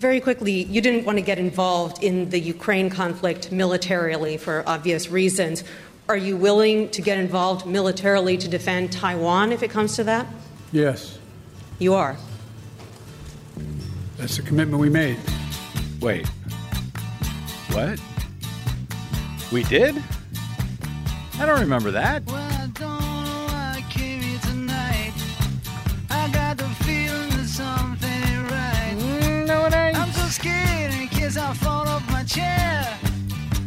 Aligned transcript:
Very 0.00 0.18
quickly, 0.18 0.62
you 0.62 0.80
didn't 0.80 1.04
want 1.04 1.18
to 1.18 1.22
get 1.22 1.38
involved 1.38 2.02
in 2.02 2.30
the 2.30 2.40
Ukraine 2.40 2.88
conflict 2.88 3.52
militarily 3.52 4.38
for 4.38 4.64
obvious 4.66 5.10
reasons. 5.10 5.62
Are 6.08 6.16
you 6.16 6.38
willing 6.38 6.88
to 6.92 7.02
get 7.02 7.18
involved 7.18 7.66
militarily 7.66 8.38
to 8.38 8.48
defend 8.48 8.92
Taiwan 8.92 9.52
if 9.52 9.62
it 9.62 9.70
comes 9.70 9.96
to 9.96 10.04
that? 10.04 10.26
Yes. 10.72 11.18
You 11.78 11.92
are. 11.92 12.16
That's 14.16 14.38
the 14.38 14.42
commitment 14.42 14.80
we 14.80 14.88
made. 14.88 15.18
Wait. 16.00 16.26
What? 17.72 18.00
We 19.52 19.64
did? 19.64 20.02
I 21.38 21.44
don't 21.44 21.60
remember 21.60 21.90
that. 21.90 22.22
No, 29.70 29.76
it 29.76 29.80
ain't. 29.80 29.98
I'm 29.98 30.12
so 30.12 30.26
scared 30.26 30.92
in 30.94 31.08
case 31.08 31.36
I 31.36 31.52
fall 31.54 31.86
off 31.88 32.08
my 32.10 32.24
chair. 32.24 32.98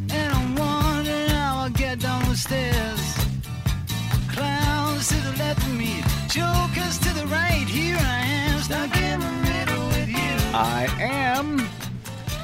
And 0.09 0.33
I'm 0.33 0.55
wondering 0.55 1.29
how 1.29 1.63
I'll 1.63 1.69
get 1.69 1.99
down 1.99 2.27
the 2.29 2.35
stairs. 2.35 3.17
Clowns 4.29 5.07
to 5.09 5.15
the 5.15 5.35
left 5.37 5.61
of 5.63 5.73
me, 5.77 6.03
jokers 6.29 6.99
to 6.99 7.13
the 7.13 7.27
right. 7.27 7.67
Here 7.67 7.97
I 7.97 8.19
am, 8.25 8.59
stuck 8.61 8.95
in 8.97 9.19
the 9.19 9.31
middle 9.49 9.87
with 9.87 10.09
you. 10.09 10.33
I 10.53 10.87
am 10.99 11.59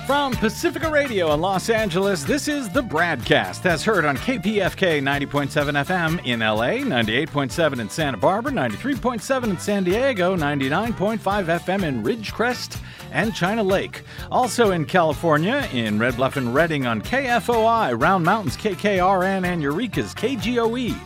from 0.09 0.33
Pacifica 0.33 0.89
Radio 0.89 1.31
in 1.35 1.39
Los 1.39 1.69
Angeles. 1.69 2.23
This 2.23 2.47
is 2.47 2.67
the 2.67 2.81
Bradcast 2.81 3.67
as 3.67 3.83
heard 3.83 4.05
on 4.05 4.17
KPFK 4.17 5.03
90.7 5.03 5.85
FM 5.85 6.25
in 6.25 6.39
LA, 6.39 6.83
98.7 6.83 7.79
in 7.79 7.87
Santa 7.91 8.17
Barbara, 8.17 8.51
93.7 8.51 9.43
in 9.51 9.59
San 9.59 9.83
Diego, 9.83 10.35
99.5 10.35 11.19
FM 11.19 11.83
in 11.83 12.01
Ridgecrest 12.01 12.81
and 13.11 13.35
China 13.35 13.61
Lake. 13.61 14.01
Also 14.31 14.71
in 14.71 14.83
California, 14.83 15.69
in 15.73 15.99
Red 15.99 16.15
Bluff 16.15 16.37
and 16.37 16.55
Redding 16.55 16.87
on 16.87 17.03
KFOI, 17.03 18.01
Round 18.01 18.25
Mountains 18.25 18.57
KKRN, 18.57 19.45
and 19.45 19.61
Eureka's 19.61 20.15
KGOE. 20.15 20.99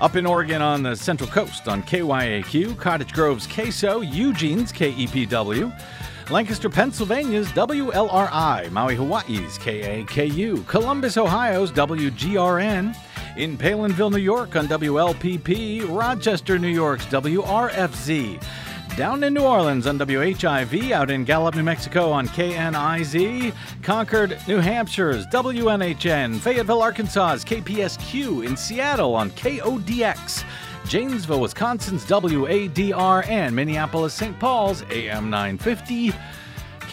Up 0.00 0.14
in 0.14 0.26
Oregon 0.26 0.62
on 0.62 0.84
the 0.84 0.94
Central 0.94 1.28
Coast 1.28 1.66
on 1.66 1.82
KYAQ, 1.82 2.78
Cottage 2.78 3.12
Grove's 3.14 3.48
KSO, 3.48 4.08
Eugene's 4.08 4.72
KEPW. 4.72 5.76
Lancaster, 6.30 6.70
Pennsylvania's 6.70 7.48
WLRI, 7.48 8.70
Maui, 8.70 8.94
Hawaii's 8.94 9.58
KAKU, 9.58 10.66
Columbus, 10.66 11.16
Ohio's 11.16 11.70
WGRN, 11.70 12.96
in 13.36 13.58
Palenville, 13.58 14.10
New 14.10 14.18
York 14.18 14.56
on 14.56 14.66
WLPP, 14.66 15.86
Rochester, 15.88 16.58
New 16.58 16.68
York's 16.68 17.04
WRFZ, 17.06 18.42
down 18.96 19.24
in 19.24 19.34
New 19.34 19.42
Orleans 19.42 19.86
on 19.86 19.98
WHIV, 19.98 20.92
out 20.92 21.10
in 21.10 21.24
Gallup, 21.24 21.56
New 21.56 21.62
Mexico 21.62 22.10
on 22.10 22.28
KNIZ, 22.28 23.52
Concord, 23.82 24.38
New 24.48 24.60
Hampshire's 24.60 25.26
WNHN, 25.26 26.38
Fayetteville, 26.38 26.80
Arkansas's 26.80 27.44
KPSQ, 27.44 28.46
in 28.46 28.56
Seattle 28.56 29.14
on 29.14 29.30
KODX. 29.32 30.44
Janesville, 30.86 31.40
Wisconsin's 31.40 32.04
WADR, 32.04 33.26
and 33.28 33.54
Minneapolis, 33.54 34.14
St. 34.14 34.38
Paul's 34.38 34.82
AM 34.90 35.30
950. 35.30 36.12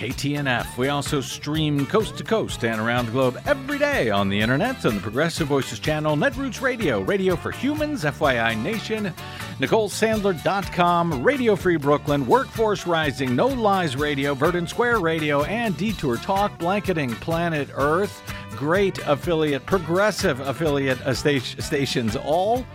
KTNF. 0.01 0.77
We 0.77 0.87
also 0.87 1.21
stream 1.21 1.85
coast 1.85 2.17
to 2.17 2.23
coast 2.23 2.65
and 2.65 2.81
around 2.81 3.05
the 3.05 3.11
globe 3.11 3.39
every 3.45 3.77
day 3.77 4.09
on 4.09 4.29
the 4.29 4.39
internet 4.39 4.83
on 4.83 4.95
the 4.95 5.01
Progressive 5.01 5.47
Voices 5.47 5.77
channel, 5.77 6.15
Netroots 6.15 6.59
Radio, 6.59 7.01
Radio 7.01 7.35
for 7.35 7.51
Humans, 7.51 8.03
FYI 8.05 8.59
Nation, 8.59 9.13
NicoleSandler.com, 9.59 11.21
Radio 11.21 11.55
Free 11.55 11.77
Brooklyn, 11.77 12.25
Workforce 12.25 12.87
Rising, 12.87 13.35
No 13.35 13.45
Lies 13.45 13.95
Radio, 13.95 14.33
Verdant 14.33 14.71
Square 14.71 15.01
Radio, 15.01 15.43
and 15.43 15.77
Detour 15.77 16.17
Talk, 16.17 16.57
blanketing 16.57 17.11
planet 17.11 17.69
Earth. 17.75 18.23
Great 18.55 18.97
affiliate, 19.05 19.67
progressive 19.67 20.39
affiliate 20.39 20.99
uh, 21.01 21.13
stations, 21.13 22.15
all 22.15 22.65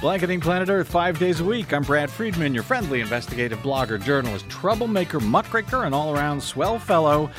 Blanketing 0.00 0.40
Planet 0.40 0.68
Earth 0.68 0.88
five 0.88 1.18
days 1.18 1.40
a 1.40 1.44
week. 1.44 1.72
I'm 1.72 1.82
Brad 1.82 2.10
Friedman, 2.10 2.52
your 2.52 2.62
friendly 2.62 3.00
investigative 3.00 3.58
blogger, 3.60 4.02
journalist, 4.02 4.46
troublemaker, 4.50 5.18
muckraker, 5.18 5.84
and 5.84 5.94
all 5.94 6.14
around 6.14 6.42
swell 6.42 6.78
fellow. 6.78 7.30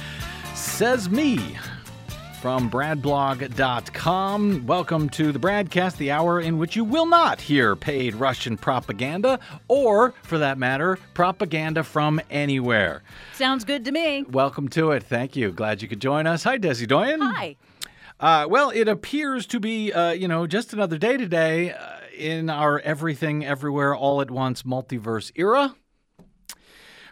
Says 0.56 1.08
me 1.10 1.58
from 2.42 2.70
bradblog.com. 2.72 4.66
Welcome 4.66 5.10
to 5.10 5.32
the 5.32 5.38
Bradcast, 5.38 5.98
the 5.98 6.10
hour 6.10 6.40
in 6.40 6.58
which 6.58 6.76
you 6.76 6.84
will 6.84 7.06
not 7.06 7.40
hear 7.40 7.76
paid 7.76 8.16
Russian 8.16 8.58
propaganda, 8.58 9.40
or, 9.68 10.14
for 10.24 10.40
that 10.40 10.58
matter, 10.58 10.98
propaganda 11.14 11.84
from 11.84 12.20
anywhere. 12.32 13.04
Sounds 13.34 13.64
good 13.64 13.86
to 13.86 13.92
me. 13.92 14.24
Welcome 14.24 14.70
to 14.70 14.92
it. 14.92 15.04
Thank 15.04 15.36
you. 15.36 15.52
Glad 15.52 15.84
you 15.84 15.88
could 15.88 16.02
join 16.02 16.26
us. 16.26 16.44
Hi, 16.46 16.58
Desi 16.58 16.88
Doyen. 16.88 17.22
Hi. 17.22 17.58
Uh, 18.20 18.48
well, 18.50 18.70
it 18.70 18.88
appears 18.88 19.46
to 19.46 19.60
be, 19.60 19.92
uh, 19.92 20.12
you 20.12 20.28
know, 20.28 20.48
just 20.48 20.72
another 20.74 20.98
day 20.98 21.18
today 21.18 21.74
uh, 21.74 21.98
in 22.16 22.50
our 22.50 22.80
everything, 22.80 23.46
everywhere, 23.46 23.96
all 23.96 24.22
at 24.22 24.32
once 24.32 24.64
multiverse 24.64 25.32
era. 25.36 25.76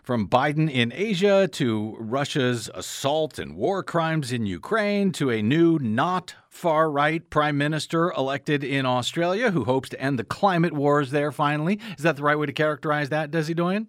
From 0.04 0.28
Biden 0.28 0.70
in 0.70 0.92
Asia 0.94 1.48
to 1.54 1.96
Russia's 1.98 2.70
assault 2.74 3.40
and 3.40 3.56
war 3.56 3.84
crimes 3.84 4.34
in 4.34 4.46
Ukraine 4.46 5.14
to 5.14 5.32
a 5.32 5.42
new, 5.42 5.80
not 5.80 6.36
far 6.50 6.92
right 6.92 7.30
prime 7.30 7.58
minister 7.58 8.12
elected 8.12 8.66
in 8.66 8.86
Australia 8.86 9.52
who 9.52 9.64
hopes 9.64 9.88
to 9.90 10.02
end 10.02 10.20
the 10.20 10.26
climate 10.26 10.74
wars 10.74 11.12
there 11.12 11.32
finally. 11.32 11.80
Is 11.98 12.04
that 12.04 12.18
the 12.18 12.24
right 12.24 12.38
way 12.38 12.48
to 12.48 12.52
characterize 12.52 13.10
that, 13.10 13.32
Desi 13.32 13.56
Doyen? 13.56 13.88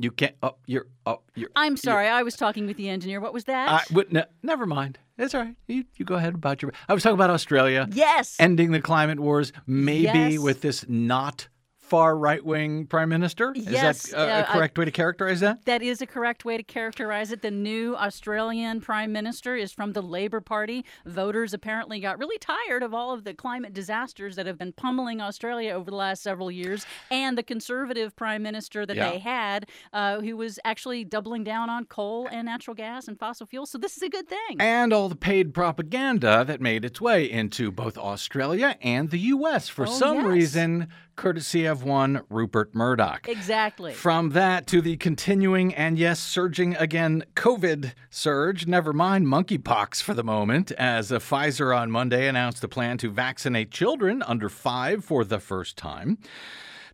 You 0.00 0.12
can't. 0.12 0.34
Oh, 0.42 0.54
you're. 0.66 0.86
Oh, 1.06 1.20
you're. 1.34 1.50
I'm 1.56 1.76
sorry, 1.76 2.06
I 2.06 2.22
was 2.22 2.36
talking 2.36 2.66
with 2.66 2.76
the 2.76 2.88
engineer. 2.88 3.20
What 3.20 3.32
was 3.32 3.44
that? 3.44 3.68
I 3.68 3.82
would. 3.94 4.12
Ne- 4.12 4.20
uh, 4.20 4.24
never 4.42 4.64
mind. 4.64 4.98
It's 5.18 5.34
all 5.34 5.40
right. 5.42 5.56
You, 5.66 5.84
you 5.96 6.04
go 6.04 6.14
ahead 6.14 6.34
about 6.34 6.62
your. 6.62 6.72
I 6.88 6.94
was 6.94 7.02
talking 7.02 7.14
about 7.14 7.30
Australia. 7.30 7.88
yes. 7.90 8.36
ending 8.38 8.70
the 8.70 8.80
climate 8.80 9.18
wars, 9.18 9.52
maybe 9.66 10.02
Yes. 10.04 10.38
with 10.38 10.60
this 10.60 10.84
not 10.88 11.48
far 11.88 12.16
right 12.16 12.44
wing 12.44 12.86
prime 12.86 13.08
minister. 13.08 13.52
Yes, 13.54 14.04
Is 14.06 14.10
that 14.12 14.18
a, 14.28 14.32
uh, 14.32 14.40
a 14.42 14.44
correct 14.56 14.78
way 14.78 14.84
to 14.84 14.90
characterize 14.90 15.40
that? 15.40 15.64
that 15.64 15.82
is 15.82 16.00
a 16.02 16.06
correct 16.06 16.44
way 16.44 16.56
to 16.56 16.62
characterize 16.62 17.32
it. 17.32 17.42
The 17.42 17.50
new 17.50 17.96
Australian 17.96 18.80
Prime 18.80 19.12
Minister 19.12 19.56
is 19.56 19.72
from 19.72 19.92
the 19.92 20.02
Labor 20.02 20.40
Party. 20.40 20.84
Voters 21.06 21.54
apparently 21.54 22.00
got 22.00 22.18
really 22.18 22.38
tired 22.38 22.82
of 22.82 22.92
all 22.94 23.12
of 23.12 23.24
the 23.24 23.34
climate 23.34 23.72
disasters 23.72 24.36
that 24.36 24.46
have 24.46 24.58
been 24.58 24.72
pummeling 24.72 25.20
Australia 25.20 25.72
over 25.72 25.90
the 25.90 25.96
last 25.96 26.22
several 26.22 26.50
years, 26.50 26.84
and 27.10 27.36
the 27.38 27.42
Conservative 27.42 28.14
Prime 28.16 28.42
Minister 28.42 28.84
that 28.86 28.96
Yeah. 28.96 29.10
they 29.10 29.18
had, 29.18 29.66
uh, 29.92 30.20
who 30.20 30.36
was 30.36 30.58
actually 30.64 31.04
doubling 31.04 31.44
down 31.44 31.70
on 31.70 31.84
coal 31.86 32.28
and 32.30 32.46
natural 32.46 32.74
gas 32.74 33.08
and 33.08 33.18
fossil 33.18 33.46
fuels. 33.46 33.70
So 33.70 33.78
this 33.78 33.96
is 33.96 34.02
a 34.02 34.08
good 34.08 34.28
thing. 34.28 34.56
And 34.60 34.92
all 34.92 35.08
the 35.08 35.16
paid 35.16 35.54
propaganda 35.54 36.44
that 36.46 36.60
made 36.60 36.84
its 36.84 37.00
way 37.00 37.30
into 37.30 37.70
both 37.70 37.96
Australia 37.96 38.76
and 38.82 39.10
the 39.10 39.18
U.S. 39.18 39.68
for 39.68 39.84
Oh, 39.86 39.90
some 39.90 40.16
yes. 40.16 40.26
reason, 40.26 40.88
courtesy 41.16 41.64
of 41.64 41.77
one 41.84 42.22
Rupert 42.28 42.74
Murdoch. 42.74 43.28
exactly. 43.28 43.92
From 43.92 44.30
that 44.30 44.66
to 44.68 44.80
the 44.80 44.96
continuing 44.96 45.74
and 45.74 45.98
yes, 45.98 46.20
surging 46.20 46.76
again 46.76 47.24
COVID 47.34 47.92
surge, 48.10 48.66
never 48.66 48.92
mind 48.92 49.26
monkeypox 49.26 50.02
for 50.02 50.14
the 50.14 50.24
moment, 50.24 50.72
as 50.72 51.10
Pfizer 51.10 51.76
on 51.76 51.90
Monday 51.90 52.28
announced 52.28 52.62
a 52.64 52.68
plan 52.68 52.98
to 52.98 53.10
vaccinate 53.10 53.70
children 53.70 54.22
under 54.22 54.48
five 54.48 55.04
for 55.04 55.24
the 55.24 55.40
first 55.40 55.76
time. 55.76 56.18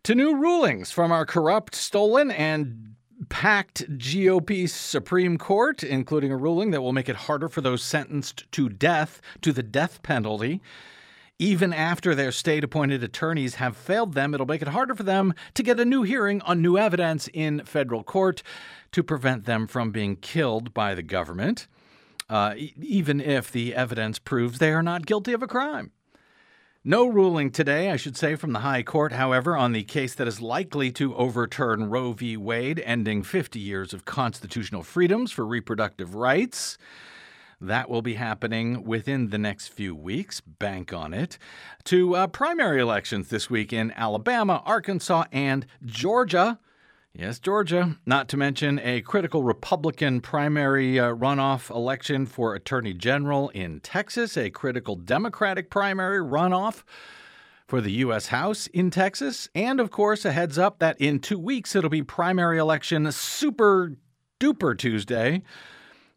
To 0.03 0.15
new 0.15 0.35
rulings 0.35 0.91
from 0.91 1.11
our 1.11 1.25
corrupt, 1.25 1.73
stolen, 1.73 2.29
and 2.29 2.95
packed 3.29 3.89
GOP 3.97 4.69
Supreme 4.69 5.37
Court, 5.37 5.83
including 5.83 6.31
a 6.31 6.37
ruling 6.37 6.71
that 6.71 6.81
will 6.81 6.93
make 6.93 7.09
it 7.09 7.15
harder 7.15 7.49
for 7.49 7.61
those 7.61 7.81
sentenced 7.81 8.51
to 8.51 8.69
death 8.69 9.21
to 9.41 9.51
the 9.51 9.63
death 9.63 10.03
penalty 10.03 10.61
even 11.39 11.73
after 11.73 12.15
their 12.15 12.31
state 12.31 12.63
appointed 12.63 13.03
attorneys 13.03 13.55
have 13.55 13.75
failed 13.75 14.13
them, 14.13 14.33
it'll 14.33 14.45
make 14.45 14.61
it 14.61 14.69
harder 14.69 14.95
for 14.95 15.03
them 15.03 15.33
to 15.53 15.63
get 15.63 15.79
a 15.79 15.85
new 15.85 16.03
hearing 16.03 16.41
on 16.41 16.61
new 16.61 16.77
evidence 16.77 17.27
in 17.33 17.63
federal 17.65 18.03
court 18.03 18.41
to 18.91 19.03
prevent 19.03 19.45
them 19.45 19.67
from 19.67 19.91
being 19.91 20.15
killed 20.15 20.73
by 20.73 20.95
the 20.95 21.03
government, 21.03 21.67
uh, 22.29 22.53
e- 22.55 22.73
even 22.81 23.19
if 23.19 23.51
the 23.51 23.75
evidence 23.75 24.17
proves 24.17 24.59
they 24.59 24.71
are 24.71 24.83
not 24.83 25.05
guilty 25.05 25.33
of 25.33 25.43
a 25.43 25.47
crime. 25.47 25.91
No 26.87 27.07
ruling 27.07 27.49
today, 27.49 27.89
I 27.89 27.95
should 27.95 28.15
say, 28.15 28.35
from 28.35 28.53
the 28.53 28.59
High 28.59 28.83
Court, 28.83 29.11
however, 29.11 29.57
on 29.57 29.71
the 29.71 29.83
case 29.83 30.13
that 30.13 30.27
is 30.27 30.39
likely 30.39 30.91
to 30.91 31.15
overturn 31.15 31.89
Roe 31.89 32.13
v. 32.13 32.37
Wade, 32.37 32.79
ending 32.85 33.23
50 33.23 33.59
years 33.59 33.91
of 33.91 34.05
constitutional 34.05 34.83
freedoms 34.83 35.31
for 35.31 35.45
reproductive 35.45 36.13
rights. 36.13 36.77
That 37.61 37.89
will 37.89 38.01
be 38.01 38.15
happening 38.15 38.83
within 38.83 39.29
the 39.29 39.37
next 39.37 39.69
few 39.69 39.95
weeks. 39.95 40.41
Bank 40.41 40.93
on 40.93 41.13
it. 41.13 41.37
To 41.85 42.15
uh, 42.15 42.27
primary 42.27 42.81
elections 42.81 43.29
this 43.29 43.49
week 43.49 43.71
in 43.71 43.91
Alabama, 43.91 44.61
Arkansas, 44.65 45.25
and 45.31 45.65
Georgia. 45.83 46.59
Yes, 47.13 47.39
Georgia. 47.39 47.97
Not 48.05 48.27
to 48.29 48.37
mention 48.37 48.77
a 48.79 48.99
critical 49.01 49.41
Republican 49.41 50.19
primary 50.19 50.99
uh, 50.99 51.13
runoff 51.13 51.69
election 51.69 52.25
for 52.25 52.55
Attorney 52.55 52.93
General 52.93 53.49
in 53.49 53.79
Texas, 53.79 54.35
a 54.35 54.49
critical 54.49 54.97
Democratic 54.97 55.69
primary 55.69 56.19
runoff 56.19 56.83
for 57.67 57.79
the 57.79 57.91
U.S. 57.93 58.27
House 58.27 58.67
in 58.67 58.91
Texas, 58.91 59.49
and 59.55 59.79
of 59.79 59.91
course, 59.91 60.25
a 60.25 60.31
heads 60.31 60.57
up 60.57 60.79
that 60.79 60.99
in 60.99 61.19
two 61.19 61.39
weeks 61.39 61.75
it'll 61.75 61.89
be 61.89 62.03
primary 62.03 62.57
election 62.57 63.09
super 63.11 63.93
duper 64.39 64.77
Tuesday 64.77 65.41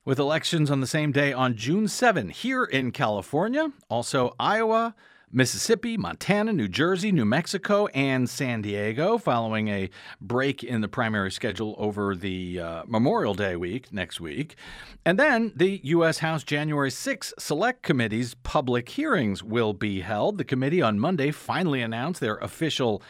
with 0.09 0.19
elections 0.19 0.71
on 0.71 0.81
the 0.81 0.87
same 0.87 1.13
day 1.13 1.35
on 1.35 1.55
June 1.55 1.87
7 1.87 2.31
here 2.31 2.65
in 2.65 2.91
California, 2.91 3.71
also 3.91 4.35
Iowa, 4.41 4.95
Mississippi, 5.31 5.99
Montana, 5.99 6.55
New 6.55 6.67
Jersey, 6.67 7.13
New 7.13 7.27
Mexico, 7.27 7.89
and 7.89 8.27
San 8.27 8.63
Diego, 8.63 9.19
following 9.19 9.69
a 9.69 9.91
break 10.19 10.65
in 10.65 10.81
the 10.81 10.89
primary 10.89 11.31
schedule 11.31 11.75
over 11.77 12.17
the 12.17 12.59
uh, 12.59 12.83
Memorial 12.87 13.35
Day 13.35 13.55
week 13.55 13.93
next 13.93 14.19
week. 14.19 14.57
And 15.05 15.19
then 15.19 15.53
the 15.55 15.79
U.S. 15.85 16.21
House 16.21 16.43
January 16.43 16.91
6 16.91 17.35
Select 17.39 17.83
Committee's 17.83 18.33
public 18.33 18.89
hearings 18.89 19.45
will 19.45 19.75
be 19.75 20.01
held. 20.01 20.39
The 20.39 20.45
committee 20.45 20.81
on 20.81 20.99
Monday 20.99 21.33
finally 21.33 21.83
announced 21.83 22.23
their 22.23 22.37
official 22.37 23.03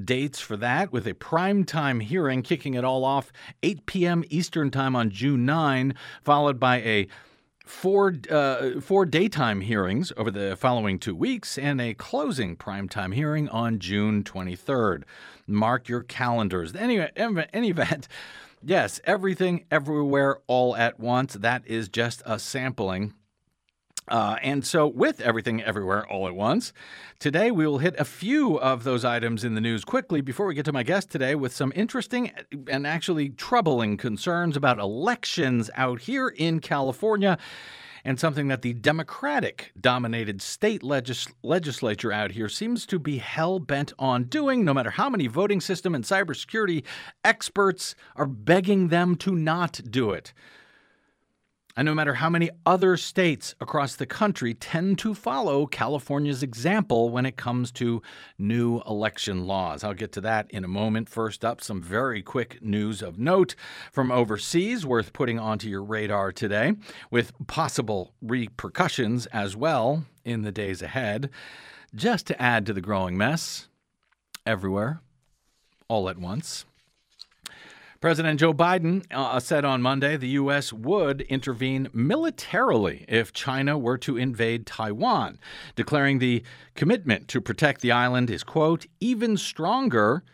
dates 0.00 0.40
for 0.40 0.56
that 0.56 0.92
with 0.92 1.06
a 1.06 1.14
primetime 1.14 2.02
hearing 2.02 2.42
kicking 2.42 2.74
it 2.74 2.84
all 2.84 3.04
off 3.04 3.32
8 3.62 3.86
p.m. 3.86 4.24
Eastern 4.30 4.70
Time 4.70 4.96
on 4.96 5.10
June 5.10 5.44
9, 5.44 5.94
followed 6.22 6.58
by 6.58 6.80
a 6.80 7.08
four 7.64 8.14
uh, 8.30 8.80
four 8.80 9.06
daytime 9.06 9.60
hearings 9.60 10.12
over 10.16 10.30
the 10.30 10.56
following 10.56 10.98
two 10.98 11.14
weeks 11.14 11.56
and 11.56 11.80
a 11.80 11.94
closing 11.94 12.56
primetime 12.56 13.14
hearing 13.14 13.48
on 13.48 13.78
June 13.78 14.24
23rd. 14.24 15.04
Mark 15.46 15.88
your 15.88 16.02
calendars. 16.02 16.74
Any 16.74 17.06
any 17.16 17.70
event. 17.70 18.08
Yes, 18.64 19.00
everything, 19.02 19.64
everywhere, 19.72 20.38
all 20.46 20.76
at 20.76 21.00
once. 21.00 21.34
That 21.34 21.66
is 21.66 21.88
just 21.88 22.22
a 22.24 22.38
sampling 22.38 23.12
uh, 24.08 24.36
and 24.42 24.66
so, 24.66 24.86
with 24.86 25.20
everything 25.20 25.62
everywhere 25.62 26.06
all 26.06 26.26
at 26.26 26.34
once, 26.34 26.72
today 27.20 27.50
we 27.50 27.66
will 27.66 27.78
hit 27.78 27.94
a 27.98 28.04
few 28.04 28.58
of 28.58 28.82
those 28.82 29.04
items 29.04 29.44
in 29.44 29.54
the 29.54 29.60
news 29.60 29.84
quickly 29.84 30.20
before 30.20 30.46
we 30.46 30.54
get 30.54 30.64
to 30.64 30.72
my 30.72 30.82
guest 30.82 31.10
today 31.10 31.34
with 31.36 31.54
some 31.54 31.72
interesting 31.76 32.32
and 32.68 32.86
actually 32.86 33.28
troubling 33.30 33.96
concerns 33.96 34.56
about 34.56 34.78
elections 34.78 35.70
out 35.76 36.00
here 36.00 36.28
in 36.28 36.58
California 36.58 37.38
and 38.04 38.18
something 38.18 38.48
that 38.48 38.62
the 38.62 38.72
Democratic 38.72 39.72
dominated 39.80 40.42
state 40.42 40.82
legis- 40.82 41.28
legislature 41.44 42.12
out 42.12 42.32
here 42.32 42.48
seems 42.48 42.84
to 42.86 42.98
be 42.98 43.18
hell 43.18 43.60
bent 43.60 43.92
on 44.00 44.24
doing, 44.24 44.64
no 44.64 44.74
matter 44.74 44.90
how 44.90 45.08
many 45.08 45.28
voting 45.28 45.60
system 45.60 45.94
and 45.94 46.04
cybersecurity 46.04 46.82
experts 47.24 47.94
are 48.16 48.26
begging 48.26 48.88
them 48.88 49.14
to 49.14 49.36
not 49.36 49.80
do 49.88 50.10
it. 50.10 50.32
And 51.74 51.86
no 51.86 51.94
matter 51.94 52.14
how 52.14 52.28
many 52.28 52.50
other 52.66 52.98
states 52.98 53.54
across 53.58 53.96
the 53.96 54.04
country 54.04 54.52
tend 54.52 54.98
to 54.98 55.14
follow 55.14 55.66
California's 55.66 56.42
example 56.42 57.08
when 57.08 57.24
it 57.24 57.38
comes 57.38 57.72
to 57.72 58.02
new 58.36 58.82
election 58.86 59.46
laws. 59.46 59.82
I'll 59.82 59.94
get 59.94 60.12
to 60.12 60.20
that 60.20 60.50
in 60.50 60.64
a 60.64 60.68
moment. 60.68 61.08
First 61.08 61.46
up, 61.46 61.62
some 61.62 61.80
very 61.80 62.22
quick 62.22 62.62
news 62.62 63.00
of 63.00 63.18
note 63.18 63.54
from 63.90 64.12
overseas 64.12 64.84
worth 64.84 65.14
putting 65.14 65.38
onto 65.38 65.68
your 65.68 65.82
radar 65.82 66.30
today, 66.30 66.74
with 67.10 67.32
possible 67.46 68.12
repercussions 68.20 69.24
as 69.26 69.56
well 69.56 70.04
in 70.24 70.42
the 70.42 70.52
days 70.52 70.82
ahead. 70.82 71.30
Just 71.94 72.26
to 72.26 72.40
add 72.40 72.66
to 72.66 72.74
the 72.74 72.80
growing 72.82 73.16
mess, 73.16 73.68
everywhere, 74.44 75.00
all 75.88 76.08
at 76.08 76.18
once. 76.18 76.66
President 78.02 78.40
Joe 78.40 78.52
Biden 78.52 79.04
uh, 79.12 79.38
said 79.38 79.64
on 79.64 79.80
Monday 79.80 80.16
the 80.16 80.30
U.S. 80.30 80.72
would 80.72 81.20
intervene 81.20 81.88
militarily 81.92 83.04
if 83.06 83.32
China 83.32 83.78
were 83.78 83.96
to 83.98 84.16
invade 84.16 84.66
Taiwan, 84.66 85.38
declaring 85.76 86.18
the 86.18 86.42
commitment 86.74 87.28
to 87.28 87.40
protect 87.40 87.80
the 87.80 87.92
island 87.92 88.28
is, 88.28 88.42
quote, 88.42 88.86
even 88.98 89.36
stronger 89.36 90.24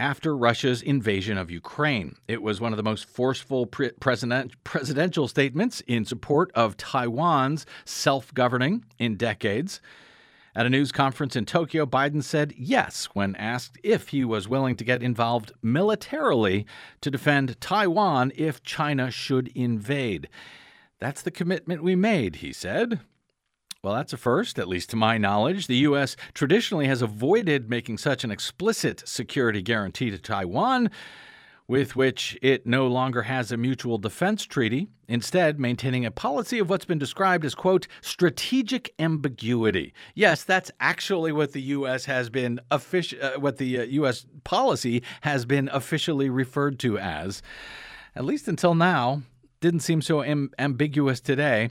after 0.00 0.36
Russia's 0.36 0.82
invasion 0.82 1.38
of 1.38 1.48
Ukraine. 1.48 2.16
It 2.26 2.42
was 2.42 2.60
one 2.60 2.72
of 2.72 2.76
the 2.76 2.82
most 2.82 3.04
forceful 3.04 3.66
pre- 3.66 3.92
president- 4.00 4.52
presidential 4.64 5.28
statements 5.28 5.80
in 5.86 6.04
support 6.04 6.50
of 6.56 6.76
Taiwan's 6.76 7.66
self 7.84 8.34
governing 8.34 8.84
in 8.98 9.14
decades. 9.14 9.80
At 10.54 10.66
a 10.66 10.70
news 10.70 10.92
conference 10.92 11.34
in 11.34 11.46
Tokyo, 11.46 11.86
Biden 11.86 12.22
said 12.22 12.52
yes 12.58 13.06
when 13.14 13.34
asked 13.36 13.78
if 13.82 14.08
he 14.08 14.22
was 14.22 14.48
willing 14.48 14.76
to 14.76 14.84
get 14.84 15.02
involved 15.02 15.50
militarily 15.62 16.66
to 17.00 17.10
defend 17.10 17.58
Taiwan 17.58 18.32
if 18.34 18.62
China 18.62 19.10
should 19.10 19.48
invade. 19.54 20.28
That's 20.98 21.22
the 21.22 21.30
commitment 21.30 21.82
we 21.82 21.96
made, 21.96 22.36
he 22.36 22.52
said. 22.52 23.00
Well, 23.82 23.94
that's 23.94 24.12
a 24.12 24.18
first, 24.18 24.58
at 24.58 24.68
least 24.68 24.90
to 24.90 24.96
my 24.96 25.16
knowledge. 25.16 25.68
The 25.68 25.76
U.S. 25.76 26.16
traditionally 26.34 26.86
has 26.86 27.00
avoided 27.00 27.70
making 27.70 27.96
such 27.96 28.22
an 28.22 28.30
explicit 28.30 29.02
security 29.08 29.62
guarantee 29.62 30.10
to 30.10 30.18
Taiwan 30.18 30.90
with 31.68 31.96
which 31.96 32.38
it 32.42 32.66
no 32.66 32.86
longer 32.86 33.22
has 33.22 33.52
a 33.52 33.56
mutual 33.56 33.98
defense 33.98 34.44
treaty, 34.44 34.88
instead, 35.08 35.58
maintaining 35.58 36.04
a 36.04 36.10
policy 36.10 36.58
of 36.58 36.68
what's 36.68 36.84
been 36.84 36.98
described 36.98 37.44
as, 37.44 37.54
quote, 37.54 37.86
strategic 38.00 38.92
ambiguity. 38.98 39.94
Yes, 40.14 40.44
that's 40.44 40.70
actually 40.80 41.32
what 41.32 41.52
the 41.52 41.62
U.S. 41.62 42.04
has 42.06 42.30
been, 42.30 42.60
offici- 42.70 43.22
uh, 43.22 43.38
what 43.38 43.58
the 43.58 43.80
uh, 43.80 43.82
U.S. 43.84 44.26
policy 44.44 45.02
has 45.22 45.44
been 45.44 45.68
officially 45.72 46.28
referred 46.28 46.78
to 46.80 46.98
as. 46.98 47.42
At 48.14 48.24
least 48.24 48.48
until 48.48 48.74
now, 48.74 49.22
didn't 49.60 49.80
seem 49.80 50.02
so 50.02 50.22
Im- 50.22 50.50
ambiguous 50.58 51.20
today. 51.20 51.70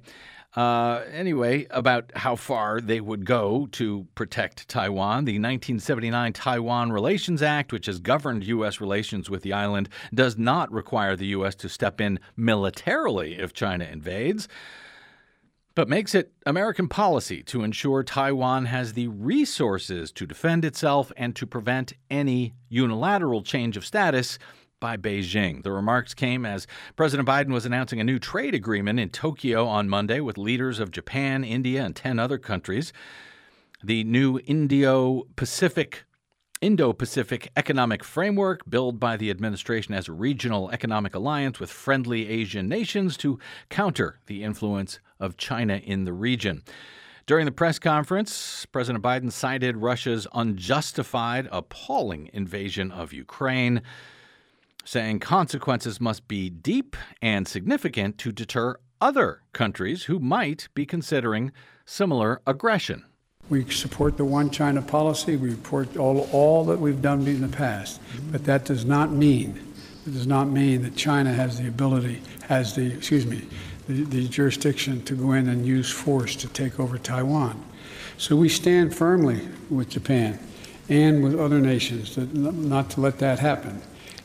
Uh, 0.56 1.04
anyway, 1.10 1.66
about 1.70 2.12
how 2.16 2.36
far 2.36 2.82
they 2.82 3.00
would 3.00 3.26
go 3.26 3.70
to 3.72 4.06
protect 4.16 4.68
Taiwan. 4.68 5.24
The 5.24 5.34
1979 5.34 6.34
Taiwan 6.34 6.92
Relations 6.92 7.42
Act, 7.42 7.72
which 7.72 7.86
has 7.86 8.00
governed 8.00 8.44
U.S. 8.46 8.82
relations 8.82 9.30
with 9.30 9.44
the 9.44 9.54
island, 9.54 9.88
does 10.14 10.38
not 10.38 10.70
require 10.72 11.16
the 11.16 11.28
U.S. 11.28 11.56
to 11.56 11.70
step 11.70 12.02
in 12.02 12.20
militarily 12.36 13.36
if 13.36 13.54
China 13.54 13.86
invades, 13.86 14.50
but 15.74 15.88
makes 15.88 16.14
it 16.14 16.34
American 16.46 16.90
policy 16.90 17.42
to 17.44 17.64
ensure 17.64 18.04
Taiwan 18.04 18.66
has 18.66 18.92
the 18.92 19.08
resources 19.08 20.12
to 20.12 20.26
defend 20.26 20.66
itself 20.66 21.14
and 21.16 21.34
to 21.38 21.48
prevent 21.48 21.94
any 22.10 22.56
unilateral 22.68 23.42
change 23.42 23.78
of 23.78 23.86
status 23.86 24.38
by 24.82 24.98
Beijing. 24.98 25.64
The 25.64 25.72
remarks 25.72 26.14
came 26.14 26.46
as 26.46 26.68
President 26.98 27.30
Biden 27.30 27.54
was 27.54 27.66
announcing 27.66 28.02
a 28.02 28.04
new 28.04 28.20
trade 28.20 28.54
agreement 28.54 29.00
in 29.00 29.10
Tokyo 29.10 29.66
on 29.66 29.88
Monday 29.88 30.20
with 30.20 30.38
leaders 30.38 30.80
of 30.80 30.92
Japan, 30.92 31.46
India, 31.46 31.86
and 31.86 31.96
10 31.96 32.20
other 32.20 32.38
countries. 32.38 32.92
The 33.82 34.04
new 34.04 34.40
Indo 34.40 35.28
Pacific 35.38 36.04
Indo 36.60 36.94
Pacific 36.94 37.50
Economic 37.56 38.04
Framework, 38.04 38.70
billed 38.70 39.00
by 39.00 39.18
the 39.18 39.32
administration 39.32 39.96
as 39.96 40.08
a 40.08 40.14
regional 40.14 40.70
economic 40.70 41.16
alliance 41.16 41.60
with 41.60 41.72
friendly 41.72 42.30
Asian 42.30 42.68
nations 42.70 43.18
to 43.18 43.40
counter 43.70 44.20
the 44.28 44.44
influence 44.44 45.00
of 45.20 45.38
China 45.38 45.78
in 45.84 46.04
the 46.04 46.14
region. 46.14 46.62
During 47.26 47.46
the 47.46 47.52
press 47.52 47.80
conference, 47.80 48.68
President 48.68 49.04
Biden 49.04 49.32
cited 49.32 49.78
Russia's 49.78 50.28
unjustified, 50.36 51.48
appalling 51.52 52.30
invasion 52.32 52.92
of 52.92 53.12
Ukraine 53.12 53.82
saying 54.84 55.20
consequences 55.20 56.02
must 56.02 56.28
be 56.28 56.50
deep 56.50 56.96
and 57.22 57.48
significant 57.48 58.18
to 58.20 58.32
deter 58.32 58.78
other 59.00 59.42
countries 59.54 60.04
who 60.04 60.20
might 60.20 60.68
be 60.74 60.86
considering 60.86 61.52
similar 61.86 62.42
aggression. 62.46 63.04
We 63.50 63.70
support 63.70 64.18
the 64.18 64.26
one 64.26 64.50
China 64.50 64.82
policy. 64.82 65.36
We 65.36 65.52
support 65.52 65.98
all, 65.98 66.30
all 66.32 66.64
that 66.66 66.80
we've 66.80 67.02
done 67.02 67.28
in 67.28 67.42
the 67.42 67.48
past. 67.48 68.00
But 68.32 68.46
that 68.46 68.66
does 68.66 68.86
not 68.86 69.12
mean, 69.12 69.60
it 70.06 70.12
does 70.12 70.28
not 70.28 70.46
mean 70.46 70.84
that 70.84 70.96
China 70.96 71.34
has 71.34 71.60
the 71.60 71.68
ability, 71.68 72.22
has 72.48 72.76
the, 72.76 72.94
excuse 72.94 73.26
me, 73.26 73.48
the, 73.88 74.04
the 74.04 74.28
jurisdiction 74.28 75.04
to 75.04 75.16
go 75.16 75.34
in 75.34 75.50
and 75.50 75.66
use 75.66 75.90
force 75.90 76.36
to 76.38 76.48
take 76.48 76.80
over 76.80 76.98
Taiwan. 76.98 77.62
So 78.18 78.36
we 78.36 78.50
stand 78.50 78.96
firmly 78.96 79.48
with 79.70 79.90
Japan 79.90 80.40
and 80.88 81.24
with 81.24 81.40
other 81.40 81.60
nations 81.60 82.14
to, 82.16 82.22
not 82.38 82.92
to 82.92 83.02
let 83.02 83.20
that 83.20 83.40
happen. 83.40 83.82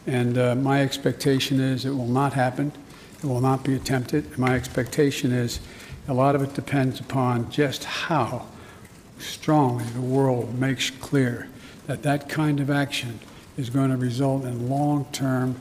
And 0.06 0.38
uh, 0.38 0.54
my 0.54 0.82
expectation 0.82 1.60
is 1.60 1.84
it 1.84 1.90
will 1.90 2.06
not 2.06 2.32
happen. 2.32 2.72
It 3.22 3.26
will 3.26 3.40
not 3.40 3.64
be 3.64 3.74
attempted. 3.74 4.38
My 4.38 4.54
expectation 4.54 5.32
is 5.32 5.60
a 6.08 6.14
lot 6.14 6.34
of 6.34 6.42
it 6.42 6.54
depends 6.54 7.00
upon 7.00 7.50
just 7.50 7.84
how 7.84 8.46
strongly 9.18 9.84
the 9.84 10.00
world 10.00 10.58
makes 10.58 10.90
clear 10.90 11.48
that 11.86 12.02
that 12.02 12.28
kind 12.28 12.60
of 12.60 12.70
action 12.70 13.18
is 13.56 13.70
going 13.70 13.90
to 13.90 13.96
result 13.96 14.44
in 14.44 14.68
long 14.68 15.06
term 15.12 15.56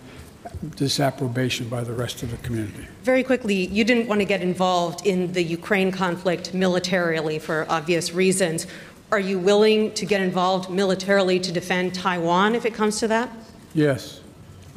disapprobation 0.75 1.68
by 1.68 1.84
the 1.84 1.94
rest 1.94 2.22
of 2.24 2.32
the 2.32 2.38
community. 2.38 2.88
Very 3.04 3.24
quickly, 3.24 3.66
you 3.68 3.84
didn't 3.84 4.08
want 4.08 4.22
to 4.22 4.25
get 4.25 4.42
involved 4.42 5.06
in 5.06 5.34
the 5.34 5.44
Ukraine 5.44 5.92
conflict 5.92 6.54
militarily 6.54 7.40
for 7.40 7.66
obvious 7.70 8.14
reasons. 8.14 8.68
Are 9.12 9.20
you 9.20 9.40
willing 9.40 9.94
to 9.94 10.06
get 10.06 10.22
involved 10.22 10.70
militarily 10.70 11.40
to 11.40 11.52
defend 11.52 11.96
Taiwan 11.96 12.56
if 12.56 12.66
it 12.66 12.74
comes 12.74 13.00
to 13.00 13.08
that? 13.08 13.30
Yes. 13.74 14.22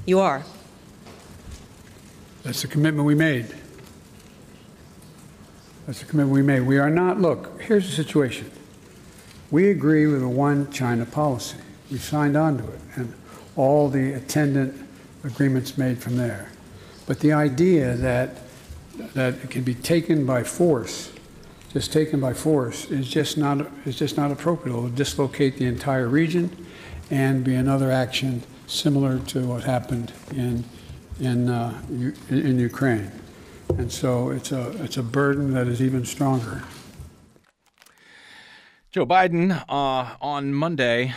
You 0.08 0.20
are. 0.20 0.42
That's 2.42 2.62
the 2.62 2.68
commitment 2.68 3.04
we 3.04 3.14
made. 3.14 3.54
That's 5.84 6.00
the 6.00 6.06
commitment 6.06 6.34
we 6.34 6.40
made. 6.40 6.60
We 6.60 6.78
are 6.78 6.88
not, 6.88 7.20
look, 7.20 7.60
here's 7.60 7.86
the 7.86 7.94
situation. 7.94 8.50
We 9.50 9.68
agree 9.68 10.06
with 10.06 10.22
a 10.22 10.28
one 10.28 10.72
China 10.72 11.04
policy. 11.04 11.58
We 11.90 11.98
signed 11.98 12.38
on 12.38 12.56
to 12.56 12.64
it, 12.64 12.80
and 12.96 13.12
all 13.54 13.90
the 13.90 14.14
attendant 14.14 14.88
agreements 15.24 15.76
made 15.76 15.98
from 15.98 16.16
there. 16.16 16.52
But 17.06 17.20
the 17.20 17.34
idea 17.34 17.94
that 17.96 18.38
that 19.12 19.34
it 19.34 19.50
can 19.50 19.62
be 19.62 19.74
taken 19.74 20.24
by 20.24 20.42
force, 20.42 21.12
just 21.74 21.92
taken 21.92 22.18
by 22.18 22.32
force, 22.32 22.86
is 22.86 23.06
just 23.06 23.36
not 23.36 23.66
is 23.84 23.98
just 23.98 24.16
not 24.16 24.30
appropriate. 24.30 24.74
It 24.74 24.80
will 24.80 24.88
dislocate 24.88 25.58
the 25.58 25.66
entire 25.66 26.08
region, 26.08 26.66
and 27.10 27.44
be 27.44 27.54
another 27.54 27.92
action 27.92 28.42
similar 28.68 29.18
to 29.18 29.46
what 29.46 29.64
happened 29.64 30.12
in 30.32 30.64
in 31.20 31.48
uh, 31.48 31.80
in 32.30 32.58
Ukraine. 32.58 33.10
And 33.76 33.90
so 33.90 34.30
it's 34.30 34.52
a 34.52 34.70
it's 34.82 34.96
a 34.96 35.02
burden 35.02 35.52
that 35.54 35.66
is 35.66 35.82
even 35.82 36.04
stronger. 36.04 36.62
Joe 38.90 39.04
Biden 39.04 39.64
uh, 39.68 40.16
on 40.20 40.54
Monday, 40.54 41.12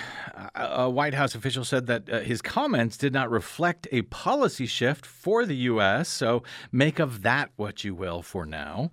a 0.56 0.90
White 0.90 1.14
House 1.14 1.36
official 1.36 1.64
said 1.64 1.88
that 1.88 2.10
uh, 2.10 2.20
his 2.20 2.42
comments 2.42 2.98
did 2.98 3.14
not 3.14 3.32
reflect 3.32 3.88
a 3.94 4.02
policy 4.04 4.66
shift 4.66 5.06
for 5.06 5.46
the 5.46 5.56
U.S., 5.56 6.10
so 6.10 6.44
make 6.72 7.00
of 7.00 7.22
that 7.22 7.52
what 7.56 7.86
you 7.86 7.96
will 7.96 8.22
for 8.22 8.46
now. 8.46 8.92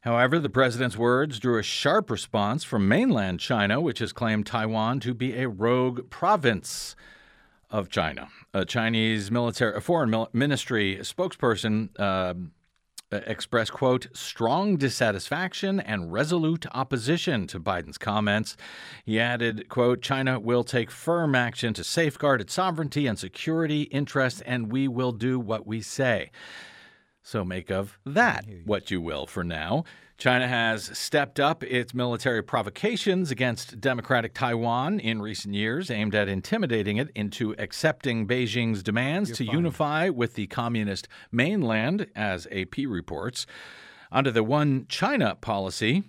However, 0.00 0.40
the 0.40 0.48
president's 0.48 0.96
words 0.96 1.38
drew 1.38 1.58
a 1.58 1.62
sharp 1.62 2.10
response 2.10 2.64
from 2.64 2.88
mainland 2.88 3.38
China, 3.38 3.80
which 3.80 4.00
has 4.00 4.12
claimed 4.12 4.44
Taiwan 4.44 4.98
to 5.00 5.14
be 5.14 5.38
a 5.38 5.48
rogue 5.48 6.10
province 6.10 6.96
of 7.70 7.88
China. 7.88 8.28
A 8.52 8.64
Chinese 8.64 9.30
military, 9.30 9.76
a 9.76 9.80
foreign 9.80 10.26
ministry 10.32 10.98
spokesperson 11.02 11.88
uh, 11.98 12.34
uh, 13.12 13.20
expressed, 13.26 13.72
quote, 13.72 14.06
strong 14.12 14.76
dissatisfaction 14.76 15.80
and 15.80 16.12
resolute 16.12 16.64
opposition 16.72 17.46
to 17.48 17.58
Biden's 17.58 17.98
comments. 17.98 18.56
He 19.04 19.18
added, 19.18 19.68
quote, 19.68 20.00
China 20.00 20.38
will 20.38 20.62
take 20.62 20.92
firm 20.92 21.34
action 21.34 21.74
to 21.74 21.82
safeguard 21.82 22.40
its 22.40 22.54
sovereignty 22.54 23.08
and 23.08 23.18
security 23.18 23.82
interests, 23.82 24.40
and 24.42 24.70
we 24.70 24.86
will 24.86 25.10
do 25.10 25.40
what 25.40 25.66
we 25.66 25.80
say. 25.80 26.30
So 27.22 27.44
make 27.44 27.70
of 27.70 27.98
that 28.06 28.44
what 28.64 28.92
you 28.92 29.00
will 29.00 29.26
for 29.26 29.42
now. 29.42 29.84
China 30.20 30.46
has 30.46 30.96
stepped 30.98 31.40
up 31.40 31.64
its 31.64 31.94
military 31.94 32.42
provocations 32.42 33.30
against 33.30 33.80
democratic 33.80 34.34
Taiwan 34.34 35.00
in 35.00 35.22
recent 35.22 35.54
years, 35.54 35.90
aimed 35.90 36.14
at 36.14 36.28
intimidating 36.28 36.98
it 36.98 37.08
into 37.14 37.54
accepting 37.58 38.28
Beijing's 38.28 38.82
demands 38.82 39.30
You're 39.30 39.36
to 39.36 39.46
fine. 39.46 39.56
unify 39.56 40.08
with 40.10 40.34
the 40.34 40.46
communist 40.48 41.08
mainland, 41.32 42.06
as 42.14 42.46
AP 42.52 42.76
reports. 42.86 43.46
Under 44.12 44.30
the 44.30 44.44
One 44.44 44.84
China 44.90 45.36
policy, 45.36 46.02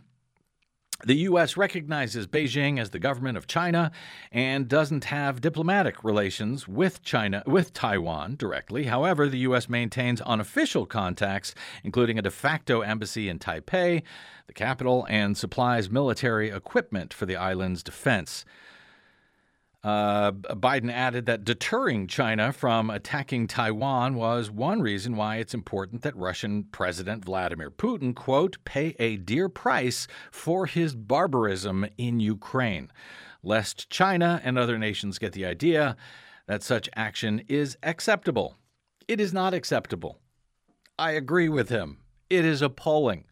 the 1.05 1.15
U.S. 1.15 1.57
recognizes 1.57 2.27
Beijing 2.27 2.79
as 2.79 2.91
the 2.91 2.99
government 2.99 3.37
of 3.37 3.47
China 3.47 3.91
and 4.31 4.67
doesn't 4.67 5.05
have 5.05 5.41
diplomatic 5.41 6.03
relations 6.03 6.67
with 6.67 7.01
China 7.03 7.43
with 7.45 7.73
Taiwan 7.73 8.35
directly. 8.35 8.85
However, 8.85 9.27
the 9.27 9.39
U.S. 9.39 9.67
maintains 9.69 10.21
unofficial 10.21 10.85
contacts, 10.85 11.55
including 11.83 12.19
a 12.19 12.21
de 12.21 12.31
facto 12.31 12.81
embassy 12.81 13.29
in 13.29 13.39
Taipei, 13.39 14.03
the 14.47 14.53
capital, 14.53 15.05
and 15.09 15.37
supplies 15.37 15.89
military 15.89 16.49
equipment 16.49 17.13
for 17.13 17.25
the 17.25 17.35
island's 17.35 17.83
defense. 17.83 18.45
Uh, 19.83 20.31
Biden 20.31 20.91
added 20.91 21.25
that 21.25 21.43
deterring 21.43 22.05
China 22.05 22.53
from 22.53 22.91
attacking 22.91 23.47
Taiwan 23.47 24.13
was 24.13 24.51
one 24.51 24.81
reason 24.81 25.15
why 25.15 25.37
it's 25.37 25.55
important 25.55 26.03
that 26.03 26.15
Russian 26.15 26.65
President 26.65 27.25
Vladimir 27.25 27.71
Putin, 27.71 28.13
quote, 28.13 28.57
pay 28.63 28.95
a 28.99 29.17
dear 29.17 29.49
price 29.49 30.07
for 30.31 30.67
his 30.67 30.95
barbarism 30.95 31.87
in 31.97 32.19
Ukraine, 32.19 32.91
lest 33.41 33.89
China 33.89 34.39
and 34.43 34.59
other 34.59 34.77
nations 34.77 35.17
get 35.17 35.33
the 35.33 35.45
idea 35.45 35.95
that 36.45 36.61
such 36.61 36.89
action 36.95 37.41
is 37.47 37.75
acceptable. 37.81 38.57
It 39.07 39.19
is 39.19 39.33
not 39.33 39.55
acceptable. 39.55 40.19
I 40.99 41.11
agree 41.11 41.49
with 41.49 41.69
him. 41.69 41.97
It 42.29 42.45
is 42.45 42.61
appalling. 42.61 43.25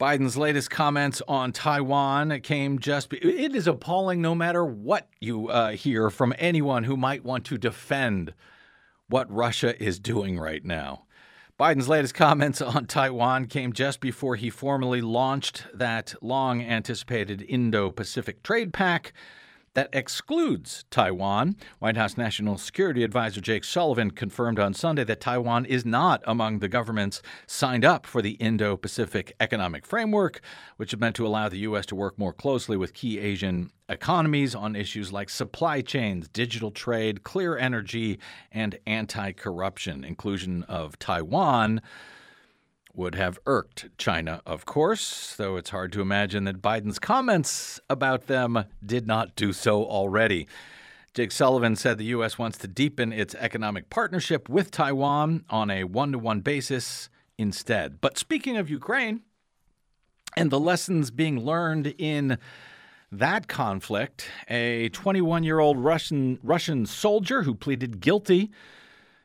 Biden's 0.00 0.38
latest 0.38 0.70
comments 0.70 1.20
on 1.28 1.52
Taiwan 1.52 2.40
came 2.40 2.78
just. 2.78 3.10
Be- 3.10 3.18
it 3.18 3.54
is 3.54 3.66
appalling 3.66 4.22
no 4.22 4.34
matter 4.34 4.64
what 4.64 5.10
you 5.20 5.48
uh, 5.48 5.72
hear 5.72 6.08
from 6.08 6.32
anyone 6.38 6.84
who 6.84 6.96
might 6.96 7.22
want 7.22 7.44
to 7.44 7.58
defend 7.58 8.32
what 9.10 9.30
Russia 9.30 9.78
is 9.82 9.98
doing 9.98 10.38
right 10.38 10.64
now. 10.64 11.02
Biden's 11.58 11.86
latest 11.86 12.14
comments 12.14 12.62
on 12.62 12.86
Taiwan 12.86 13.44
came 13.44 13.74
just 13.74 14.00
before 14.00 14.36
he 14.36 14.48
formally 14.48 15.02
launched 15.02 15.66
that 15.74 16.14
long 16.22 16.62
anticipated 16.62 17.44
Indo 17.46 17.90
Pacific 17.90 18.42
Trade 18.42 18.72
Pact 18.72 19.12
that 19.74 19.88
excludes 19.92 20.84
Taiwan. 20.90 21.56
White 21.78 21.96
House 21.96 22.16
National 22.16 22.58
Security 22.58 23.04
Advisor 23.04 23.40
Jake 23.40 23.62
Sullivan 23.64 24.10
confirmed 24.10 24.58
on 24.58 24.74
Sunday 24.74 25.04
that 25.04 25.20
Taiwan 25.20 25.64
is 25.64 25.84
not 25.84 26.22
among 26.26 26.58
the 26.58 26.68
governments 26.68 27.22
signed 27.46 27.84
up 27.84 28.04
for 28.04 28.20
the 28.20 28.32
Indo 28.32 28.76
Pacific 28.76 29.34
Economic 29.38 29.86
Framework, 29.86 30.40
which 30.76 30.92
is 30.92 30.98
meant 30.98 31.16
to 31.16 31.26
allow 31.26 31.48
the 31.48 31.58
U.S. 31.58 31.86
to 31.86 31.94
work 31.94 32.18
more 32.18 32.32
closely 32.32 32.76
with 32.76 32.94
key 32.94 33.18
Asian 33.18 33.70
economies 33.88 34.54
on 34.54 34.74
issues 34.74 35.12
like 35.12 35.30
supply 35.30 35.80
chains, 35.80 36.28
digital 36.28 36.70
trade, 36.70 37.22
clear 37.22 37.56
energy, 37.56 38.18
and 38.50 38.78
anti 38.86 39.32
corruption. 39.32 40.02
Inclusion 40.04 40.64
of 40.64 40.98
Taiwan 40.98 41.80
would 42.94 43.14
have 43.14 43.38
irked 43.46 43.88
China, 43.98 44.40
of 44.46 44.66
course, 44.66 45.34
though 45.36 45.56
it's 45.56 45.70
hard 45.70 45.92
to 45.92 46.00
imagine 46.00 46.44
that 46.44 46.62
Biden's 46.62 46.98
comments 46.98 47.80
about 47.88 48.26
them 48.26 48.64
did 48.84 49.06
not 49.06 49.36
do 49.36 49.52
so 49.52 49.84
already. 49.84 50.48
Jake 51.12 51.32
Sullivan 51.32 51.74
said 51.76 51.98
the 51.98 52.04
U.S. 52.06 52.38
wants 52.38 52.58
to 52.58 52.68
deepen 52.68 53.12
its 53.12 53.34
economic 53.34 53.90
partnership 53.90 54.48
with 54.48 54.70
Taiwan 54.70 55.44
on 55.50 55.70
a 55.70 55.84
one 55.84 56.12
to 56.12 56.18
one 56.18 56.40
basis 56.40 57.08
instead. 57.36 58.00
But 58.00 58.18
speaking 58.18 58.56
of 58.56 58.70
Ukraine 58.70 59.22
and 60.36 60.50
the 60.50 60.60
lessons 60.60 61.10
being 61.10 61.44
learned 61.44 61.94
in 61.98 62.38
that 63.10 63.48
conflict, 63.48 64.28
a 64.48 64.88
21 64.90 65.42
year 65.42 65.58
old 65.58 65.78
Russian, 65.78 66.38
Russian 66.42 66.86
soldier 66.86 67.42
who 67.42 67.54
pleaded 67.54 68.00
guilty 68.00 68.50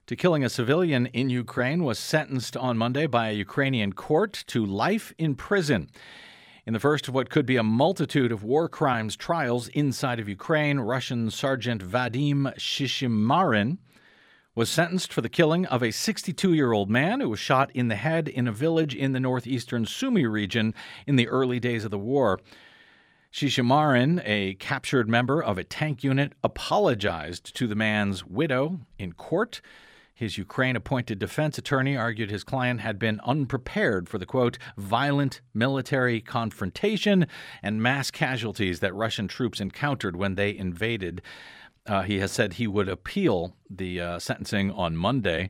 to 0.07 0.15
killing 0.15 0.43
a 0.43 0.49
civilian 0.49 1.07
in 1.07 1.31
Ukraine 1.31 1.83
was 1.83 1.97
sentenced 1.97 2.55
on 2.55 2.77
Monday 2.77 3.07
by 3.07 3.29
a 3.29 3.33
Ukrainian 3.33 3.91
court 3.91 4.43
to 4.47 4.63
life 4.63 5.11
in 5.17 5.33
prison. 5.33 5.89
In 6.67 6.73
the 6.73 6.79
first 6.79 7.07
of 7.07 7.15
what 7.15 7.31
could 7.31 7.47
be 7.47 7.57
a 7.57 7.63
multitude 7.63 8.31
of 8.31 8.43
war 8.43 8.69
crimes 8.69 9.15
trials 9.15 9.67
inside 9.69 10.19
of 10.19 10.29
Ukraine, 10.29 10.79
Russian 10.79 11.31
Sergeant 11.31 11.83
Vadim 11.83 12.53
Shishimarin 12.55 13.79
was 14.53 14.69
sentenced 14.69 15.11
for 15.11 15.21
the 15.21 15.29
killing 15.29 15.65
of 15.65 15.81
a 15.81 15.89
62 15.89 16.53
year 16.53 16.71
old 16.71 16.89
man 16.89 17.19
who 17.19 17.29
was 17.29 17.39
shot 17.39 17.71
in 17.73 17.87
the 17.87 17.95
head 17.95 18.27
in 18.27 18.47
a 18.47 18.51
village 18.51 18.93
in 18.93 19.11
the 19.11 19.19
northeastern 19.19 19.85
Sumy 19.85 20.25
region 20.25 20.75
in 21.07 21.15
the 21.15 21.27
early 21.29 21.59
days 21.59 21.83
of 21.83 21.89
the 21.89 21.97
war. 21.97 22.39
Shishimarin, 23.33 24.21
a 24.23 24.53
captured 24.55 25.09
member 25.09 25.41
of 25.41 25.57
a 25.57 25.63
tank 25.63 26.03
unit, 26.03 26.33
apologized 26.43 27.55
to 27.55 27.65
the 27.65 27.75
man's 27.75 28.23
widow 28.23 28.81
in 28.99 29.11
court. 29.13 29.61
His 30.15 30.37
Ukraine 30.37 30.77
appointed 30.77 31.19
defense 31.19 31.57
attorney 31.57 31.97
argued 31.97 32.31
his 32.31 32.45
client 32.45 32.79
had 32.79 32.97
been 32.97 33.19
unprepared 33.25 34.07
for 34.07 34.17
the 34.17 34.25
quote, 34.25 34.57
violent 34.77 35.41
military 35.53 36.21
confrontation 36.21 37.27
and 37.61 37.83
mass 37.83 38.11
casualties 38.11 38.79
that 38.79 38.95
Russian 38.95 39.27
troops 39.27 39.59
encountered 39.59 40.15
when 40.15 40.35
they 40.35 40.55
invaded. 40.55 41.21
Uh, 41.85 42.03
he 42.03 42.19
has 42.19 42.31
said 42.31 42.53
he 42.53 42.65
would 42.65 42.87
appeal 42.87 43.57
the 43.69 43.99
uh, 43.99 44.17
sentencing 44.17 44.71
on 44.71 44.95
Monday. 44.95 45.49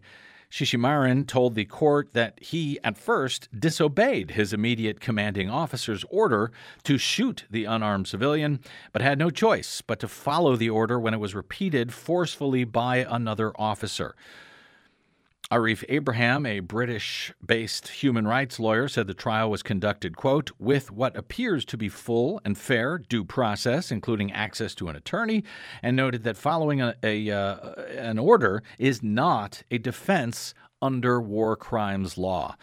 Shishimarin 0.50 1.27
told 1.27 1.53
the 1.53 1.65
court 1.65 2.13
that 2.13 2.39
he, 2.41 2.79
at 2.84 2.98
first, 2.98 3.48
disobeyed 3.57 4.31
his 4.31 4.51
immediate 4.51 5.00
commanding 5.00 5.48
officer's 5.48 6.03
order 6.10 6.51
to 6.84 6.98
shoot 6.98 7.45
the 7.51 7.65
unarmed 7.65 8.07
civilian, 8.07 8.60
but 8.91 9.03
had 9.03 9.19
no 9.19 9.29
choice 9.29 9.81
but 9.81 10.00
to 10.00 10.07
follow 10.07 10.55
the 10.55 10.72
order 10.72 11.00
when 11.00 11.13
it 11.13 11.19
was 11.19 11.36
repeated 11.36 11.93
forcefully 11.93 12.63
by 12.63 13.05
another 13.07 13.53
officer. 13.60 14.15
Arif 15.51 15.83
Abraham, 15.89 16.45
a 16.45 16.59
British 16.59 17.31
based 17.45 17.87
human 17.89 18.27
rights 18.27 18.59
lawyer, 18.59 18.87
said 18.87 19.05
the 19.05 19.13
trial 19.13 19.51
was 19.51 19.61
conducted, 19.61 20.17
quote, 20.17 20.51
with 20.57 20.91
what 20.91 21.15
appears 21.15 21.63
to 21.65 21.77
be 21.77 21.87
full 21.87 22.41
and 22.43 22.57
fair 22.57 22.97
due 22.97 23.23
process, 23.23 23.91
including 23.91 24.31
access 24.31 24.73
to 24.73 24.89
an 24.89 24.95
attorney, 24.95 25.43
and 25.83 25.95
noted 25.95 26.23
that 26.23 26.35
following 26.35 26.81
a, 26.81 26.95
a 27.03 27.29
uh, 27.29 27.73
an 27.95 28.17
order 28.17 28.63
is 28.79 29.03
not 29.03 29.61
a 29.69 29.77
defense 29.77 30.55
under 30.81 31.21
war 31.21 31.55
crimes 31.55 32.17
law. 32.17 32.55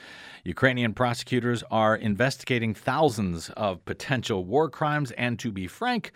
Ukrainian 0.44 0.92
prosecutors 0.92 1.62
are 1.70 1.94
investigating 1.94 2.74
thousands 2.74 3.50
of 3.50 3.84
potential 3.84 4.44
war 4.44 4.68
crimes, 4.68 5.12
and 5.12 5.38
to 5.38 5.52
be 5.52 5.68
frank, 5.68 6.10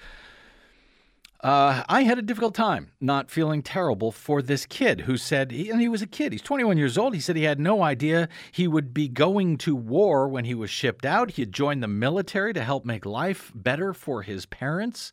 uh, 1.40 1.84
I 1.88 2.02
had 2.02 2.18
a 2.18 2.22
difficult 2.22 2.54
time 2.54 2.92
not 3.00 3.30
feeling 3.30 3.62
terrible 3.62 4.10
for 4.10 4.40
this 4.40 4.66
kid 4.66 5.02
who 5.02 5.16
said, 5.16 5.52
and 5.52 5.80
he 5.80 5.88
was 5.88 6.02
a 6.02 6.06
kid, 6.06 6.32
he's 6.32 6.42
21 6.42 6.78
years 6.78 6.96
old. 6.96 7.14
He 7.14 7.20
said 7.20 7.36
he 7.36 7.44
had 7.44 7.60
no 7.60 7.82
idea 7.82 8.28
he 8.52 8.66
would 8.66 8.94
be 8.94 9.08
going 9.08 9.58
to 9.58 9.76
war 9.76 10.28
when 10.28 10.44
he 10.44 10.54
was 10.54 10.70
shipped 10.70 11.04
out. 11.04 11.32
He 11.32 11.42
had 11.42 11.52
joined 11.52 11.82
the 11.82 11.88
military 11.88 12.52
to 12.54 12.64
help 12.64 12.84
make 12.84 13.04
life 13.04 13.52
better 13.54 13.92
for 13.92 14.22
his 14.22 14.46
parents. 14.46 15.12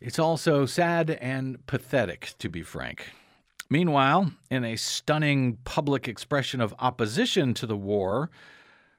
It's 0.00 0.18
also 0.18 0.66
sad 0.66 1.10
and 1.10 1.66
pathetic, 1.66 2.34
to 2.38 2.48
be 2.48 2.62
frank. 2.62 3.10
Meanwhile, 3.70 4.32
in 4.50 4.64
a 4.64 4.76
stunning 4.76 5.58
public 5.64 6.06
expression 6.06 6.60
of 6.60 6.74
opposition 6.78 7.54
to 7.54 7.66
the 7.66 7.76
war 7.76 8.30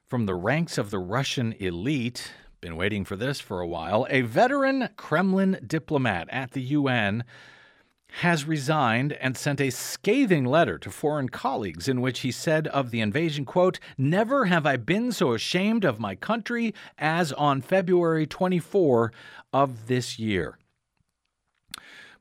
from 0.06 0.26
the 0.26 0.34
ranks 0.34 0.78
of 0.78 0.90
the 0.90 0.98
Russian 0.98 1.52
elite, 1.54 2.32
been 2.66 2.76
waiting 2.76 3.04
for 3.04 3.14
this 3.14 3.38
for 3.38 3.60
a 3.60 3.66
while, 3.66 4.08
a 4.10 4.22
veteran 4.22 4.88
Kremlin 4.96 5.56
diplomat 5.64 6.26
at 6.30 6.50
the 6.50 6.60
UN 6.60 7.22
has 8.08 8.44
resigned 8.44 9.12
and 9.12 9.36
sent 9.36 9.60
a 9.60 9.70
scathing 9.70 10.44
letter 10.44 10.76
to 10.76 10.90
foreign 10.90 11.28
colleagues 11.28 11.86
in 11.86 12.00
which 12.00 12.20
he 12.20 12.32
said 12.32 12.66
of 12.66 12.90
the 12.90 13.00
invasion 13.00 13.44
quote 13.44 13.78
never 13.96 14.46
have 14.46 14.64
i 14.66 14.76
been 14.76 15.12
so 15.12 15.32
ashamed 15.32 15.84
of 15.84 16.00
my 16.00 16.14
country 16.14 16.72
as 16.98 17.32
on 17.34 17.60
february 17.60 18.26
24 18.26 19.12
of 19.52 19.86
this 19.86 20.18
year 20.18 20.56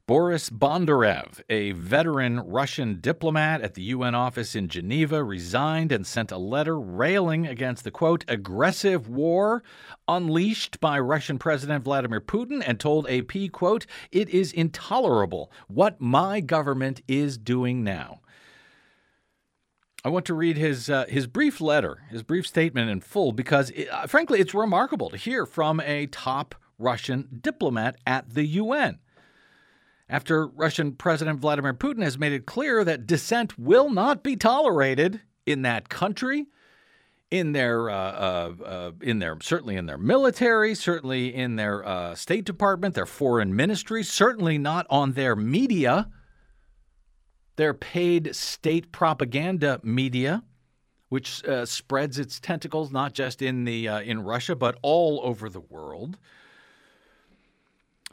Boris 0.07 0.51
Bondarev, 0.51 1.41
a 1.49 1.71
veteran 1.71 2.39
Russian 2.41 2.99
diplomat 3.01 3.61
at 3.61 3.73
the 3.73 3.81
UN 3.81 4.13
office 4.13 4.53
in 4.53 4.67
Geneva, 4.67 5.23
resigned 5.23 5.91
and 5.91 6.05
sent 6.05 6.31
a 6.31 6.37
letter 6.37 6.79
railing 6.79 7.47
against 7.47 7.83
the 7.83 7.89
quote, 7.89 8.23
aggressive 8.27 9.09
war 9.09 9.63
unleashed 10.07 10.79
by 10.79 10.99
Russian 10.99 11.39
President 11.39 11.83
Vladimir 11.83 12.21
Putin 12.21 12.61
and 12.63 12.79
told 12.79 13.09
AP, 13.09 13.51
quote, 13.51 13.87
it 14.11 14.29
is 14.29 14.53
intolerable 14.53 15.51
what 15.67 15.99
my 15.99 16.39
government 16.39 17.01
is 17.07 17.39
doing 17.39 17.83
now. 17.83 18.19
I 20.03 20.09
want 20.09 20.25
to 20.25 20.35
read 20.35 20.55
his 20.55 20.87
uh, 20.87 21.05
his 21.09 21.25
brief 21.25 21.59
letter, 21.59 22.03
his 22.11 22.21
brief 22.21 22.45
statement 22.45 22.91
in 22.91 23.01
full, 23.01 23.31
because 23.31 23.71
it, 23.71 23.87
uh, 23.89 24.05
frankly, 24.05 24.39
it's 24.39 24.53
remarkable 24.53 25.09
to 25.09 25.17
hear 25.17 25.47
from 25.47 25.79
a 25.79 26.05
top 26.05 26.53
Russian 26.77 27.39
diplomat 27.41 27.95
at 28.05 28.35
the 28.35 28.45
UN 28.45 28.99
after 30.07 30.47
Russian 30.47 30.93
President 30.93 31.39
Vladimir 31.39 31.73
Putin 31.73 32.03
has 32.03 32.17
made 32.17 32.31
it 32.31 32.45
clear 32.45 32.83
that 32.83 33.07
dissent 33.07 33.57
will 33.57 33.89
not 33.89 34.23
be 34.23 34.35
tolerated 34.35 35.21
in 35.45 35.63
that 35.63 35.89
country, 35.89 36.45
in 37.31 37.53
their, 37.53 37.89
uh, 37.89 37.95
uh, 37.95 38.53
uh, 38.63 38.91
in 39.01 39.19
their 39.19 39.37
certainly 39.41 39.75
in 39.75 39.87
their 39.87 39.97
military, 39.97 40.75
certainly 40.75 41.33
in 41.33 41.55
their 41.55 41.85
uh, 41.85 42.13
State 42.13 42.45
Department, 42.45 42.93
their 42.93 43.05
foreign 43.07 43.55
ministry, 43.55 44.03
certainly 44.03 44.57
not 44.57 44.85
on 44.89 45.13
their 45.13 45.35
media, 45.35 46.09
their 47.55 47.73
paid 47.73 48.35
state 48.35 48.91
propaganda 48.91 49.79
media, 49.81 50.43
which 51.09 51.43
uh, 51.45 51.65
spreads 51.65 52.19
its 52.19 52.39
tentacles 52.39 52.91
not 52.91 53.13
just 53.13 53.41
in 53.41 53.63
the 53.63 53.87
uh, 53.87 54.01
in 54.01 54.21
Russia 54.23 54.55
but 54.55 54.77
all 54.83 55.19
over 55.23 55.49
the 55.49 55.61
world. 55.61 56.17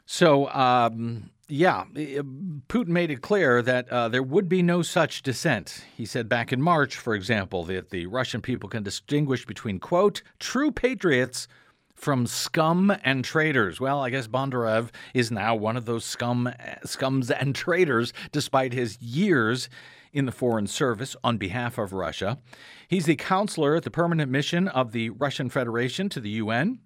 So. 0.07 0.49
Um, 0.49 1.29
yeah, 1.53 1.83
Putin 1.93 2.87
made 2.87 3.11
it 3.11 3.21
clear 3.21 3.61
that 3.61 3.87
uh, 3.89 4.09
there 4.09 4.23
would 4.23 4.49
be 4.49 4.63
no 4.63 4.81
such 4.81 5.21
dissent. 5.21 5.85
He 5.95 6.03
said 6.03 6.27
back 6.27 6.51
in 6.51 6.59
March, 6.59 6.97
for 6.97 7.13
example, 7.13 7.63
that 7.65 7.91
the 7.91 8.07
Russian 8.07 8.41
people 8.41 8.67
can 8.67 8.81
distinguish 8.81 9.45
between, 9.45 9.79
quote, 9.79 10.23
true 10.39 10.71
patriots 10.71 11.47
from 11.93 12.25
scum 12.25 12.91
and 13.03 13.23
traitors. 13.23 13.79
Well, 13.79 14.01
I 14.01 14.09
guess 14.09 14.27
Bondarev 14.27 14.89
is 15.13 15.29
now 15.29 15.53
one 15.53 15.77
of 15.77 15.85
those 15.85 16.03
scum, 16.03 16.49
scums 16.85 17.29
and 17.29 17.53
traitors, 17.55 18.13
despite 18.31 18.73
his 18.73 18.99
years 18.99 19.69
in 20.11 20.25
the 20.25 20.31
Foreign 20.31 20.65
Service 20.65 21.15
on 21.23 21.37
behalf 21.37 21.77
of 21.77 21.93
Russia. 21.93 22.39
He's 22.87 23.05
the 23.05 23.15
counselor 23.15 23.75
at 23.75 23.83
the 23.83 23.91
permanent 23.91 24.31
mission 24.31 24.67
of 24.67 24.91
the 24.91 25.11
Russian 25.11 25.49
Federation 25.49 26.09
to 26.09 26.19
the 26.19 26.31
UN. 26.31 26.79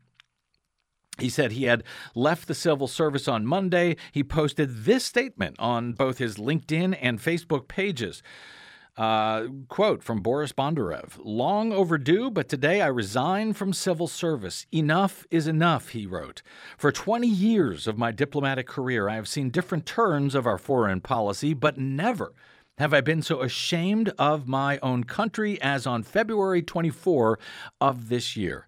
He 1.19 1.29
said 1.29 1.51
he 1.51 1.65
had 1.65 1.83
left 2.15 2.47
the 2.47 2.55
civil 2.55 2.88
service 2.88 3.27
on 3.27 3.45
Monday. 3.45 3.95
He 4.12 4.24
posted 4.24 4.86
this 4.86 5.05
statement 5.05 5.55
on 5.59 5.93
both 5.93 6.17
his 6.17 6.38
LinkedIn 6.38 6.97
and 7.01 7.19
Facebook 7.19 7.67
pages. 7.67 8.21
Uh, 8.97 9.47
quote 9.67 10.01
from 10.01 10.21
Boris 10.21 10.51
Bondarev 10.51 11.19
Long 11.24 11.71
overdue, 11.71 12.31
but 12.31 12.50
today 12.50 12.81
I 12.81 12.88
resign 12.88 13.53
from 13.53 13.71
civil 13.71 14.07
service. 14.07 14.65
Enough 14.72 15.27
is 15.29 15.46
enough, 15.46 15.89
he 15.89 16.07
wrote. 16.07 16.42
For 16.79 16.92
20 16.92 17.27
years 17.27 17.85
of 17.85 18.00
my 18.00 18.11
diplomatic 18.11 18.65
career, 18.65 19.07
I 19.07 19.13
have 19.13 19.27
seen 19.27 19.51
different 19.51 19.85
turns 19.85 20.33
of 20.33 20.48
our 20.48 20.57
foreign 20.57 21.01
policy, 21.01 21.53
but 21.53 21.77
never 21.77 22.33
have 22.79 22.92
I 22.92 23.01
been 23.01 23.22
so 23.22 23.42
ashamed 23.42 24.11
of 24.18 24.48
my 24.48 24.79
own 24.81 25.03
country 25.03 25.61
as 25.61 25.85
on 25.85 26.01
February 26.01 26.63
24 26.63 27.37
of 27.79 28.09
this 28.09 28.35
year. 28.35 28.68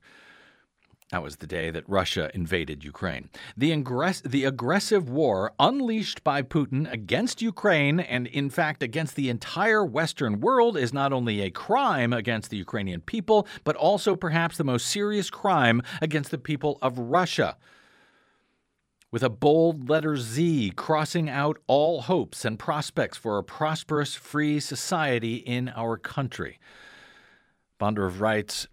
That 1.12 1.24
was 1.24 1.38
the 1.38 1.48
day 1.48 1.72
that 1.72 1.90
Russia 1.90 2.30
invaded 2.36 2.84
Ukraine. 2.84 3.30
The, 3.58 3.72
ingress- 3.72 4.22
the, 4.22 4.46
aggressive 4.46 5.10
war 5.10 5.54
unleashed 5.60 6.24
by 6.24 6.44
Putin 6.44 6.92
against 6.92 7.42
Ukraine 7.42 8.00
and, 8.00 8.28
in 8.28 8.52
fact, 8.52 8.84
against 8.84 9.16
the 9.16 9.30
entire 9.30 9.84
Western 9.84 10.40
world 10.40 10.78
is 10.78 10.94
not 10.94 11.12
only 11.12 11.42
a 11.42 11.50
crime 11.50 12.14
against 12.14 12.52
the 12.52 12.58
Ukrainian 12.58 13.02
people, 13.02 13.48
but 13.64 13.76
also 13.76 14.16
perhaps 14.16 14.58
the 14.58 14.64
most 14.64 14.86
serious 14.86 15.32
crime 15.32 15.82
against 16.00 16.30
the 16.30 16.38
people 16.38 16.78
of 16.80 17.00
Russia. 17.00 17.58
With 19.12 19.24
a 19.24 19.30
bold 19.30 19.90
letter 19.90 20.16
Z 20.16 20.74
crossing 20.76 21.28
out 21.28 21.58
all 21.66 22.02
hopes 22.02 22.46
and 22.46 22.60
prospects 22.60 23.18
for 23.18 23.40
a 23.40 23.44
prosperous, 23.44 24.14
free 24.14 24.60
society 24.60 25.38
in 25.38 25.70
our 25.70 25.98
country. 25.98 26.60
Bondarev 27.80 28.20
writes 28.20 28.68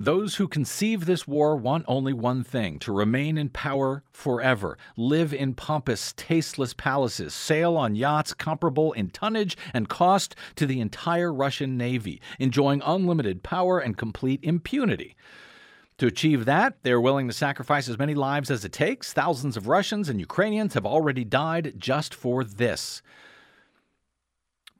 those 0.00 0.36
who 0.36 0.48
conceive 0.48 1.04
this 1.04 1.28
war 1.28 1.54
want 1.54 1.84
only 1.86 2.14
one 2.14 2.42
thing 2.42 2.78
to 2.78 2.90
remain 2.90 3.36
in 3.36 3.50
power 3.50 4.02
forever, 4.10 4.78
live 4.96 5.34
in 5.34 5.52
pompous, 5.52 6.14
tasteless 6.16 6.72
palaces, 6.72 7.34
sail 7.34 7.76
on 7.76 7.94
yachts 7.94 8.32
comparable 8.32 8.92
in 8.94 9.10
tonnage 9.10 9.58
and 9.74 9.90
cost 9.90 10.34
to 10.56 10.64
the 10.64 10.80
entire 10.80 11.30
Russian 11.30 11.76
Navy, 11.76 12.18
enjoying 12.38 12.80
unlimited 12.82 13.42
power 13.42 13.78
and 13.78 13.98
complete 13.98 14.40
impunity. 14.42 15.16
To 15.98 16.06
achieve 16.06 16.46
that, 16.46 16.82
they 16.82 16.92
are 16.92 17.00
willing 17.00 17.28
to 17.28 17.34
sacrifice 17.34 17.86
as 17.86 17.98
many 17.98 18.14
lives 18.14 18.50
as 18.50 18.64
it 18.64 18.72
takes. 18.72 19.12
Thousands 19.12 19.58
of 19.58 19.68
Russians 19.68 20.08
and 20.08 20.18
Ukrainians 20.18 20.72
have 20.72 20.86
already 20.86 21.24
died 21.24 21.74
just 21.76 22.14
for 22.14 22.42
this. 22.42 23.02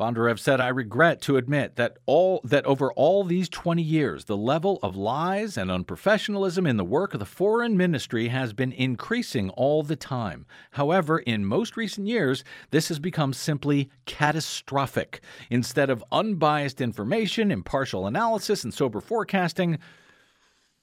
Bondarev 0.00 0.38
said, 0.38 0.62
I 0.62 0.68
regret 0.68 1.20
to 1.22 1.36
admit 1.36 1.76
that 1.76 1.98
all 2.06 2.40
that 2.42 2.64
over 2.64 2.90
all 2.94 3.22
these 3.22 3.50
20 3.50 3.82
years, 3.82 4.24
the 4.24 4.36
level 4.36 4.78
of 4.82 4.96
lies 4.96 5.58
and 5.58 5.70
unprofessionalism 5.70 6.66
in 6.66 6.78
the 6.78 6.84
work 6.86 7.12
of 7.12 7.20
the 7.20 7.26
foreign 7.26 7.76
ministry 7.76 8.28
has 8.28 8.54
been 8.54 8.72
increasing 8.72 9.50
all 9.50 9.82
the 9.82 9.96
time. 9.96 10.46
However, 10.70 11.18
in 11.18 11.44
most 11.44 11.76
recent 11.76 12.06
years, 12.06 12.44
this 12.70 12.88
has 12.88 12.98
become 12.98 13.34
simply 13.34 13.90
catastrophic. 14.06 15.20
Instead 15.50 15.90
of 15.90 16.02
unbiased 16.10 16.80
information, 16.80 17.50
impartial 17.50 18.06
analysis, 18.06 18.64
and 18.64 18.72
sober 18.72 19.02
forecasting, 19.02 19.78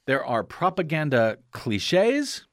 there 0.05 0.23
are 0.23 0.43
propaganda 0.43 1.39
cliches, 1.51 2.46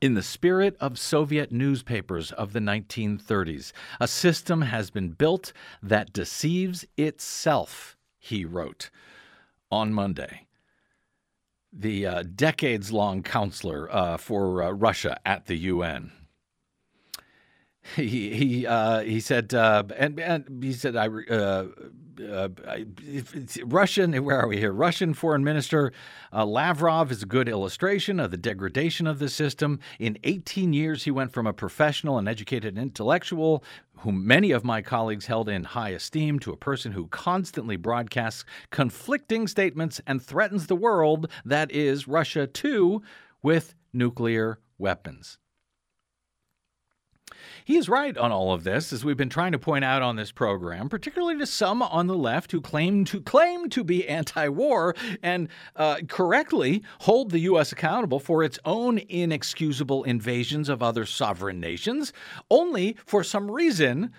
in 0.00 0.14
the 0.14 0.22
spirit 0.22 0.76
of 0.80 0.98
Soviet 0.98 1.50
newspapers 1.52 2.32
of 2.32 2.52
the 2.52 2.60
1930s, 2.60 3.72
a 4.00 4.08
system 4.08 4.62
has 4.62 4.90
been 4.90 5.10
built 5.10 5.52
that 5.82 6.12
deceives 6.12 6.84
itself, 6.96 7.96
he 8.18 8.44
wrote 8.44 8.90
on 9.70 9.92
Monday. 9.92 10.46
The 11.72 12.06
uh, 12.06 12.22
decades 12.22 12.92
long 12.92 13.22
counselor 13.22 13.92
uh, 13.92 14.16
for 14.16 14.62
uh, 14.62 14.70
Russia 14.70 15.18
at 15.26 15.46
the 15.46 15.56
UN. 15.56 16.12
He 17.96 18.34
he 18.34 18.66
uh, 18.66 19.00
he 19.00 19.20
said 19.20 19.54
uh, 19.54 19.84
and, 19.96 20.18
and 20.18 20.62
he 20.62 20.72
said 20.72 20.96
I 20.96 21.06
uh, 21.06 21.66
uh, 22.20 22.48
Russian, 23.64 24.12
where 24.24 24.40
are 24.40 24.48
we 24.48 24.58
here? 24.58 24.72
Russian 24.72 25.14
Foreign 25.14 25.44
Minister 25.44 25.92
uh, 26.32 26.44
Lavrov 26.44 27.10
is 27.10 27.22
a 27.22 27.26
good 27.26 27.48
illustration 27.48 28.18
of 28.20 28.30
the 28.30 28.36
degradation 28.36 29.06
of 29.06 29.18
the 29.18 29.28
system. 29.28 29.80
In 29.98 30.18
18 30.24 30.72
years, 30.72 31.04
he 31.04 31.10
went 31.10 31.32
from 31.32 31.46
a 31.46 31.52
professional 31.52 32.18
and 32.18 32.28
educated 32.28 32.78
intellectual 32.78 33.62
whom 34.00 34.26
many 34.26 34.50
of 34.50 34.64
my 34.64 34.82
colleagues 34.82 35.26
held 35.26 35.48
in 35.48 35.64
high 35.64 35.90
esteem 35.90 36.38
to 36.38 36.52
a 36.52 36.56
person 36.56 36.92
who 36.92 37.06
constantly 37.08 37.76
broadcasts 37.76 38.44
conflicting 38.70 39.46
statements 39.46 40.00
and 40.06 40.22
threatens 40.22 40.66
the 40.66 40.76
world, 40.76 41.30
that 41.44 41.70
is, 41.70 42.06
Russia 42.06 42.46
too, 42.46 43.02
with 43.42 43.74
nuclear 43.92 44.58
weapons. 44.78 45.38
He 47.66 47.76
is 47.76 47.88
right 47.88 48.16
on 48.16 48.30
all 48.30 48.52
of 48.52 48.62
this, 48.62 48.92
as 48.92 49.04
we've 49.04 49.16
been 49.16 49.28
trying 49.28 49.50
to 49.50 49.58
point 49.58 49.84
out 49.84 50.00
on 50.00 50.14
this 50.14 50.30
program, 50.30 50.88
particularly 50.88 51.36
to 51.38 51.46
some 51.46 51.82
on 51.82 52.06
the 52.06 52.14
left 52.14 52.52
who 52.52 52.60
claim 52.60 53.04
to 53.06 53.20
claim 53.20 53.68
to 53.70 53.82
be 53.82 54.06
anti-war 54.06 54.94
and 55.20 55.48
uh, 55.74 55.96
correctly 56.06 56.84
hold 57.00 57.32
the 57.32 57.40
U.S. 57.40 57.72
accountable 57.72 58.20
for 58.20 58.44
its 58.44 58.60
own 58.64 58.98
inexcusable 59.08 60.04
invasions 60.04 60.68
of 60.68 60.80
other 60.80 61.04
sovereign 61.04 61.58
nations, 61.58 62.12
only 62.52 62.96
for 63.04 63.24
some 63.24 63.50
reason 63.50 64.12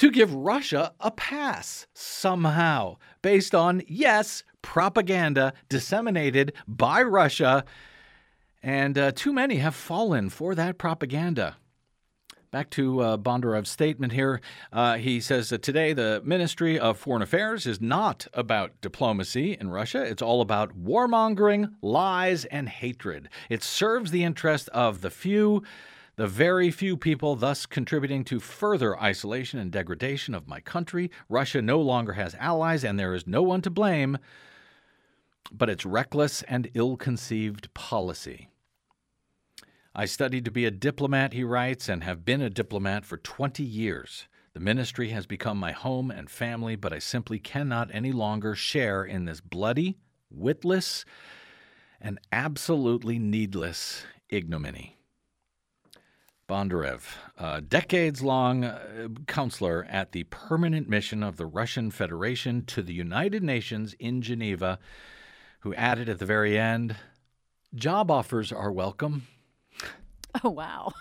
to 0.00 0.10
give 0.10 0.34
Russia 0.34 0.92
a 0.98 1.12
pass 1.12 1.86
somehow, 1.94 2.96
based 3.22 3.54
on, 3.54 3.80
yes, 3.86 4.42
propaganda 4.60 5.52
disseminated 5.68 6.52
by 6.66 7.00
Russia. 7.00 7.64
And 8.60 8.98
uh, 8.98 9.12
too 9.12 9.32
many 9.32 9.58
have 9.58 9.76
fallen 9.76 10.30
for 10.30 10.56
that 10.56 10.78
propaganda. 10.78 11.56
Back 12.52 12.70
to 12.70 13.00
uh, 13.00 13.16
Bondarev's 13.16 13.70
statement 13.70 14.12
here. 14.12 14.40
Uh, 14.72 14.96
he 14.96 15.20
says 15.20 15.50
that 15.50 15.62
today 15.62 15.92
the 15.92 16.20
Ministry 16.24 16.76
of 16.76 16.98
Foreign 16.98 17.22
Affairs 17.22 17.64
is 17.64 17.80
not 17.80 18.26
about 18.34 18.80
diplomacy 18.80 19.52
in 19.52 19.70
Russia. 19.70 20.02
It's 20.02 20.20
all 20.20 20.40
about 20.40 20.76
warmongering, 20.76 21.74
lies, 21.80 22.46
and 22.46 22.68
hatred. 22.68 23.28
It 23.48 23.62
serves 23.62 24.10
the 24.10 24.24
interest 24.24 24.68
of 24.70 25.00
the 25.00 25.10
few, 25.10 25.62
the 26.16 26.26
very 26.26 26.72
few 26.72 26.96
people, 26.96 27.36
thus 27.36 27.66
contributing 27.66 28.24
to 28.24 28.40
further 28.40 28.98
isolation 29.00 29.60
and 29.60 29.70
degradation 29.70 30.34
of 30.34 30.48
my 30.48 30.58
country. 30.58 31.08
Russia 31.28 31.62
no 31.62 31.80
longer 31.80 32.14
has 32.14 32.34
allies, 32.34 32.82
and 32.82 32.98
there 32.98 33.14
is 33.14 33.28
no 33.28 33.42
one 33.42 33.62
to 33.62 33.70
blame 33.70 34.18
but 35.52 35.70
its 35.70 35.86
reckless 35.86 36.42
and 36.42 36.68
ill 36.74 36.96
conceived 36.96 37.72
policy. 37.74 38.49
I 39.94 40.04
studied 40.04 40.44
to 40.44 40.52
be 40.52 40.64
a 40.64 40.70
diplomat, 40.70 41.32
he 41.32 41.42
writes, 41.42 41.88
and 41.88 42.04
have 42.04 42.24
been 42.24 42.40
a 42.40 42.50
diplomat 42.50 43.04
for 43.04 43.16
20 43.16 43.64
years. 43.64 44.28
The 44.52 44.60
ministry 44.60 45.08
has 45.08 45.26
become 45.26 45.58
my 45.58 45.72
home 45.72 46.10
and 46.10 46.30
family, 46.30 46.76
but 46.76 46.92
I 46.92 47.00
simply 47.00 47.38
cannot 47.40 47.90
any 47.92 48.12
longer 48.12 48.54
share 48.54 49.04
in 49.04 49.24
this 49.24 49.40
bloody, 49.40 49.98
witless, 50.30 51.04
and 52.00 52.20
absolutely 52.30 53.18
needless 53.18 54.04
ignominy. 54.28 54.96
Bondarev, 56.48 57.02
a 57.36 57.60
decades 57.60 58.22
long 58.22 58.64
uh, 58.64 59.08
counselor 59.26 59.86
at 59.88 60.12
the 60.12 60.24
permanent 60.24 60.88
mission 60.88 61.22
of 61.22 61.36
the 61.36 61.46
Russian 61.46 61.92
Federation 61.92 62.64
to 62.66 62.82
the 62.82 62.94
United 62.94 63.42
Nations 63.42 63.94
in 64.00 64.20
Geneva, 64.20 64.80
who 65.60 65.74
added 65.74 66.08
at 66.08 66.18
the 66.18 66.26
very 66.26 66.58
end 66.58 66.96
job 67.74 68.10
offers 68.10 68.50
are 68.50 68.72
welcome. 68.72 69.28
Oh, 70.44 70.50
wow. 70.50 70.92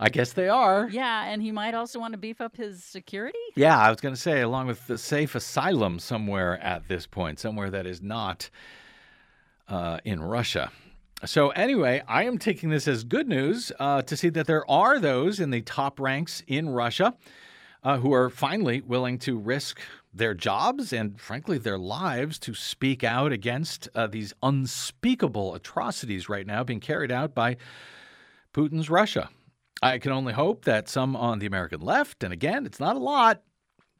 I 0.00 0.10
guess 0.10 0.32
they 0.32 0.48
are. 0.48 0.88
Yeah, 0.90 1.24
and 1.24 1.42
he 1.42 1.50
might 1.50 1.74
also 1.74 1.98
want 1.98 2.12
to 2.12 2.18
beef 2.18 2.40
up 2.40 2.56
his 2.56 2.84
security. 2.84 3.38
Yeah, 3.56 3.76
I 3.76 3.90
was 3.90 4.00
going 4.00 4.14
to 4.14 4.20
say, 4.20 4.42
along 4.42 4.68
with 4.68 4.86
the 4.86 4.96
safe 4.96 5.34
asylum 5.34 5.98
somewhere 5.98 6.62
at 6.62 6.86
this 6.86 7.06
point, 7.06 7.40
somewhere 7.40 7.70
that 7.70 7.84
is 7.86 8.00
not 8.00 8.48
uh, 9.68 9.98
in 10.04 10.22
Russia. 10.22 10.70
So, 11.24 11.48
anyway, 11.50 12.02
I 12.06 12.24
am 12.24 12.38
taking 12.38 12.68
this 12.68 12.86
as 12.86 13.02
good 13.02 13.26
news 13.26 13.72
uh, 13.80 14.02
to 14.02 14.16
see 14.16 14.28
that 14.28 14.46
there 14.46 14.68
are 14.70 15.00
those 15.00 15.40
in 15.40 15.50
the 15.50 15.62
top 15.62 15.98
ranks 15.98 16.44
in 16.46 16.68
Russia 16.68 17.14
uh, 17.82 17.98
who 17.98 18.12
are 18.12 18.30
finally 18.30 18.82
willing 18.82 19.18
to 19.18 19.36
risk 19.36 19.80
their 20.14 20.34
jobs 20.34 20.92
and, 20.92 21.20
frankly, 21.20 21.58
their 21.58 21.78
lives 21.78 22.38
to 22.40 22.54
speak 22.54 23.02
out 23.02 23.32
against 23.32 23.88
uh, 23.96 24.06
these 24.06 24.32
unspeakable 24.44 25.56
atrocities 25.56 26.28
right 26.28 26.46
now 26.46 26.62
being 26.62 26.80
carried 26.80 27.10
out 27.10 27.34
by 27.34 27.56
Putin's 28.52 28.90
Russia. 28.90 29.30
I 29.82 29.98
can 29.98 30.12
only 30.12 30.32
hope 30.32 30.64
that 30.64 30.88
some 30.88 31.14
on 31.14 31.38
the 31.38 31.46
American 31.46 31.80
left, 31.80 32.24
and 32.24 32.32
again, 32.32 32.66
it's 32.66 32.80
not 32.80 32.96
a 32.96 33.00
lot, 33.00 33.42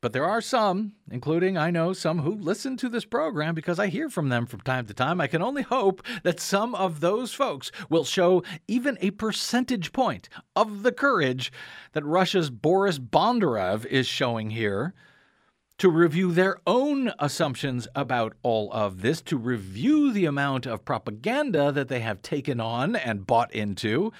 but 0.00 0.12
there 0.12 0.24
are 0.24 0.40
some, 0.40 0.92
including 1.10 1.56
I 1.56 1.70
know 1.70 1.92
some 1.92 2.20
who 2.20 2.34
listen 2.34 2.76
to 2.78 2.88
this 2.88 3.04
program 3.04 3.54
because 3.54 3.78
I 3.78 3.88
hear 3.88 4.08
from 4.08 4.28
them 4.28 4.46
from 4.46 4.60
time 4.60 4.86
to 4.86 4.94
time. 4.94 5.20
I 5.20 5.26
can 5.26 5.42
only 5.42 5.62
hope 5.62 6.02
that 6.22 6.40
some 6.40 6.74
of 6.74 7.00
those 7.00 7.32
folks 7.32 7.70
will 7.88 8.04
show 8.04 8.42
even 8.68 8.96
a 9.00 9.10
percentage 9.12 9.92
point 9.92 10.28
of 10.54 10.82
the 10.82 10.92
courage 10.92 11.52
that 11.92 12.04
Russia's 12.04 12.50
Boris 12.50 12.98
Bondarev 12.98 13.86
is 13.86 14.06
showing 14.06 14.50
here 14.50 14.94
to 15.78 15.88
review 15.88 16.32
their 16.32 16.58
own 16.66 17.12
assumptions 17.18 17.86
about 17.94 18.34
all 18.42 18.70
of 18.72 19.00
this, 19.00 19.22
to 19.22 19.36
review 19.36 20.12
the 20.12 20.24
amount 20.26 20.66
of 20.66 20.84
propaganda 20.84 21.72
that 21.72 21.88
they 21.88 22.00
have 22.00 22.20
taken 22.20 22.60
on 22.60 22.96
and 22.96 23.26
bought 23.26 23.52
into, 23.54 24.12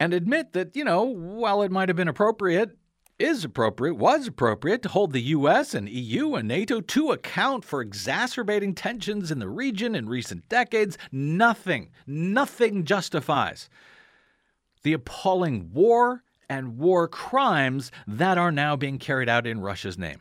and 0.00 0.14
admit 0.14 0.52
that, 0.52 0.74
you 0.74 0.84
know, 0.84 1.02
while 1.02 1.62
it 1.62 1.70
might 1.70 1.88
have 1.88 1.96
been 1.96 2.08
appropriate, 2.08 2.76
is 3.18 3.44
appropriate, 3.44 3.94
was 3.94 4.26
appropriate 4.26 4.82
to 4.82 4.88
hold 4.88 5.12
the 5.12 5.20
US 5.20 5.74
and 5.74 5.88
EU 5.88 6.34
and 6.34 6.48
NATO 6.48 6.80
to 6.80 7.12
account 7.12 7.64
for 7.64 7.80
exacerbating 7.80 8.74
tensions 8.74 9.30
in 9.30 9.38
the 9.38 9.48
region 9.48 9.94
in 9.94 10.08
recent 10.08 10.48
decades, 10.48 10.98
nothing, 11.12 11.90
nothing 12.06 12.84
justifies 12.84 13.68
the 14.82 14.92
appalling 14.92 15.70
war 15.72 16.22
and 16.52 16.76
war 16.76 17.08
crimes 17.08 17.90
that 18.06 18.36
are 18.36 18.52
now 18.52 18.76
being 18.76 18.98
carried 18.98 19.28
out 19.28 19.46
in 19.46 19.62
Russia's 19.62 19.96
name. 19.96 20.20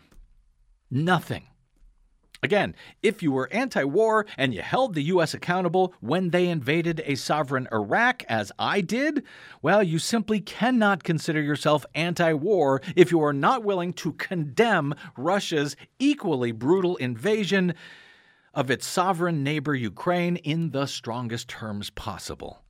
Nothing. 0.89 1.43
Again, 2.41 2.73
if 3.03 3.21
you 3.21 3.33
were 3.33 3.51
anti 3.51 3.83
war 3.83 4.25
and 4.37 4.53
you 4.53 4.61
held 4.61 4.95
the 4.95 5.03
U.S. 5.03 5.33
accountable 5.33 5.93
when 5.99 6.29
they 6.29 6.47
invaded 6.47 7.03
a 7.05 7.15
sovereign 7.15 7.67
Iraq, 7.71 8.23
as 8.29 8.49
I 8.57 8.79
did, 8.79 9.23
well, 9.61 9.83
you 9.83 9.99
simply 9.99 10.39
cannot 10.39 11.03
consider 11.03 11.41
yourself 11.41 11.85
anti 11.95 12.31
war 12.31 12.81
if 12.95 13.11
you 13.11 13.21
are 13.21 13.33
not 13.33 13.65
willing 13.65 13.91
to 13.93 14.13
condemn 14.13 14.95
Russia's 15.17 15.75
equally 15.99 16.53
brutal 16.53 16.95
invasion 16.95 17.73
of 18.53 18.71
its 18.71 18.87
sovereign 18.87 19.43
neighbor 19.43 19.75
Ukraine 19.75 20.37
in 20.37 20.71
the 20.71 20.85
strongest 20.85 21.49
terms 21.49 21.89
possible 21.89 22.63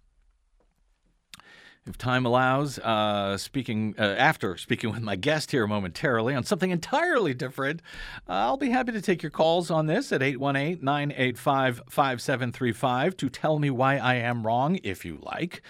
if 1.87 1.97
time 1.97 2.25
allows, 2.25 2.77
uh, 2.79 3.37
speaking 3.37 3.95
uh, 3.97 4.15
after 4.17 4.55
speaking 4.55 4.91
with 4.91 5.01
my 5.01 5.15
guest 5.15 5.51
here 5.51 5.65
momentarily 5.65 6.35
on 6.35 6.43
something 6.43 6.69
entirely 6.69 7.33
different, 7.33 7.81
uh, 8.29 8.33
I'll 8.33 8.57
be 8.57 8.69
happy 8.69 8.91
to 8.91 9.01
take 9.01 9.23
your 9.23 9.31
calls 9.31 9.71
on 9.71 9.87
this 9.87 10.11
at 10.11 10.21
818 10.21 10.83
985 10.83 11.81
5735 11.89 13.17
to 13.17 13.29
tell 13.29 13.57
me 13.57 13.71
why 13.71 13.97
I 13.97 14.15
am 14.15 14.45
wrong, 14.45 14.79
if 14.83 15.03
you 15.03 15.17
like, 15.23 15.63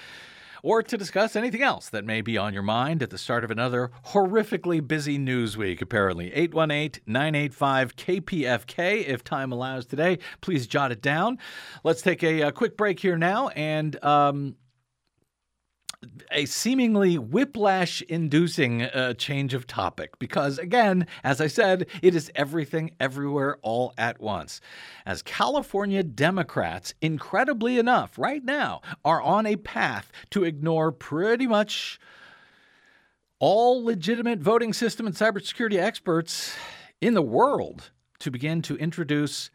or 0.64 0.84
to 0.84 0.98
discuss 0.98 1.38
anything 1.38 1.62
else 1.62 1.88
that 1.90 2.04
may 2.04 2.20
be 2.20 2.38
on 2.38 2.54
your 2.54 2.62
mind 2.62 3.02
at 3.02 3.10
the 3.10 3.18
start 3.18 3.46
of 3.46 3.52
another 3.52 3.90
horrifically 4.08 4.86
busy 4.86 5.18
news 5.18 5.56
week, 5.56 5.82
apparently. 5.82 6.34
818 6.34 7.04
985 7.06 7.96
KPFK, 7.96 9.08
if 9.08 9.24
time 9.24 9.54
allows 9.54 9.86
today. 9.86 10.20
Please 10.42 10.68
jot 10.68 10.92
it 10.92 11.02
down. 11.02 11.38
Let's 11.86 12.02
take 12.02 12.22
a, 12.22 12.42
a 12.42 12.52
quick 12.52 12.76
break 12.76 13.00
here 13.00 13.18
now 13.18 13.48
and. 13.50 14.04
Um, 14.04 14.58
a 16.32 16.46
seemingly 16.46 17.18
whiplash 17.18 18.02
inducing 18.04 18.84
uh, 18.84 19.14
change 19.14 19.54
of 19.54 19.68
topic 19.68 20.18
because, 20.18 20.58
again, 20.58 21.06
as 21.24 21.40
I 21.40 21.48
said, 21.48 21.88
it 22.02 22.16
is 22.16 22.32
everything 22.36 22.92
everywhere 23.00 23.58
all 23.62 23.94
at 23.98 24.20
once. 24.20 24.62
As 25.06 25.22
California 25.22 26.04
Democrats, 26.04 26.94
incredibly 27.02 27.78
enough, 27.78 28.18
right 28.18 28.44
now, 28.44 28.82
are 29.06 29.22
on 29.22 29.46
a 29.46 29.58
path 29.58 30.12
to 30.32 30.44
ignore 30.44 30.92
pretty 30.92 31.46
much 31.46 32.00
all 33.40 33.84
legitimate 33.84 34.40
voting 34.40 34.74
system 34.74 35.06
and 35.06 35.16
cybersecurity 35.16 35.78
experts 35.78 36.56
in 37.00 37.14
the 37.14 37.22
world 37.22 37.92
to 38.20 38.32
begin 38.32 38.62
to 38.64 38.76
introduce. 38.78 39.52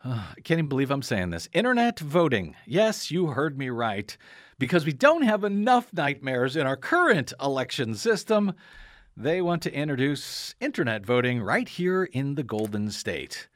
I 0.04 0.34
can't 0.44 0.58
even 0.58 0.68
believe 0.68 0.90
I'm 0.90 1.02
saying 1.02 1.30
this. 1.30 1.48
Internet 1.52 1.98
voting. 1.98 2.54
Yes, 2.66 3.10
you 3.10 3.28
heard 3.28 3.58
me 3.58 3.68
right 3.68 4.16
because 4.58 4.84
we 4.84 4.92
don't 4.92 5.22
have 5.22 5.44
enough 5.44 5.92
nightmares 5.92 6.56
in 6.56 6.66
our 6.66 6.76
current 6.76 7.32
election 7.40 7.94
system, 7.94 8.52
they 9.16 9.40
want 9.40 9.62
to 9.62 9.72
introduce 9.72 10.54
internet 10.60 11.04
voting 11.04 11.40
right 11.42 11.68
here 11.68 12.04
in 12.04 12.34
the 12.34 12.42
Golden 12.42 12.90
State. 12.90 13.48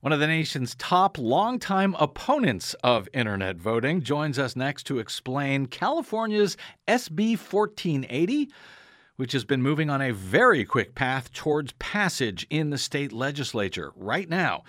One 0.00 0.12
of 0.12 0.20
the 0.20 0.26
nation's 0.26 0.74
top 0.74 1.18
longtime 1.18 1.94
opponents 1.98 2.74
of 2.84 3.08
internet 3.14 3.56
voting 3.56 4.02
joins 4.02 4.38
us 4.38 4.54
next 4.54 4.84
to 4.84 4.98
explain 4.98 5.66
California's 5.66 6.56
SB 6.86 7.38
1480, 7.38 8.50
which 9.16 9.32
has 9.32 9.44
been 9.44 9.62
moving 9.62 9.88
on 9.88 10.02
a 10.02 10.12
very 10.12 10.64
quick 10.64 10.94
path 10.94 11.32
towards 11.32 11.72
passage 11.78 12.46
in 12.50 12.70
the 12.70 12.78
state 12.78 13.12
legislature 13.12 13.92
right 13.96 14.28
now. 14.28 14.62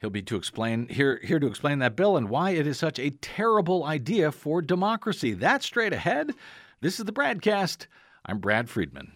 He'll 0.00 0.10
be 0.10 0.22
to 0.22 0.36
explain 0.36 0.88
here 0.88 1.20
here 1.24 1.40
to 1.40 1.46
explain 1.46 1.80
that 1.80 1.96
bill 1.96 2.16
and 2.16 2.28
why 2.28 2.50
it 2.50 2.66
is 2.66 2.78
such 2.78 2.98
a 2.98 3.10
terrible 3.10 3.84
idea 3.84 4.30
for 4.30 4.62
democracy. 4.62 5.32
That's 5.32 5.66
straight 5.66 5.92
ahead. 5.92 6.32
This 6.80 7.00
is 7.00 7.04
the 7.04 7.12
Bradcast. 7.12 7.86
I'm 8.24 8.38
Brad 8.38 8.70
Friedman. 8.70 9.12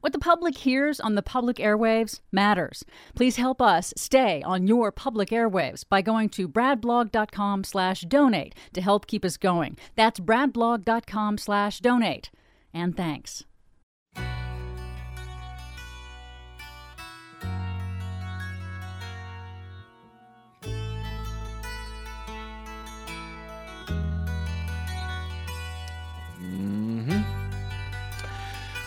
What 0.00 0.12
the 0.12 0.18
public 0.18 0.58
hears 0.58 1.00
on 1.00 1.14
the 1.14 1.22
public 1.22 1.56
airwaves 1.56 2.20
matters. 2.30 2.84
Please 3.14 3.36
help 3.36 3.62
us 3.62 3.94
stay 3.96 4.42
on 4.42 4.66
your 4.66 4.92
public 4.92 5.30
airwaves 5.30 5.82
by 5.88 6.02
going 6.02 6.28
to 6.30 6.46
bradblog.com 6.46 7.64
slash 7.64 8.02
donate 8.02 8.54
to 8.74 8.82
help 8.82 9.06
keep 9.06 9.24
us 9.24 9.38
going. 9.38 9.78
That's 9.96 10.20
bradblog.com 10.20 11.38
slash 11.38 11.80
donate. 11.80 12.30
And 12.74 12.94
thanks. 12.94 13.44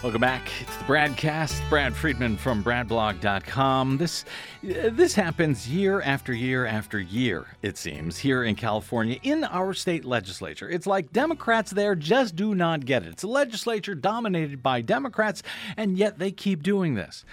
Welcome 0.03 0.21
back. 0.21 0.47
It's 0.62 0.77
the 0.77 0.83
Bradcast. 0.83 1.67
Brad 1.69 1.95
Friedman 1.95 2.38
from 2.38 2.63
BradBlog.com. 2.63 3.97
This 3.97 4.25
this 4.62 5.15
happens 5.15 5.67
year 5.67 6.01
after 6.01 6.33
year 6.33 6.67
after 6.67 6.99
year. 6.99 7.47
It 7.63 7.79
seems 7.79 8.19
here 8.19 8.43
in 8.43 8.53
California 8.53 9.17
in 9.23 9.43
our 9.43 9.73
state 9.73 10.05
legislature. 10.05 10.69
It's 10.69 10.86
like 10.86 11.12
Democrats 11.12 11.71
there 11.71 11.95
just 11.95 12.36
do 12.36 12.53
not 12.53 12.86
get 12.86 13.01
it. 13.01 13.10
It's 13.10 13.23
a 13.23 13.27
legislature 13.27 13.95
dominated 13.95 14.62
by 14.62 14.81
Democrats, 14.81 15.41
and 15.75 15.97
yet 15.97 16.19
they 16.19 16.29
keep 16.29 16.62
doing 16.62 16.93
this. 16.93 17.25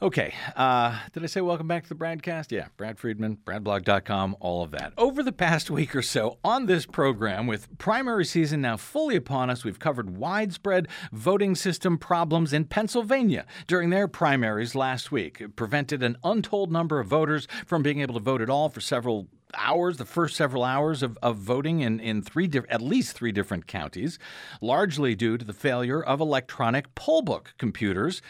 Okay. 0.00 0.32
Uh, 0.54 0.96
did 1.12 1.24
I 1.24 1.26
say 1.26 1.40
welcome 1.40 1.66
back 1.66 1.82
to 1.82 1.88
the 1.88 1.96
Bradcast? 1.96 2.52
Yeah, 2.52 2.68
Brad 2.76 3.00
Friedman, 3.00 3.38
bradblog.com, 3.44 4.36
all 4.38 4.62
of 4.62 4.70
that. 4.70 4.92
Over 4.96 5.24
the 5.24 5.32
past 5.32 5.70
week 5.72 5.96
or 5.96 6.02
so 6.02 6.38
on 6.44 6.66
this 6.66 6.86
program, 6.86 7.48
with 7.48 7.76
primary 7.78 8.24
season 8.24 8.60
now 8.60 8.76
fully 8.76 9.16
upon 9.16 9.50
us, 9.50 9.64
we've 9.64 9.80
covered 9.80 10.16
widespread 10.16 10.86
voting 11.10 11.56
system 11.56 11.98
problems 11.98 12.52
in 12.52 12.66
Pennsylvania 12.66 13.44
during 13.66 13.90
their 13.90 14.06
primaries 14.06 14.76
last 14.76 15.10
week. 15.10 15.40
It 15.40 15.56
prevented 15.56 16.04
an 16.04 16.16
untold 16.22 16.70
number 16.70 17.00
of 17.00 17.08
voters 17.08 17.48
from 17.66 17.82
being 17.82 18.00
able 18.00 18.14
to 18.14 18.20
vote 18.20 18.40
at 18.40 18.48
all 18.50 18.68
for 18.68 18.80
several 18.80 19.26
hours, 19.54 19.96
the 19.96 20.04
first 20.04 20.36
several 20.36 20.62
hours 20.62 21.02
of, 21.02 21.18
of 21.22 21.38
voting 21.38 21.80
in, 21.80 21.98
in 21.98 22.22
three 22.22 22.46
di- 22.46 22.60
at 22.68 22.80
least 22.80 23.16
three 23.16 23.32
different 23.32 23.66
counties, 23.66 24.16
largely 24.60 25.16
due 25.16 25.36
to 25.36 25.44
the 25.44 25.52
failure 25.52 26.00
of 26.00 26.20
electronic 26.20 26.94
poll 26.94 27.22
book 27.22 27.54
computers 27.58 28.22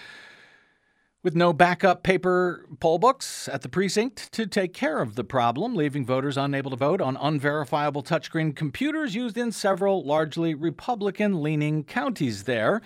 with 1.22 1.34
no 1.34 1.52
backup 1.52 2.02
paper 2.02 2.64
poll 2.78 2.98
books 2.98 3.48
at 3.48 3.62
the 3.62 3.68
precinct 3.68 4.30
to 4.32 4.46
take 4.46 4.72
care 4.72 5.00
of 5.00 5.16
the 5.16 5.24
problem, 5.24 5.74
leaving 5.74 6.06
voters 6.06 6.36
unable 6.36 6.70
to 6.70 6.76
vote 6.76 7.00
on 7.00 7.16
unverifiable 7.16 8.02
touchscreen 8.02 8.54
computers 8.54 9.14
used 9.14 9.36
in 9.36 9.50
several 9.50 10.04
largely 10.04 10.54
Republican 10.54 11.42
leaning 11.42 11.82
counties 11.82 12.44
there. 12.44 12.80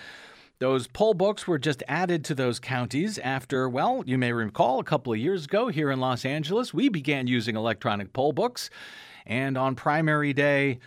Those 0.60 0.86
poll 0.86 1.12
books 1.12 1.46
were 1.46 1.58
just 1.58 1.82
added 1.88 2.24
to 2.26 2.34
those 2.34 2.60
counties 2.60 3.18
after, 3.18 3.68
well, 3.68 4.02
you 4.06 4.16
may 4.16 4.32
recall 4.32 4.78
a 4.78 4.84
couple 4.84 5.12
of 5.12 5.18
years 5.18 5.44
ago 5.44 5.68
here 5.68 5.90
in 5.90 6.00
Los 6.00 6.24
Angeles, 6.24 6.72
we 6.72 6.88
began 6.88 7.26
using 7.26 7.56
electronic 7.56 8.12
poll 8.12 8.32
books. 8.32 8.70
And 9.26 9.58
on 9.58 9.74
primary 9.74 10.32
day 10.32 10.78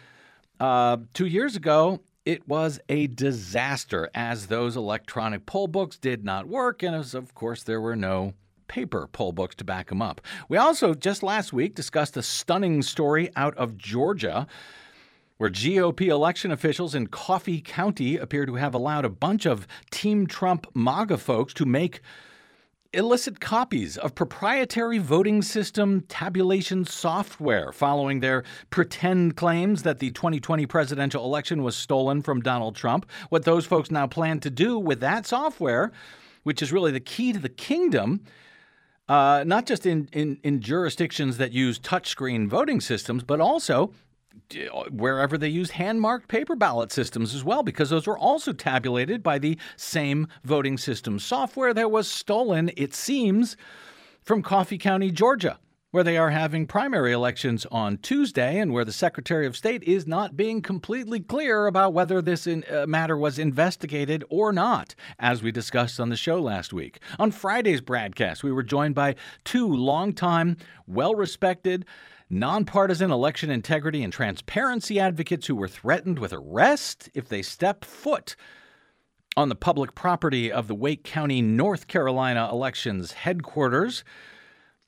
uh, 0.59 0.97
two 1.13 1.25
years 1.25 1.55
ago, 1.55 1.99
it 2.25 2.47
was 2.47 2.79
a 2.89 3.07
disaster 3.07 4.09
as 4.15 4.47
those 4.47 4.75
electronic 4.75 5.45
poll 5.45 5.67
books 5.67 5.97
did 5.97 6.25
not 6.25 6.47
work, 6.47 6.81
and 6.81 6.95
as 6.95 7.13
of 7.13 7.35
course, 7.35 7.63
there 7.63 7.79
were 7.79 7.95
no 7.95 8.33
paper 8.67 9.07
poll 9.11 9.31
books 9.31 9.55
to 9.55 9.63
back 9.63 9.89
them 9.89 10.01
up. 10.01 10.21
We 10.49 10.57
also 10.57 10.95
just 10.95 11.21
last 11.21 11.53
week 11.53 11.75
discussed 11.75 12.17
a 12.17 12.23
stunning 12.23 12.81
story 12.81 13.29
out 13.35 13.55
of 13.57 13.77
Georgia 13.77 14.47
where 15.37 15.49
GOP 15.49 16.07
election 16.07 16.49
officials 16.51 16.95
in 16.95 17.07
Coffee 17.07 17.61
County 17.61 18.17
appear 18.17 18.45
to 18.45 18.55
have 18.55 18.73
allowed 18.73 19.05
a 19.05 19.09
bunch 19.09 19.45
of 19.45 19.67
Team 19.91 20.27
Trump 20.27 20.65
MAGA 20.73 21.17
folks 21.17 21.53
to 21.55 21.65
make 21.65 22.01
illicit 22.95 23.39
copies 23.39 23.97
of 23.97 24.15
proprietary 24.15 24.97
voting 24.97 25.41
system 25.41 26.01
tabulation 26.07 26.85
software 26.85 27.71
following 27.71 28.21
their 28.21 28.43
pretend 28.69 29.35
claims 29.35 29.83
that 29.83 29.99
the 29.99 30.11
2020 30.11 30.65
presidential 30.65 31.25
election 31.25 31.61
was 31.61 31.75
stolen 31.75 32.21
from 32.21 32.39
Donald 32.39 32.75
Trump. 32.75 33.05
What 33.29 33.43
those 33.43 33.65
folks 33.65 33.91
now 33.91 34.07
plan 34.07 34.39
to 34.39 34.49
do 34.49 34.79
with 34.79 35.01
that 35.01 35.25
software, 35.25 35.91
which 36.43 36.61
is 36.61 36.71
really 36.71 36.91
the 36.91 36.99
key 36.99 37.33
to 37.33 37.39
the 37.39 37.49
kingdom, 37.49 38.21
uh, 39.09 39.43
not 39.45 39.65
just 39.65 39.85
in, 39.85 40.09
in, 40.13 40.39
in 40.43 40.61
jurisdictions 40.61 41.37
that 41.37 41.51
use 41.51 41.77
touchscreen 41.77 42.47
voting 42.47 42.81
systems, 42.81 43.23
but 43.23 43.39
also 43.39 43.91
wherever 44.91 45.37
they 45.37 45.47
used 45.47 45.71
hand 45.71 46.01
marked 46.01 46.27
paper 46.27 46.55
ballot 46.55 46.91
systems 46.91 47.33
as 47.33 47.43
well, 47.43 47.63
because 47.63 47.89
those 47.89 48.07
were 48.07 48.17
also 48.17 48.53
tabulated 48.53 49.23
by 49.23 49.39
the 49.39 49.57
same 49.75 50.27
voting 50.43 50.77
system 50.77 51.19
software 51.19 51.73
that 51.73 51.91
was 51.91 52.07
stolen, 52.07 52.71
it 52.77 52.93
seems, 52.93 53.57
from 54.21 54.41
Coffee 54.41 54.77
County, 54.77 55.11
Georgia, 55.11 55.59
where 55.91 56.03
they 56.03 56.17
are 56.17 56.31
having 56.31 56.67
primary 56.67 57.13
elections 57.13 57.65
on 57.71 57.97
Tuesday 57.97 58.59
and 58.59 58.73
where 58.73 58.83
the 58.83 58.91
Secretary 58.91 59.45
of 59.45 59.55
State 59.55 59.81
is 59.83 60.05
not 60.05 60.35
being 60.35 60.61
completely 60.61 61.19
clear 61.19 61.67
about 61.67 61.93
whether 61.93 62.21
this 62.21 62.47
in, 62.47 62.65
uh, 62.69 62.85
matter 62.85 63.17
was 63.17 63.39
investigated 63.39 64.23
or 64.29 64.51
not, 64.51 64.93
as 65.19 65.41
we 65.41 65.51
discussed 65.51 65.99
on 65.99 66.09
the 66.09 66.17
show 66.17 66.41
last 66.41 66.73
week. 66.73 66.99
On 67.17 67.31
Friday's 67.31 67.81
broadcast, 67.81 68.43
we 68.43 68.51
were 68.51 68.63
joined 68.63 68.95
by 68.95 69.15
two 69.45 69.73
longtime, 69.73 70.57
well 70.85 71.15
respected, 71.15 71.85
nonpartisan 72.29 73.11
election 73.11 73.49
integrity 73.49 74.03
and 74.03 74.11
transparency 74.11 74.99
advocates 74.99 75.47
who 75.47 75.55
were 75.55 75.67
threatened 75.67 76.19
with 76.19 76.33
arrest 76.33 77.09
if 77.13 77.29
they 77.29 77.41
step 77.41 77.85
foot 77.85 78.35
on 79.37 79.49
the 79.49 79.55
public 79.55 79.95
property 79.95 80.51
of 80.51 80.67
the 80.67 80.75
Wake 80.75 81.03
County, 81.03 81.41
North 81.41 81.87
Carolina 81.87 82.49
elections 82.51 83.11
headquarters, 83.11 84.03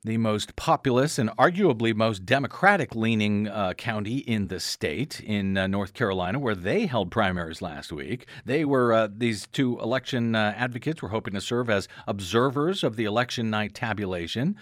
the 0.03 0.17
most 0.17 0.55
populous 0.55 1.19
and 1.19 1.29
arguably 1.31 1.93
most 1.93 2.25
Democratic 2.25 2.95
leaning 2.95 3.49
uh, 3.49 3.73
county 3.73 4.19
in 4.19 4.47
the 4.47 4.59
state 4.59 5.19
in 5.19 5.57
uh, 5.57 5.67
North 5.67 5.93
Carolina, 5.93 6.39
where 6.39 6.55
they 6.55 6.85
held 6.85 7.11
primaries 7.11 7.61
last 7.61 7.91
week. 7.91 8.25
They 8.45 8.63
were, 8.63 8.93
uh, 8.93 9.09
these 9.13 9.47
two 9.47 9.77
election 9.79 10.33
uh, 10.33 10.53
advocates 10.55 11.01
were 11.01 11.09
hoping 11.09 11.33
to 11.33 11.41
serve 11.41 11.69
as 11.69 11.89
observers 12.07 12.83
of 12.85 12.95
the 12.95 13.03
election 13.03 13.49
night 13.49 13.73
tabulation. 13.73 14.55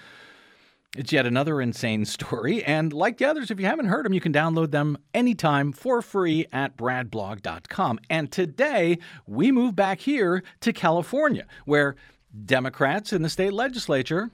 It's 0.96 1.12
yet 1.12 1.26
another 1.26 1.60
insane 1.60 2.06
story, 2.06 2.64
and 2.64 2.94
like 2.94 3.18
the 3.18 3.26
others, 3.26 3.52
if 3.52 3.60
you 3.60 3.66
haven't 3.66 3.88
heard 3.88 4.06
them, 4.06 4.14
you 4.14 4.22
can 4.22 4.32
download 4.32 4.72
them 4.72 4.98
anytime 5.14 5.74
for 5.74 6.02
free 6.02 6.48
at 6.54 6.78
bradblog.com. 6.78 8.00
And 8.10 8.32
today, 8.32 9.00
we 9.28 9.52
move 9.52 9.76
back 9.76 10.00
here 10.00 10.42
to 10.62 10.72
California, 10.72 11.46
where 11.66 11.96
Democrats 12.46 13.12
in 13.14 13.22
the 13.22 13.30
state 13.30 13.54
legislature 13.54 14.32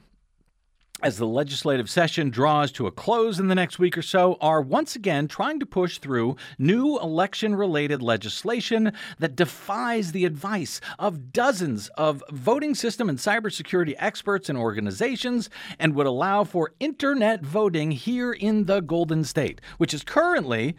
as 1.01 1.17
the 1.17 1.25
legislative 1.25 1.89
session 1.89 2.29
draws 2.29 2.71
to 2.71 2.87
a 2.87 2.91
close 2.91 3.39
in 3.39 3.47
the 3.47 3.55
next 3.55 3.79
week 3.79 3.97
or 3.97 4.01
so, 4.01 4.37
are 4.39 4.61
once 4.61 4.95
again 4.95 5.27
trying 5.27 5.59
to 5.59 5.65
push 5.65 5.97
through 5.97 6.35
new 6.57 6.99
election 6.99 7.55
related 7.55 8.01
legislation 8.01 8.91
that 9.19 9.35
defies 9.35 10.11
the 10.11 10.25
advice 10.25 10.79
of 10.99 11.33
dozens 11.33 11.89
of 11.89 12.23
voting 12.29 12.75
system 12.75 13.09
and 13.09 13.17
cybersecurity 13.17 13.95
experts 13.97 14.49
and 14.49 14.57
organizations 14.57 15.49
and 15.79 15.95
would 15.95 16.07
allow 16.07 16.43
for 16.43 16.73
internet 16.79 17.41
voting 17.41 17.91
here 17.91 18.33
in 18.33 18.65
the 18.65 18.81
Golden 18.81 19.23
State, 19.23 19.59
which 19.77 19.93
is 19.93 20.03
currently, 20.03 20.75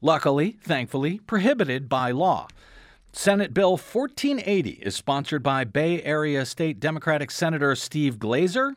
luckily, 0.00 0.56
thankfully, 0.62 1.18
prohibited 1.26 1.88
by 1.88 2.10
law. 2.10 2.48
Senate 3.12 3.54
Bill 3.54 3.72
1480 3.72 4.70
is 4.82 4.96
sponsored 4.96 5.42
by 5.42 5.62
Bay 5.62 6.02
Area 6.02 6.44
State 6.44 6.80
Democratic 6.80 7.30
Senator 7.30 7.76
Steve 7.76 8.18
Glazer 8.18 8.74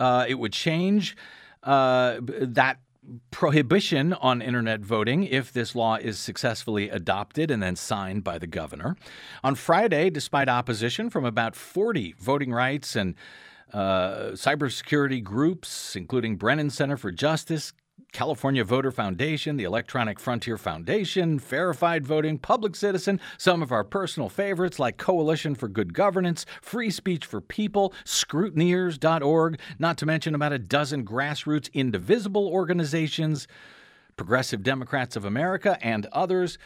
uh, 0.00 0.24
it 0.28 0.34
would 0.34 0.52
change 0.52 1.16
uh, 1.62 2.18
that 2.20 2.78
prohibition 3.30 4.12
on 4.14 4.40
internet 4.40 4.80
voting 4.80 5.24
if 5.24 5.52
this 5.52 5.74
law 5.74 5.96
is 5.96 6.18
successfully 6.18 6.88
adopted 6.88 7.50
and 7.50 7.62
then 7.62 7.76
signed 7.76 8.24
by 8.24 8.38
the 8.38 8.46
governor. 8.46 8.96
On 9.42 9.54
Friday, 9.54 10.10
despite 10.10 10.48
opposition 10.48 11.10
from 11.10 11.24
about 11.24 11.54
40 11.54 12.14
voting 12.18 12.52
rights 12.52 12.96
and 12.96 13.14
uh, 13.72 14.30
cybersecurity 14.32 15.22
groups, 15.22 15.96
including 15.96 16.36
Brennan 16.36 16.70
Center 16.70 16.96
for 16.96 17.10
Justice, 17.10 17.72
California 18.14 18.64
Voter 18.64 18.92
Foundation, 18.92 19.56
the 19.56 19.64
Electronic 19.64 20.20
Frontier 20.20 20.56
Foundation, 20.56 21.36
Verified 21.36 22.06
Voting, 22.06 22.38
Public 22.38 22.76
Citizen, 22.76 23.20
some 23.36 23.60
of 23.60 23.72
our 23.72 23.82
personal 23.82 24.28
favorites 24.28 24.78
like 24.78 24.96
Coalition 24.98 25.56
for 25.56 25.66
Good 25.66 25.92
Governance, 25.92 26.46
Free 26.62 26.90
Speech 26.90 27.26
for 27.26 27.40
People, 27.40 27.92
Scrutineers.org, 28.04 29.58
not 29.80 29.98
to 29.98 30.06
mention 30.06 30.32
about 30.32 30.52
a 30.52 30.60
dozen 30.60 31.04
grassroots 31.04 31.70
indivisible 31.72 32.46
organizations, 32.46 33.48
Progressive 34.16 34.62
Democrats 34.62 35.16
of 35.16 35.24
America, 35.24 35.76
and 35.82 36.06
others, 36.12 36.56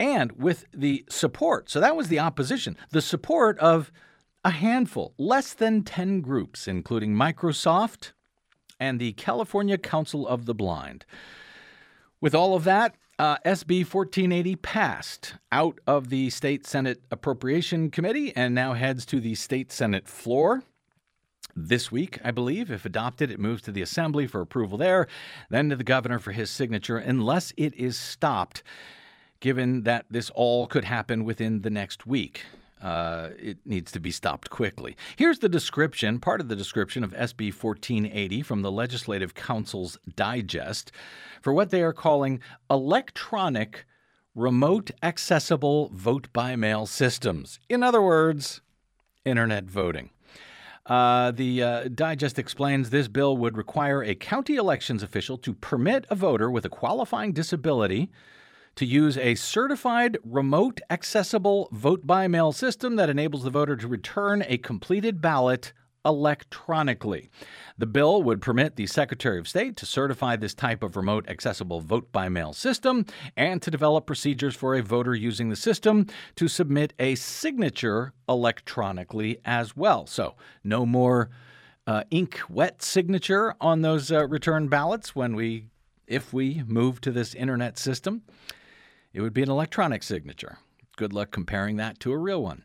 and 0.00 0.32
with 0.32 0.64
the 0.74 1.04
support. 1.08 1.70
So 1.70 1.78
that 1.78 1.94
was 1.94 2.08
the 2.08 2.18
opposition, 2.18 2.76
the 2.90 3.00
support 3.00 3.56
of 3.60 3.92
a 4.44 4.50
handful, 4.50 5.14
less 5.16 5.54
than 5.54 5.84
10 5.84 6.22
groups, 6.22 6.66
including 6.66 7.14
Microsoft, 7.14 8.12
and 8.80 9.00
the 9.00 9.12
California 9.12 9.78
Council 9.78 10.26
of 10.26 10.46
the 10.46 10.54
Blind. 10.54 11.04
With 12.20 12.34
all 12.34 12.54
of 12.54 12.64
that, 12.64 12.96
uh, 13.18 13.36
SB 13.44 13.84
1480 13.84 14.56
passed 14.56 15.34
out 15.50 15.80
of 15.86 16.08
the 16.08 16.30
State 16.30 16.66
Senate 16.66 17.02
Appropriation 17.10 17.90
Committee 17.90 18.34
and 18.36 18.54
now 18.54 18.74
heads 18.74 19.04
to 19.06 19.20
the 19.20 19.34
State 19.34 19.72
Senate 19.72 20.08
floor. 20.08 20.62
This 21.56 21.90
week, 21.90 22.20
I 22.22 22.30
believe, 22.30 22.70
if 22.70 22.84
adopted, 22.84 23.32
it 23.32 23.40
moves 23.40 23.62
to 23.62 23.72
the 23.72 23.82
Assembly 23.82 24.28
for 24.28 24.40
approval 24.40 24.78
there, 24.78 25.08
then 25.50 25.70
to 25.70 25.76
the 25.76 25.82
governor 25.82 26.20
for 26.20 26.30
his 26.30 26.50
signature, 26.50 26.98
unless 26.98 27.52
it 27.56 27.74
is 27.74 27.98
stopped, 27.98 28.62
given 29.40 29.82
that 29.82 30.06
this 30.08 30.30
all 30.30 30.68
could 30.68 30.84
happen 30.84 31.24
within 31.24 31.62
the 31.62 31.70
next 31.70 32.06
week 32.06 32.44
uh, 32.82 33.30
it 33.38 33.58
needs 33.64 33.90
to 33.92 34.00
be 34.00 34.10
stopped 34.10 34.50
quickly. 34.50 34.96
Here's 35.16 35.38
the 35.38 35.48
description, 35.48 36.20
part 36.20 36.40
of 36.40 36.48
the 36.48 36.56
description 36.56 37.04
of 37.04 37.12
SB 37.12 37.52
1480 37.52 38.42
from 38.42 38.62
the 38.62 38.70
Legislative 38.70 39.34
Counsel's 39.34 39.98
Digest 40.14 40.92
for 41.42 41.52
what 41.52 41.70
they 41.70 41.82
are 41.82 41.92
calling 41.92 42.40
electronic 42.70 43.86
remote 44.34 44.90
accessible 45.02 45.90
vote 45.92 46.28
by 46.32 46.54
mail 46.54 46.86
systems. 46.86 47.58
In 47.68 47.82
other 47.82 48.00
words, 48.00 48.60
internet 49.24 49.64
voting. 49.64 50.10
Uh, 50.86 51.30
the 51.32 51.62
uh, 51.62 51.88
digest 51.94 52.38
explains 52.38 52.88
this 52.88 53.08
bill 53.08 53.36
would 53.36 53.58
require 53.58 54.02
a 54.02 54.14
county 54.14 54.56
elections 54.56 55.02
official 55.02 55.36
to 55.36 55.52
permit 55.52 56.06
a 56.08 56.14
voter 56.14 56.50
with 56.50 56.64
a 56.64 56.70
qualifying 56.70 57.32
disability 57.32 58.10
to 58.78 58.86
use 58.86 59.18
a 59.18 59.34
certified 59.34 60.16
remote 60.22 60.80
accessible 60.88 61.68
vote 61.72 62.06
by 62.06 62.28
mail 62.28 62.52
system 62.52 62.94
that 62.94 63.10
enables 63.10 63.42
the 63.42 63.50
voter 63.50 63.74
to 63.74 63.88
return 63.88 64.44
a 64.46 64.56
completed 64.56 65.20
ballot 65.20 65.72
electronically. 66.04 67.28
The 67.76 67.86
bill 67.86 68.22
would 68.22 68.40
permit 68.40 68.76
the 68.76 68.86
Secretary 68.86 69.36
of 69.40 69.48
State 69.48 69.76
to 69.78 69.86
certify 69.86 70.36
this 70.36 70.54
type 70.54 70.84
of 70.84 70.96
remote 70.96 71.28
accessible 71.28 71.80
vote 71.80 72.12
by 72.12 72.28
mail 72.28 72.52
system 72.52 73.04
and 73.36 73.60
to 73.62 73.70
develop 73.72 74.06
procedures 74.06 74.54
for 74.54 74.76
a 74.76 74.82
voter 74.82 75.12
using 75.12 75.48
the 75.48 75.56
system 75.56 76.06
to 76.36 76.46
submit 76.46 76.92
a 77.00 77.16
signature 77.16 78.12
electronically 78.28 79.40
as 79.44 79.76
well. 79.76 80.06
So, 80.06 80.36
no 80.62 80.86
more 80.86 81.30
uh, 81.88 82.04
ink 82.12 82.38
wet 82.48 82.80
signature 82.80 83.56
on 83.60 83.82
those 83.82 84.12
uh, 84.12 84.28
return 84.28 84.68
ballots 84.68 85.16
when 85.16 85.34
we 85.34 85.64
if 86.06 86.32
we 86.32 86.62
move 86.64 87.00
to 87.00 87.10
this 87.10 87.34
internet 87.34 87.76
system. 87.76 88.22
It 89.12 89.20
would 89.20 89.32
be 89.32 89.42
an 89.42 89.50
electronic 89.50 90.02
signature. 90.02 90.58
Good 90.96 91.12
luck 91.12 91.30
comparing 91.30 91.76
that 91.76 92.00
to 92.00 92.12
a 92.12 92.18
real 92.18 92.42
one. 92.42 92.64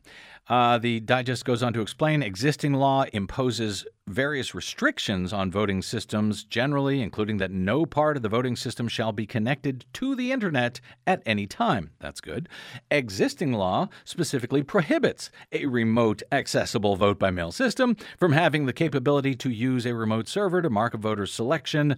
Uh, 0.49 0.77
the 0.77 0.99
digest 0.99 1.45
goes 1.45 1.63
on 1.63 1.71
to 1.71 1.81
explain 1.81 2.21
existing 2.21 2.73
law 2.73 3.05
imposes 3.13 3.85
various 4.07 4.53
restrictions 4.53 5.31
on 5.31 5.49
voting 5.49 5.81
systems 5.81 6.43
generally, 6.43 7.01
including 7.01 7.37
that 7.37 7.51
no 7.51 7.85
part 7.85 8.17
of 8.17 8.23
the 8.23 8.29
voting 8.29 8.55
system 8.55 8.89
shall 8.89 9.13
be 9.13 9.25
connected 9.25 9.85
to 9.93 10.15
the 10.15 10.33
internet 10.33 10.81
at 11.07 11.23
any 11.25 11.47
time. 11.47 11.91
That's 11.99 12.19
good. 12.19 12.49
Existing 12.91 13.53
law 13.53 13.87
specifically 14.03 14.63
prohibits 14.63 15.31
a 15.53 15.65
remote 15.67 16.21
accessible 16.31 16.97
vote 16.97 17.17
by 17.17 17.31
mail 17.31 17.53
system 17.53 17.95
from 18.17 18.33
having 18.33 18.65
the 18.65 18.73
capability 18.73 19.35
to 19.35 19.49
use 19.49 19.85
a 19.85 19.95
remote 19.95 20.27
server 20.27 20.61
to 20.61 20.69
mark 20.69 20.93
a 20.93 20.97
voter's 20.97 21.33
selection 21.33 21.97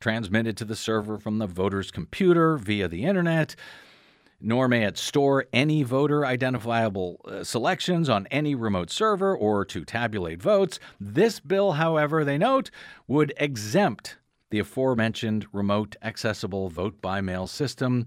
transmitted 0.00 0.56
to 0.56 0.64
the 0.64 0.74
server 0.74 1.18
from 1.18 1.38
the 1.38 1.46
voter's 1.46 1.90
computer 1.90 2.56
via 2.56 2.88
the 2.88 3.04
internet 3.04 3.54
nor 4.42 4.68
may 4.68 4.84
it 4.84 4.98
store 4.98 5.46
any 5.52 5.82
voter 5.82 6.26
identifiable 6.26 7.20
uh, 7.24 7.44
selections 7.44 8.08
on 8.08 8.26
any 8.30 8.54
remote 8.54 8.90
server 8.90 9.36
or 9.36 9.64
to 9.64 9.84
tabulate 9.84 10.42
votes. 10.42 10.80
This 11.00 11.38
bill, 11.40 11.72
however, 11.72 12.24
they 12.24 12.38
note, 12.38 12.70
would 13.06 13.32
exempt 13.36 14.16
the 14.50 14.58
aforementioned 14.58 15.46
remote 15.52 15.96
accessible 16.02 16.68
vote 16.68 17.00
by 17.00 17.20
mail 17.20 17.46
system 17.46 18.06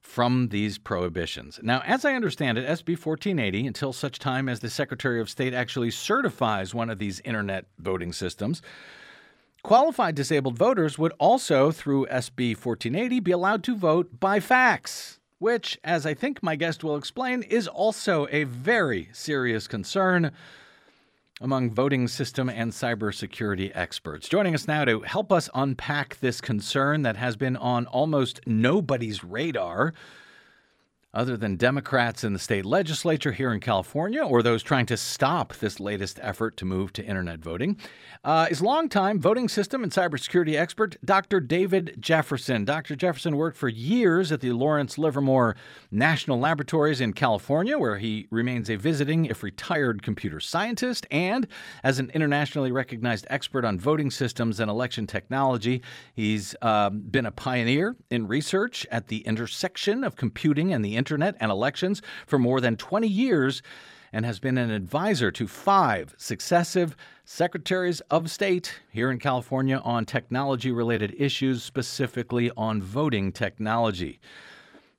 from 0.00 0.48
these 0.48 0.78
prohibitions. 0.78 1.60
Now, 1.62 1.82
as 1.84 2.04
I 2.04 2.14
understand 2.14 2.58
it, 2.58 2.66
SB 2.66 2.90
1480, 2.90 3.66
until 3.66 3.92
such 3.92 4.18
time 4.18 4.48
as 4.48 4.60
the 4.60 4.70
Secretary 4.70 5.20
of 5.20 5.28
State 5.28 5.52
actually 5.52 5.90
certifies 5.90 6.74
one 6.74 6.90
of 6.90 6.98
these 6.98 7.20
internet 7.20 7.66
voting 7.78 8.12
systems, 8.12 8.62
qualified 9.62 10.14
disabled 10.14 10.56
voters 10.56 10.98
would 10.98 11.12
also, 11.18 11.70
through 11.70 12.06
SB 12.06 12.56
1480, 12.56 13.20
be 13.20 13.30
allowed 13.30 13.62
to 13.64 13.76
vote 13.76 14.20
by 14.20 14.40
fax 14.40 15.19
which, 15.40 15.78
as 15.82 16.06
I 16.06 16.14
think 16.14 16.42
my 16.42 16.54
guest 16.54 16.84
will 16.84 16.96
explain, 16.96 17.42
is 17.42 17.66
also 17.66 18.28
a 18.30 18.44
very 18.44 19.08
serious 19.12 19.66
concern 19.66 20.30
among 21.40 21.70
voting 21.70 22.06
system 22.06 22.50
and 22.50 22.70
cybersecurity 22.70 23.72
experts. 23.74 24.28
Joining 24.28 24.54
us 24.54 24.68
now 24.68 24.84
to 24.84 25.00
help 25.00 25.32
us 25.32 25.48
unpack 25.54 26.20
this 26.20 26.42
concern 26.42 27.02
that 27.02 27.16
has 27.16 27.36
been 27.36 27.56
on 27.56 27.86
almost 27.86 28.40
nobody's 28.46 29.24
radar 29.24 29.94
other 31.12 31.36
than 31.36 31.56
Democrats 31.56 32.22
in 32.22 32.32
the 32.32 32.38
state 32.38 32.64
legislature 32.64 33.32
here 33.32 33.52
in 33.52 33.58
California 33.58 34.22
or 34.22 34.42
those 34.42 34.62
trying 34.62 34.86
to 34.86 34.96
stop 34.96 35.52
this 35.54 35.80
latest 35.80 36.20
effort 36.22 36.56
to 36.56 36.64
move 36.64 36.92
to 36.92 37.04
internet 37.04 37.40
voting, 37.40 37.76
uh, 38.22 38.46
is 38.48 38.62
longtime 38.62 39.18
voting 39.18 39.48
system 39.48 39.82
and 39.82 39.90
cybersecurity 39.90 40.56
expert 40.56 40.96
Dr. 41.04 41.40
David 41.40 41.96
Jefferson. 41.98 42.64
Dr. 42.64 42.94
Jefferson 42.94 43.36
worked 43.36 43.56
for 43.56 43.68
years 43.68 44.30
at 44.30 44.40
the 44.40 44.52
Lawrence 44.52 44.98
Livermore 44.98 45.56
National 45.90 46.38
Laboratories 46.38 47.00
in 47.00 47.12
California, 47.12 47.76
where 47.76 47.98
he 47.98 48.28
remains 48.30 48.70
a 48.70 48.76
visiting, 48.76 49.24
if 49.24 49.42
retired, 49.42 50.02
computer 50.02 50.38
scientist, 50.38 51.06
and 51.10 51.48
as 51.82 51.98
an 51.98 52.10
internationally 52.14 52.70
recognized 52.70 53.26
expert 53.30 53.64
on 53.64 53.80
voting 53.80 54.10
systems 54.10 54.60
and 54.60 54.70
election 54.70 55.06
technology. 55.08 55.82
He's 56.14 56.54
uh, 56.62 56.90
been 56.90 57.26
a 57.26 57.32
pioneer 57.32 57.96
in 58.10 58.28
research 58.28 58.86
at 58.92 59.08
the 59.08 59.18
intersection 59.20 60.04
of 60.04 60.14
computing 60.14 60.72
and 60.72 60.84
the 60.84 60.99
internet 61.00 61.34
and 61.40 61.50
elections 61.50 62.02
for 62.26 62.38
more 62.38 62.60
than 62.60 62.76
20 62.76 63.08
years 63.08 63.62
and 64.12 64.26
has 64.26 64.38
been 64.38 64.58
an 64.58 64.70
advisor 64.70 65.30
to 65.30 65.46
five 65.46 66.14
successive 66.18 66.94
secretaries 67.24 68.00
of 68.10 68.30
state 68.30 68.80
here 68.92 69.10
in 69.10 69.18
California 69.18 69.80
on 69.82 70.04
technology 70.04 70.70
related 70.70 71.14
issues, 71.16 71.62
specifically 71.62 72.50
on 72.54 72.82
voting 72.82 73.32
technology. 73.32 74.20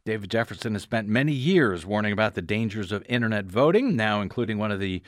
David 0.05 0.31
Jefferson 0.31 0.73
has 0.73 0.81
spent 0.81 1.07
many 1.07 1.33
years 1.33 1.85
warning 1.85 2.13
about 2.13 2.33
the 2.33 2.41
dangers 2.41 2.91
of 2.91 3.05
internet 3.07 3.45
voting, 3.45 3.95
now 3.95 4.21
including 4.21 4.57
one 4.57 4.71
of 4.71 4.79
the 4.79 5.03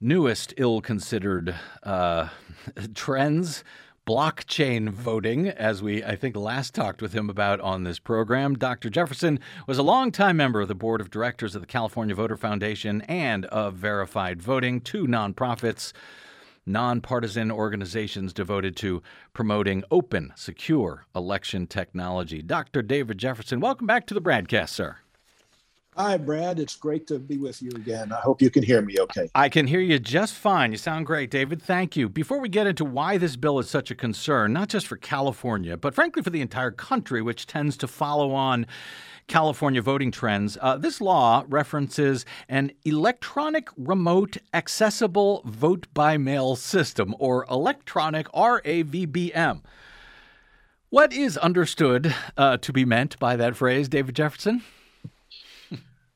newest 0.00 0.52
ill 0.56 0.80
considered 0.80 1.54
uh, 1.84 2.28
trends 2.94 3.62
blockchain 4.10 4.88
voting, 4.88 5.46
as 5.46 5.84
we, 5.84 6.02
I 6.02 6.16
think, 6.16 6.34
last 6.34 6.74
talked 6.74 7.00
with 7.00 7.12
him 7.12 7.30
about 7.30 7.60
on 7.60 7.84
this 7.84 8.00
program. 8.00 8.56
Dr. 8.56 8.90
Jefferson 8.90 9.38
was 9.68 9.78
a 9.78 9.84
longtime 9.84 10.36
member 10.36 10.60
of 10.60 10.66
the 10.66 10.74
board 10.74 11.00
of 11.00 11.10
directors 11.10 11.54
of 11.54 11.60
the 11.60 11.66
California 11.68 12.12
Voter 12.12 12.36
Foundation 12.36 13.02
and 13.02 13.46
of 13.46 13.74
Verified 13.74 14.42
Voting, 14.42 14.80
two 14.80 15.06
nonprofits, 15.06 15.92
nonpartisan 16.66 17.52
organizations 17.52 18.32
devoted 18.32 18.74
to 18.78 19.00
promoting 19.32 19.84
open, 19.92 20.32
secure 20.34 21.06
election 21.14 21.68
technology. 21.68 22.42
Dr. 22.42 22.82
David 22.82 23.16
Jefferson, 23.16 23.60
welcome 23.60 23.86
back 23.86 24.08
to 24.08 24.14
the 24.14 24.20
Bradcast, 24.20 24.70
sir. 24.70 24.96
Hi, 26.00 26.16
Brad. 26.16 26.58
It's 26.58 26.76
great 26.76 27.06
to 27.08 27.18
be 27.18 27.36
with 27.36 27.60
you 27.60 27.68
again. 27.72 28.10
I 28.10 28.20
hope 28.20 28.40
you 28.40 28.48
can 28.48 28.62
hear 28.62 28.80
me 28.80 28.96
okay. 29.00 29.28
I 29.34 29.50
can 29.50 29.66
hear 29.66 29.80
you 29.80 29.98
just 29.98 30.32
fine. 30.32 30.72
You 30.72 30.78
sound 30.78 31.04
great, 31.04 31.30
David. 31.30 31.60
Thank 31.60 31.94
you. 31.94 32.08
Before 32.08 32.40
we 32.40 32.48
get 32.48 32.66
into 32.66 32.86
why 32.86 33.18
this 33.18 33.36
bill 33.36 33.58
is 33.58 33.68
such 33.68 33.90
a 33.90 33.94
concern, 33.94 34.54
not 34.54 34.70
just 34.70 34.86
for 34.86 34.96
California, 34.96 35.76
but 35.76 35.94
frankly 35.94 36.22
for 36.22 36.30
the 36.30 36.40
entire 36.40 36.70
country, 36.70 37.20
which 37.20 37.46
tends 37.46 37.76
to 37.76 37.86
follow 37.86 38.32
on 38.32 38.66
California 39.26 39.82
voting 39.82 40.10
trends, 40.10 40.56
uh, 40.62 40.78
this 40.78 41.02
law 41.02 41.44
references 41.48 42.24
an 42.48 42.72
electronic 42.86 43.68
remote 43.76 44.38
accessible 44.54 45.42
vote 45.44 45.86
by 45.92 46.16
mail 46.16 46.56
system, 46.56 47.14
or 47.18 47.44
electronic 47.50 48.26
RAVBM. 48.32 49.60
What 50.88 51.12
is 51.12 51.36
understood 51.36 52.14
uh, 52.38 52.56
to 52.56 52.72
be 52.72 52.86
meant 52.86 53.18
by 53.18 53.36
that 53.36 53.54
phrase, 53.54 53.86
David 53.86 54.16
Jefferson? 54.16 54.62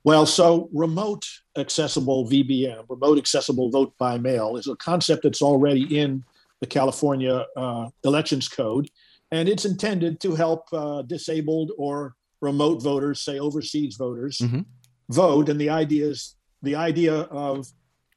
Well, 0.05 0.27
so 0.27 0.69
remote 0.73 1.27
accessible 1.57 2.29
VBM, 2.29 2.85
remote 2.89 3.17
accessible 3.17 3.71
vote 3.71 3.95
by 3.99 4.19
mail, 4.19 4.57
is 4.57 4.69
a 4.69 4.77
concept 4.77 5.23
that's 5.23 5.41
already 5.41 5.99
in 5.99 6.23
the 6.61 6.67
California 6.67 7.47
uh, 7.57 7.89
Elections 8.05 8.49
Code, 8.49 8.91
and 9.31 9.49
it's 9.49 9.65
intended 9.65 10.21
to 10.21 10.35
help 10.35 10.67
uh, 10.73 11.03
disabled 11.03 11.73
or 11.79 12.15
remote 12.43 12.83
voters, 12.83 13.23
say 13.23 13.39
overseas 13.39 13.97
voters, 13.97 14.39
mm-hmm. 14.39 14.61
vote. 15.09 15.49
And 15.49 15.59
the 15.59 15.71
idea 15.71 16.07
is 16.07 16.37
the 16.63 16.77
idea 16.77 17.15
of 17.15 17.67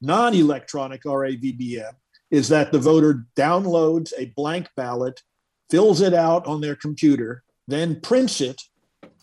non-electronic 0.02 1.04
RAVBM 1.04 1.93
is 2.30 2.50
that 2.50 2.73
the 2.73 2.80
voter 2.80 3.26
downloads 3.38 4.12
a 4.17 4.26
blank 4.36 4.67
ballot, 4.76 5.21
fills 5.69 6.02
it 6.02 6.13
out 6.13 6.45
on 6.45 6.60
their 6.60 6.76
computer, 6.76 7.43
then 7.67 8.02
prints 8.02 8.41
it 8.41 8.62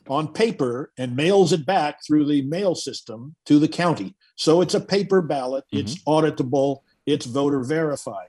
on 0.09 0.33
paper 0.33 0.93
and 0.99 1.17
mails 1.17 1.53
it 1.53 1.65
back 1.67 2.05
through 2.05 2.27
the 2.27 2.43
mail 2.43 2.75
system 2.75 3.35
to 3.47 3.59
the 3.59 3.69
county. 3.69 4.15
So 4.37 4.61
it's 4.61 4.75
a 4.75 4.81
paper 4.81 5.23
ballot, 5.23 5.65
mm-hmm. 5.67 5.79
it's 5.79 6.03
auditable, 6.05 6.81
it's 7.07 7.27
voter 7.27 7.63
verified. 7.63 8.29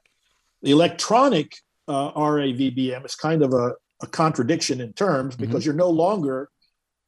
The 0.62 0.72
electronic 0.72 1.58
uh, 1.88 2.12
RAVBM 2.14 3.06
is 3.06 3.16
kind 3.16 3.44
of 3.44 3.54
a, 3.54 3.74
a 4.02 4.08
contradiction 4.08 4.82
in 4.82 4.94
terms 4.94 5.36
because 5.36 5.62
mm-hmm. 5.62 5.66
you're 5.66 5.76
no 5.76 5.90
longer 5.90 6.50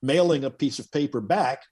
mailing 0.02 0.44
a 0.44 0.52
piece 0.52 0.80
of 0.80 0.92
paper 0.92 1.22
back. 1.22 1.64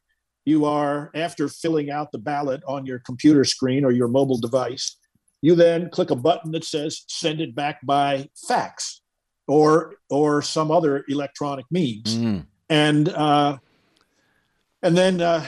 You 0.46 0.66
are, 0.66 1.12
after 1.14 1.48
filling 1.48 1.90
out 1.90 2.12
the 2.12 2.20
ballot 2.20 2.62
on 2.68 2.86
your 2.86 3.00
computer 3.00 3.46
screen 3.46 3.84
or 3.84 3.92
your 3.92 4.08
mobile 4.08 4.38
device, 4.38 4.98
you 5.42 5.56
then 5.56 5.90
click 5.90 6.12
a 6.12 6.16
button 6.16 6.52
that 6.52 6.64
says 6.64 7.04
send 7.08 7.42
it 7.42 7.56
back 7.56 7.86
by 7.86 8.30
fax 8.48 9.02
or 9.48 9.96
or 10.10 10.42
some 10.42 10.72
other 10.72 11.04
electronic 11.08 11.66
means. 11.70 12.16
Mm-hmm 12.16 12.42
and 12.70 13.10
uh, 13.10 13.58
and 14.82 14.98
then 14.98 15.22
uh, 15.22 15.46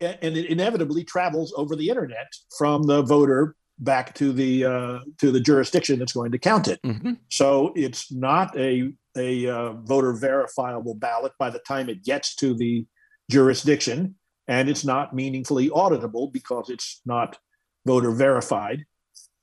and 0.00 0.36
it 0.36 0.46
inevitably 0.46 1.04
travels 1.04 1.52
over 1.56 1.76
the 1.76 1.88
internet 1.88 2.32
from 2.56 2.84
the 2.84 3.02
voter 3.02 3.54
back 3.80 4.14
to 4.14 4.32
the 4.32 4.64
uh, 4.64 4.98
to 5.18 5.30
the 5.30 5.40
jurisdiction 5.40 5.98
that's 5.98 6.12
going 6.12 6.32
to 6.32 6.38
count 6.38 6.68
it. 6.68 6.80
Mm-hmm. 6.82 7.14
So 7.30 7.72
it's 7.76 8.12
not 8.12 8.56
a 8.58 8.92
a 9.16 9.48
uh, 9.48 9.72
voter 9.72 10.12
verifiable 10.12 10.94
ballot 10.94 11.32
by 11.38 11.50
the 11.50 11.60
time 11.60 11.88
it 11.88 12.04
gets 12.04 12.34
to 12.36 12.54
the 12.54 12.86
jurisdiction, 13.30 14.14
and 14.46 14.68
it's 14.68 14.84
not 14.84 15.14
meaningfully 15.14 15.70
auditable 15.70 16.32
because 16.32 16.70
it's 16.70 17.00
not 17.04 17.38
voter 17.86 18.10
verified, 18.10 18.84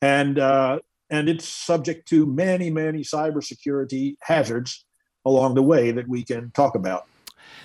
and 0.01 0.39
uh, 0.39 0.79
and 1.09 1.29
it's 1.29 1.47
subject 1.47 2.07
to 2.09 2.25
many 2.25 2.69
many 2.69 3.03
cybersecurity 3.03 4.15
hazards 4.21 4.85
along 5.25 5.55
the 5.55 5.63
way 5.63 5.91
that 5.91 6.07
we 6.07 6.23
can 6.23 6.51
talk 6.51 6.75
about. 6.75 7.07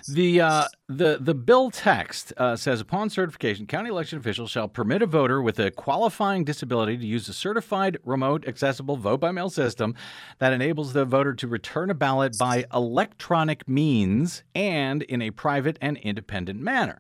The 0.09 0.41
uh, 0.41 0.65
the 0.91 1.19
the 1.21 1.35
bill 1.35 1.71
text 1.71 2.33
uh, 2.37 2.57
says 2.57 2.81
upon 2.81 3.11
certification, 3.11 3.67
county 3.67 3.91
election 3.91 4.19
officials 4.19 4.51
shall 4.51 4.67
permit 4.67 5.03
a 5.03 5.07
voter 5.07 5.41
with 5.41 5.59
a 5.61 5.71
qualifying 5.71 6.43
disability 6.45 6.97
to 6.97 7.07
use 7.07 7.29
a 7.29 7.33
certified 7.33 7.97
remote 8.05 8.47
accessible 8.49 8.97
vote 8.97 9.21
by 9.21 9.31
mail 9.31 9.51
system 9.51 9.95
that 10.39 10.53
enables 10.53 10.93
the 10.93 11.05
voter 11.05 11.33
to 11.33 11.47
return 11.47 11.91
a 11.91 11.95
ballot 11.95 12.37
by 12.39 12.65
electronic 12.75 13.69
means 13.69 14.43
and 14.55 15.03
in 15.05 15.23
a 15.23 15.31
private 15.31 15.79
and 15.81 15.97
independent 15.99 16.61
manner. 16.61 16.99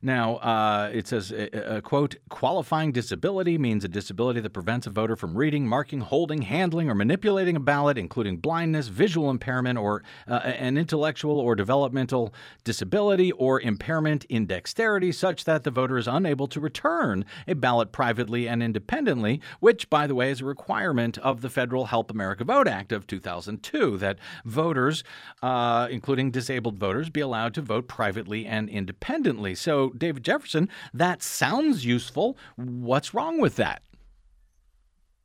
Now, 0.00 0.36
uh, 0.36 0.90
it 0.92 1.08
says, 1.08 1.32
uh, 1.32 1.48
uh, 1.52 1.80
quote, 1.80 2.16
qualifying 2.28 2.92
disability 2.92 3.58
means 3.58 3.84
a 3.84 3.88
disability 3.88 4.40
that 4.40 4.50
prevents 4.50 4.86
a 4.86 4.90
voter 4.90 5.16
from 5.16 5.36
reading, 5.36 5.66
marking, 5.66 6.00
holding, 6.00 6.42
handling, 6.42 6.88
or 6.88 6.94
manipulating 6.94 7.56
a 7.56 7.60
ballot, 7.60 7.98
including 7.98 8.36
blindness, 8.36 8.88
visual 8.88 9.28
impairment, 9.28 9.76
or 9.78 10.04
uh, 10.28 10.34
an 10.44 10.78
intellectual 10.78 11.40
or 11.40 11.56
developmental 11.56 12.32
disability 12.62 13.27
or 13.32 13.60
impairment 13.60 14.24
in 14.26 14.46
dexterity, 14.46 15.12
such 15.12 15.44
that 15.44 15.64
the 15.64 15.70
voter 15.70 15.98
is 15.98 16.08
unable 16.08 16.46
to 16.48 16.60
return 16.60 17.24
a 17.46 17.54
ballot 17.54 17.92
privately 17.92 18.48
and 18.48 18.62
independently, 18.62 19.40
which, 19.60 19.88
by 19.90 20.06
the 20.06 20.14
way, 20.14 20.30
is 20.30 20.40
a 20.40 20.44
requirement 20.44 21.18
of 21.18 21.40
the 21.40 21.50
Federal 21.50 21.86
Help 21.86 22.10
America 22.10 22.44
Vote 22.44 22.68
Act 22.68 22.92
of 22.92 23.06
2002 23.06 23.96
that 23.98 24.18
voters, 24.44 25.04
uh, 25.42 25.88
including 25.90 26.30
disabled 26.30 26.78
voters, 26.78 27.10
be 27.10 27.20
allowed 27.20 27.54
to 27.54 27.62
vote 27.62 27.88
privately 27.88 28.46
and 28.46 28.68
independently. 28.68 29.54
So, 29.54 29.90
David 29.90 30.22
Jefferson, 30.22 30.68
that 30.92 31.22
sounds 31.22 31.84
useful. 31.84 32.36
What's 32.56 33.14
wrong 33.14 33.40
with 33.40 33.56
that? 33.56 33.82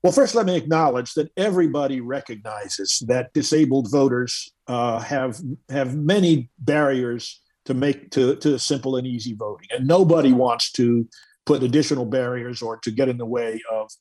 Well, 0.04 0.12
first, 0.12 0.36
let 0.36 0.46
me 0.46 0.58
acknowledge 0.58 1.14
that 1.14 1.32
everybody 1.38 2.02
recognizes 2.02 3.02
that 3.08 3.32
disabled 3.32 3.90
voters 3.90 4.52
uh, 4.68 5.00
have 5.00 5.40
have 5.70 5.96
many 5.96 6.50
barriers 6.60 7.40
to 7.66 7.74
make 7.74 8.12
to, 8.12 8.36
to 8.38 8.60
simple 8.60 8.98
and 8.98 9.08
easy 9.08 9.34
voting, 9.34 9.68
and 9.72 9.88
nobody 9.88 10.34
wants 10.34 10.72
to 10.74 11.08
put 11.46 11.64
additional 11.64 12.06
barriers 12.06 12.62
or 12.62 12.78
to 12.78 12.92
get 12.92 13.10
in 13.10 13.18
the 13.18 13.26
way 13.26 13.62
of 13.72 13.92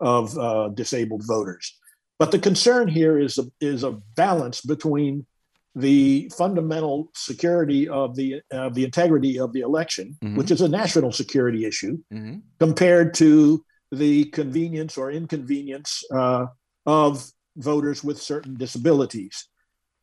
of 0.00 0.36
uh, 0.38 0.68
disabled 0.68 1.22
voters. 1.26 1.78
But 2.18 2.30
the 2.30 2.38
concern 2.38 2.88
here 2.88 3.18
is 3.18 3.38
a, 3.38 3.44
is 3.60 3.84
a 3.84 3.98
balance 4.16 4.60
between 4.60 5.26
the 5.74 6.30
fundamental 6.36 7.10
security 7.14 7.88
of 7.88 8.14
the 8.14 8.42
uh, 8.52 8.68
the 8.70 8.84
integrity 8.84 9.38
of 9.38 9.52
the 9.52 9.60
election, 9.60 10.16
mm-hmm. 10.22 10.36
which 10.36 10.50
is 10.50 10.60
a 10.60 10.68
national 10.68 11.12
security 11.12 11.64
issue, 11.64 11.98
mm-hmm. 12.12 12.38
compared 12.58 13.14
to 13.14 13.64
the 13.90 14.24
convenience 14.26 14.96
or 14.96 15.10
inconvenience 15.10 16.02
uh, 16.12 16.46
of 16.86 17.26
voters 17.56 18.02
with 18.02 18.20
certain 18.20 18.56
disabilities. 18.56 19.48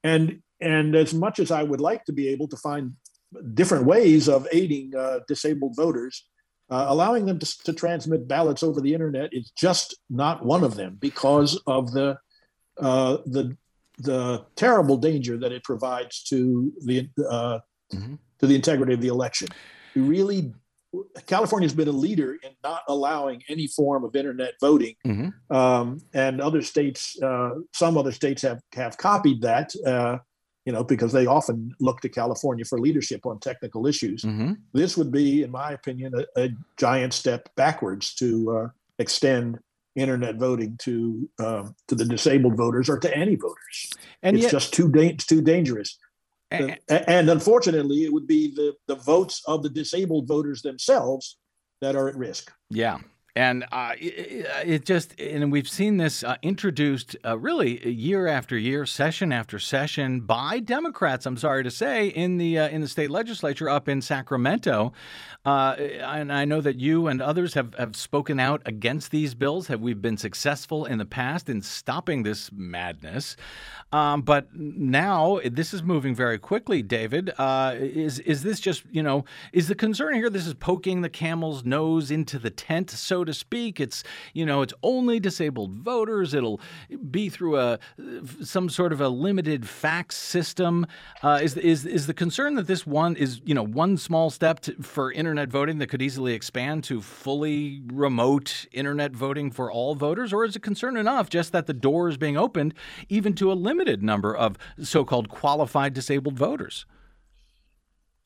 And 0.03 0.41
and 0.61 0.95
as 0.95 1.13
much 1.13 1.39
as 1.39 1.51
I 1.51 1.63
would 1.63 1.81
like 1.81 2.03
to 2.05 2.13
be 2.13 2.29
able 2.29 2.47
to 2.49 2.57
find 2.57 2.93
different 3.53 3.85
ways 3.85 4.27
of 4.27 4.47
aiding 4.51 4.93
uh, 4.95 5.19
disabled 5.27 5.75
voters, 5.75 6.25
uh, 6.69 6.85
allowing 6.87 7.25
them 7.25 7.39
to, 7.39 7.63
to, 7.63 7.73
transmit 7.73 8.27
ballots 8.27 8.63
over 8.63 8.79
the 8.81 8.93
internet 8.93 9.29
is 9.33 9.51
just 9.51 9.97
not 10.09 10.45
one 10.45 10.63
of 10.63 10.75
them 10.75 10.97
because 10.99 11.59
of 11.67 11.91
the 11.91 12.17
uh, 12.79 13.17
the 13.25 13.57
the 13.99 14.45
terrible 14.55 14.97
danger 14.97 15.37
that 15.37 15.51
it 15.51 15.63
provides 15.63 16.23
to 16.23 16.71
the 16.85 17.09
uh, 17.29 17.59
mm-hmm. 17.93 18.15
to 18.39 18.47
the 18.47 18.55
integrity 18.55 18.93
of 18.93 19.01
the 19.01 19.09
election. 19.09 19.47
We 19.95 20.01
really, 20.01 20.53
California 21.25 21.65
has 21.65 21.73
been 21.73 21.87
a 21.87 21.91
leader 21.91 22.37
in 22.41 22.51
not 22.63 22.83
allowing 22.87 23.43
any 23.49 23.67
form 23.67 24.03
of 24.03 24.15
internet 24.15 24.53
voting, 24.61 24.95
mm-hmm. 25.05 25.55
um, 25.55 25.99
and 26.13 26.39
other 26.39 26.61
states, 26.61 27.21
uh, 27.21 27.51
some 27.73 27.97
other 27.97 28.11
states 28.11 28.41
have 28.43 28.61
have 28.73 28.97
copied 28.97 29.41
that. 29.41 29.73
Uh, 29.85 30.19
you 30.69 30.73
know, 30.73 30.83
because 30.83 31.11
they 31.11 31.25
often 31.25 31.73
look 31.79 31.99
to 31.99 32.09
California 32.09 32.63
for 32.63 32.79
leadership 32.79 33.25
on 33.25 33.39
technical 33.39 33.87
issues. 33.87 34.21
Mm-hmm. 34.21 34.53
This 34.71 34.95
would 34.97 35.11
be, 35.11 35.41
in 35.41 35.49
my 35.49 35.71
opinion, 35.71 36.13
a, 36.13 36.43
a 36.43 36.49
giant 36.77 37.11
step 37.15 37.49
backwards 37.55 38.13
to 38.21 38.55
uh, 38.55 38.67
extend 38.99 39.57
internet 39.95 40.35
voting 40.35 40.77
to 40.83 41.27
um, 41.39 41.75
to 41.87 41.95
the 41.95 42.05
disabled 42.05 42.55
voters 42.55 42.87
or 42.87 42.99
to 42.99 43.17
any 43.17 43.35
voters. 43.35 43.89
And 44.21 44.35
it's 44.35 44.43
yet, 44.43 44.51
just 44.51 44.71
too 44.71 44.87
da- 44.89 45.15
too 45.15 45.41
dangerous. 45.41 45.97
And, 46.51 46.77
and, 46.87 47.31
unfortunately, 47.31 48.03
it 48.03 48.13
would 48.13 48.27
be 48.27 48.53
the, 48.53 48.75
the 48.85 48.95
votes 48.95 49.41
of 49.47 49.63
the 49.63 49.69
disabled 49.69 50.27
voters 50.27 50.61
themselves 50.61 51.37
that 51.81 51.95
are 51.95 52.07
at 52.09 52.15
risk. 52.15 52.51
Yeah, 52.69 52.99
and 53.39 53.63
uh, 53.71 53.93
it, 53.97 54.45
it, 54.65 54.85
just, 54.85 55.17
and 55.17 55.49
we've 55.49 55.69
seen 55.69 55.95
this 55.95 56.23
uh, 56.23 56.35
introduced 56.41 57.15
uh, 57.23 57.37
really 57.39 57.89
year 57.89 58.27
after 58.27 58.57
year, 58.57 58.85
session 58.85 59.31
after 59.31 59.59
session 59.59 60.19
by 60.19 60.59
Democrats. 60.59 61.25
I'm 61.25 61.37
sorry 61.37 61.63
to 61.63 61.71
say, 61.71 62.09
in 62.09 62.35
the 62.35 62.59
uh, 62.59 62.67
in 62.67 62.81
the 62.81 62.87
state 62.89 63.09
legislature 63.09 63.69
up 63.69 63.87
in 63.87 64.01
Sacramento, 64.01 64.91
uh, 65.45 65.75
and 65.79 66.33
I 66.33 66.43
know 66.43 66.59
that 66.59 66.81
you 66.81 67.07
and 67.07 67.21
others 67.21 67.53
have, 67.53 67.73
have 67.75 67.95
spoken 67.95 68.41
out 68.41 68.61
against 68.65 69.09
these 69.09 69.35
bills. 69.35 69.67
Have 69.67 69.79
we 69.79 69.93
been 69.93 70.17
successful 70.17 70.83
in 70.83 70.97
the 70.97 71.05
past 71.05 71.47
in 71.47 71.61
stopping 71.61 72.23
this 72.23 72.51
madness? 72.51 73.37
Um, 73.93 74.21
but 74.21 74.53
now 74.53 75.39
this 75.45 75.73
is 75.73 75.81
moving 75.81 76.13
very 76.13 76.37
quickly. 76.37 76.83
David, 76.83 77.31
uh, 77.37 77.73
is 77.77 78.19
is 78.19 78.43
this 78.43 78.59
just 78.59 78.83
you 78.91 79.01
know 79.01 79.23
is 79.53 79.69
the 79.69 79.75
concern 79.75 80.13
here? 80.15 80.29
This 80.29 80.45
is 80.45 80.55
poking 80.55 81.01
the 81.01 81.09
camel's 81.09 81.63
nose 81.63 82.11
into 82.11 82.37
the 82.37 82.49
tent, 82.49 82.91
so 82.91 83.23
to 83.29 83.33
speak. 83.33 83.79
It's 83.79 84.03
you 84.33 84.45
know 84.45 84.61
it's 84.61 84.73
only 84.83 85.19
disabled 85.19 85.73
voters. 85.75 86.33
It'll 86.33 86.59
be 87.11 87.29
through 87.29 87.57
a 87.57 87.79
some 88.41 88.69
sort 88.69 88.91
of 88.91 89.01
a 89.01 89.09
limited 89.09 89.67
fax 89.67 90.17
system. 90.17 90.85
Uh, 91.23 91.39
is 91.41 91.55
is 91.57 91.85
is 91.85 92.07
the 92.07 92.13
concern 92.13 92.55
that 92.55 92.67
this 92.67 92.85
one 92.85 93.15
is 93.15 93.41
you 93.45 93.53
know 93.53 93.65
one 93.65 93.97
small 93.97 94.29
step 94.29 94.59
to, 94.61 94.73
for 94.81 95.11
internet 95.11 95.49
voting 95.49 95.77
that 95.77 95.87
could 95.87 96.01
easily 96.01 96.33
expand 96.33 96.83
to 96.85 97.01
fully 97.01 97.81
remote 97.93 98.65
internet 98.71 99.11
voting 99.13 99.51
for 99.51 99.71
all 99.71 99.95
voters, 99.95 100.33
or 100.33 100.43
is 100.45 100.55
it 100.55 100.61
concern 100.61 100.97
enough 100.97 101.29
just 101.29 101.51
that 101.51 101.67
the 101.67 101.73
door 101.73 102.09
is 102.09 102.17
being 102.17 102.37
opened 102.37 102.73
even 103.07 103.33
to 103.35 103.51
a 103.51 103.53
limited 103.53 104.03
number 104.03 104.35
of 104.35 104.57
so 104.81 105.05
called 105.05 105.29
qualified 105.29 105.93
disabled 105.93 106.37
voters. 106.37 106.85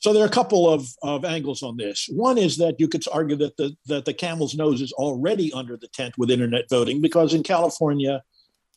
So 0.04 0.12
there 0.12 0.22
are 0.22 0.28
a 0.28 0.30
couple 0.30 0.70
of, 0.70 0.86
of 1.02 1.24
angles 1.24 1.64
on 1.64 1.78
this. 1.78 2.10
One 2.12 2.38
is 2.38 2.58
that 2.58 2.78
you 2.78 2.90
could 2.90 3.06
argue 3.14 3.38
that 3.38 3.56
the 3.56 3.74
that 3.86 4.04
the 4.04 4.14
camel's 4.14 4.54
nose 4.54 4.82
is 4.82 4.92
already 4.92 5.54
under 5.54 5.78
the 5.78 5.88
tent 5.88 6.18
with 6.18 6.30
internet 6.30 6.66
voting 6.70 7.02
because 7.02 7.34
in 7.34 7.42
California, 7.42 8.22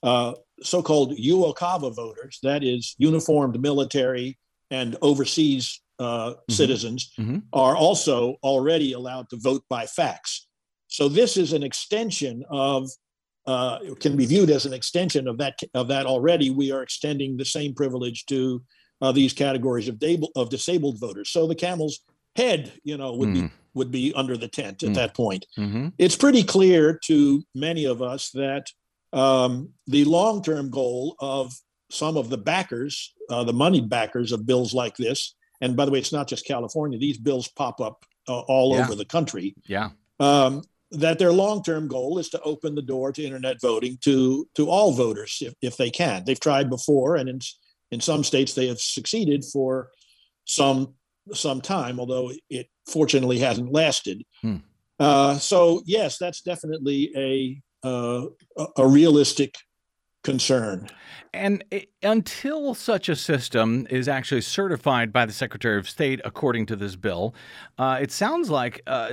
uh, 0.05 0.35
so-called 0.63 1.19
UOCAVA 1.19 1.97
voters, 1.97 2.39
that 2.45 2.63
is 2.63 2.95
uniformed 2.99 3.61
military 3.61 4.39
and 4.71 4.97
overseas 5.03 5.83
uh, 5.99 6.05
mm-hmm. 6.05 6.53
citizens, 6.53 7.13
mm-hmm. 7.19 7.39
are 7.53 7.77
also 7.77 8.37
already 8.45 8.93
allowed 8.93 9.29
to 9.31 9.37
vote 9.37 9.65
by 9.69 9.85
fax. 9.85 10.47
So 10.87 11.09
this 11.09 11.37
is 11.37 11.53
an 11.53 11.65
extension 11.65 12.45
of 12.51 12.89
uh, 13.47 13.81
can 13.99 14.17
be 14.17 14.27
viewed 14.27 14.51
as 14.51 14.65
an 14.65 14.73
extension 14.73 15.27
of 15.27 15.39
that 15.39 15.59
of 15.75 15.89
that 15.89 16.07
already. 16.07 16.51
We 16.51 16.71
are 16.71 16.85
extending 16.85 17.37
the 17.37 17.45
same 17.45 17.75
privilege 17.75 18.27
to 18.27 18.63
uh, 19.01 19.13
these 19.13 19.33
categories 19.33 19.89
of, 19.89 19.97
dable, 19.97 20.29
of 20.37 20.51
disabled 20.51 20.99
voters. 20.99 21.31
So 21.31 21.47
the 21.47 21.55
camel's 21.55 22.01
head, 22.35 22.73
you 22.85 22.97
know, 22.97 23.15
would 23.15 23.31
mm. 23.31 23.43
be 23.43 23.51
would 23.75 23.91
be 23.91 24.11
under 24.15 24.39
the 24.39 24.49
tent 24.49 24.83
at 24.83 24.91
mm. 24.91 24.95
that 24.95 25.15
point. 25.15 25.45
Mm-hmm. 25.59 25.89
It's 25.99 26.17
pretty 26.17 26.43
clear 26.43 26.99
to 27.05 27.45
many 27.55 27.85
of 27.85 28.01
us 28.01 28.31
that 28.31 28.71
um, 29.13 29.71
the 29.87 30.05
long 30.05 30.43
term 30.43 30.71
goal 30.71 31.15
of 31.21 31.53
some 31.91 32.17
of 32.17 32.31
the 32.31 32.39
backers, 32.39 33.15
uh, 33.31 33.45
the 33.45 33.53
moneyed 33.53 33.91
backers 33.91 34.33
of 34.33 34.47
bills 34.47 34.73
like 34.73 34.97
this, 34.97 35.35
and 35.61 35.77
by 35.77 35.85
the 35.85 35.91
way, 35.91 35.99
it's 35.99 36.13
not 36.13 36.29
just 36.29 36.47
California; 36.47 36.99
these 36.99 37.19
bills 37.19 37.49
pop 37.49 37.81
up 37.81 38.05
uh, 38.29 38.41
all 38.41 38.75
yeah. 38.75 38.83
over 38.83 38.95
the 38.95 39.05
country. 39.05 39.55
Yeah. 39.67 39.91
Um, 40.19 40.63
that 40.93 41.19
their 41.19 41.33
long-term 41.33 41.89
goal 41.89 42.17
is 42.19 42.29
to 42.31 42.41
open 42.43 42.75
the 42.77 42.83
door 42.83 43.13
to 43.13 43.23
internet 43.23 43.61
voting 43.61 43.99
to 44.03 44.49
to 44.55 44.71
all 44.71 44.93
voters 44.93 45.39
if, 45.43 45.55
if 45.61 45.77
they 45.77 45.91
can. 45.91 46.25
They've 46.25 46.41
tried 46.41 46.71
before, 46.71 47.17
and 47.17 47.29
in 47.29 47.41
in 47.91 48.01
some 48.01 48.25
states 48.25 48.55
they 48.55 48.69
have 48.69 48.81
succeeded 48.81 49.45
for 49.45 49.91
some 50.45 50.95
some 51.33 51.61
time, 51.61 51.99
although 51.99 52.31
it 52.49 52.69
fortunately 52.87 53.39
hasn't 53.39 53.73
lasted. 53.73 54.23
Hmm. 54.43 54.57
Uh, 54.99 55.39
so 55.39 55.83
yes, 55.87 56.19
that's 56.19 56.41
definitely 56.41 57.11
a 57.17 57.87
uh, 57.87 58.27
a 58.77 58.87
realistic 58.87 59.55
concern. 60.27 60.89
And 61.33 61.65
until 62.03 62.75
such 62.75 63.09
a 63.09 63.17
system 63.17 63.87
is 63.91 64.09
actually 64.09 64.41
certified 64.41 65.13
by 65.13 65.27
the 65.27 65.33
Secretary 65.33 65.79
of 65.79 65.89
State, 65.89 66.21
according 66.25 66.67
to 66.67 66.77
this 66.77 66.97
bill, 66.97 67.35
uh, 67.79 67.99
it 68.01 68.11
sounds 68.11 68.49
like 68.49 68.81
uh, 68.87 69.11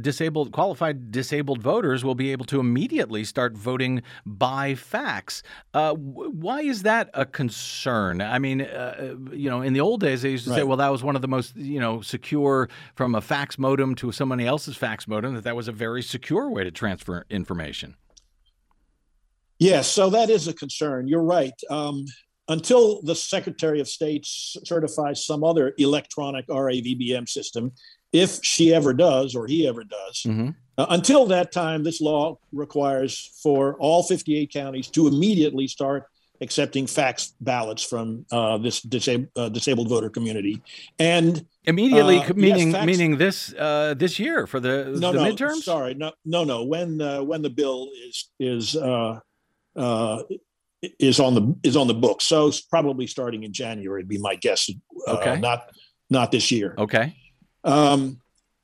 disabled, 0.00 0.52
qualified 0.52 1.10
disabled 1.10 1.62
voters 1.62 2.04
will 2.04 2.14
be 2.14 2.32
able 2.32 2.46
to 2.46 2.60
immediately 2.60 3.24
start 3.24 3.56
voting 3.56 4.02
by 4.24 4.74
fax. 4.74 5.42
Uh, 5.74 5.94
why 5.94 6.62
is 6.62 6.82
that 6.82 7.10
a 7.14 7.26
concern? 7.26 8.22
I 8.22 8.38
mean, 8.38 8.62
uh, 8.62 9.16
you 9.32 9.50
know, 9.50 9.60
in 9.60 9.72
the 9.72 9.80
old 9.80 10.00
days 10.00 10.22
they 10.22 10.30
used 10.30 10.44
to 10.44 10.50
right. 10.50 10.60
say, 10.60 10.62
well, 10.62 10.78
that 10.78 10.90
was 10.90 11.02
one 11.02 11.16
of 11.16 11.22
the 11.22 11.28
most, 11.28 11.56
you 11.56 11.80
know, 11.80 12.00
secure 12.00 12.70
from 12.94 13.14
a 13.14 13.20
fax 13.20 13.58
modem 13.58 13.94
to 13.96 14.12
somebody 14.12 14.46
else's 14.46 14.76
fax 14.76 15.06
modem. 15.06 15.34
That 15.34 15.44
that 15.44 15.56
was 15.56 15.68
a 15.68 15.72
very 15.72 16.02
secure 16.02 16.48
way 16.48 16.64
to 16.64 16.70
transfer 16.70 17.26
information. 17.28 17.96
Yes, 19.60 19.88
so 19.88 20.08
that 20.10 20.30
is 20.30 20.48
a 20.48 20.54
concern. 20.54 21.06
You're 21.06 21.22
right. 21.22 21.52
Um, 21.68 22.06
until 22.48 23.02
the 23.02 23.14
Secretary 23.14 23.78
of 23.78 23.88
State 23.88 24.24
certifies 24.26 25.24
some 25.24 25.44
other 25.44 25.74
electronic 25.76 26.48
RAVBM 26.48 27.28
system, 27.28 27.72
if 28.12 28.40
she 28.42 28.74
ever 28.74 28.94
does 28.94 29.36
or 29.36 29.46
he 29.46 29.68
ever 29.68 29.84
does, 29.84 30.22
mm-hmm. 30.26 30.48
uh, 30.78 30.86
until 30.88 31.26
that 31.26 31.52
time, 31.52 31.84
this 31.84 32.00
law 32.00 32.38
requires 32.52 33.38
for 33.42 33.76
all 33.78 34.02
58 34.02 34.50
counties 34.50 34.88
to 34.88 35.06
immediately 35.06 35.68
start 35.68 36.06
accepting 36.40 36.86
fax 36.86 37.34
ballots 37.42 37.84
from 37.84 38.24
uh, 38.32 38.56
this 38.56 38.80
disab- 38.80 39.28
uh, 39.36 39.50
disabled 39.50 39.90
voter 39.90 40.08
community, 40.08 40.62
and 40.98 41.46
immediately 41.66 42.18
uh, 42.18 42.32
meaning 42.34 42.68
yes, 42.68 42.76
fax- 42.76 42.86
meaning 42.86 43.18
this 43.18 43.54
uh, 43.58 43.94
this 43.96 44.18
year 44.18 44.46
for 44.46 44.58
the, 44.58 44.96
no, 44.98 45.12
the 45.12 45.22
no, 45.22 45.32
midterms. 45.32 45.62
Sorry, 45.62 45.94
no, 45.94 46.12
no, 46.24 46.44
no. 46.44 46.64
When 46.64 47.00
uh, 47.00 47.22
when 47.22 47.42
the 47.42 47.50
bill 47.50 47.90
is 48.08 48.30
is 48.40 48.74
uh, 49.80 50.22
is 50.98 51.20
on 51.20 51.34
the 51.34 51.56
is 51.62 51.76
on 51.76 51.86
the 51.86 51.94
book. 51.94 52.20
So 52.22 52.48
it's 52.48 52.60
probably 52.60 53.06
starting 53.06 53.42
in 53.44 53.52
January. 53.52 54.02
Would 54.02 54.08
be 54.08 54.18
my 54.18 54.36
guess. 54.36 54.70
Uh, 55.06 55.12
okay. 55.16 55.40
Not 55.40 55.70
not 56.08 56.30
this 56.30 56.50
year. 56.50 56.74
Okay. 56.78 57.16
Um, 57.64 58.20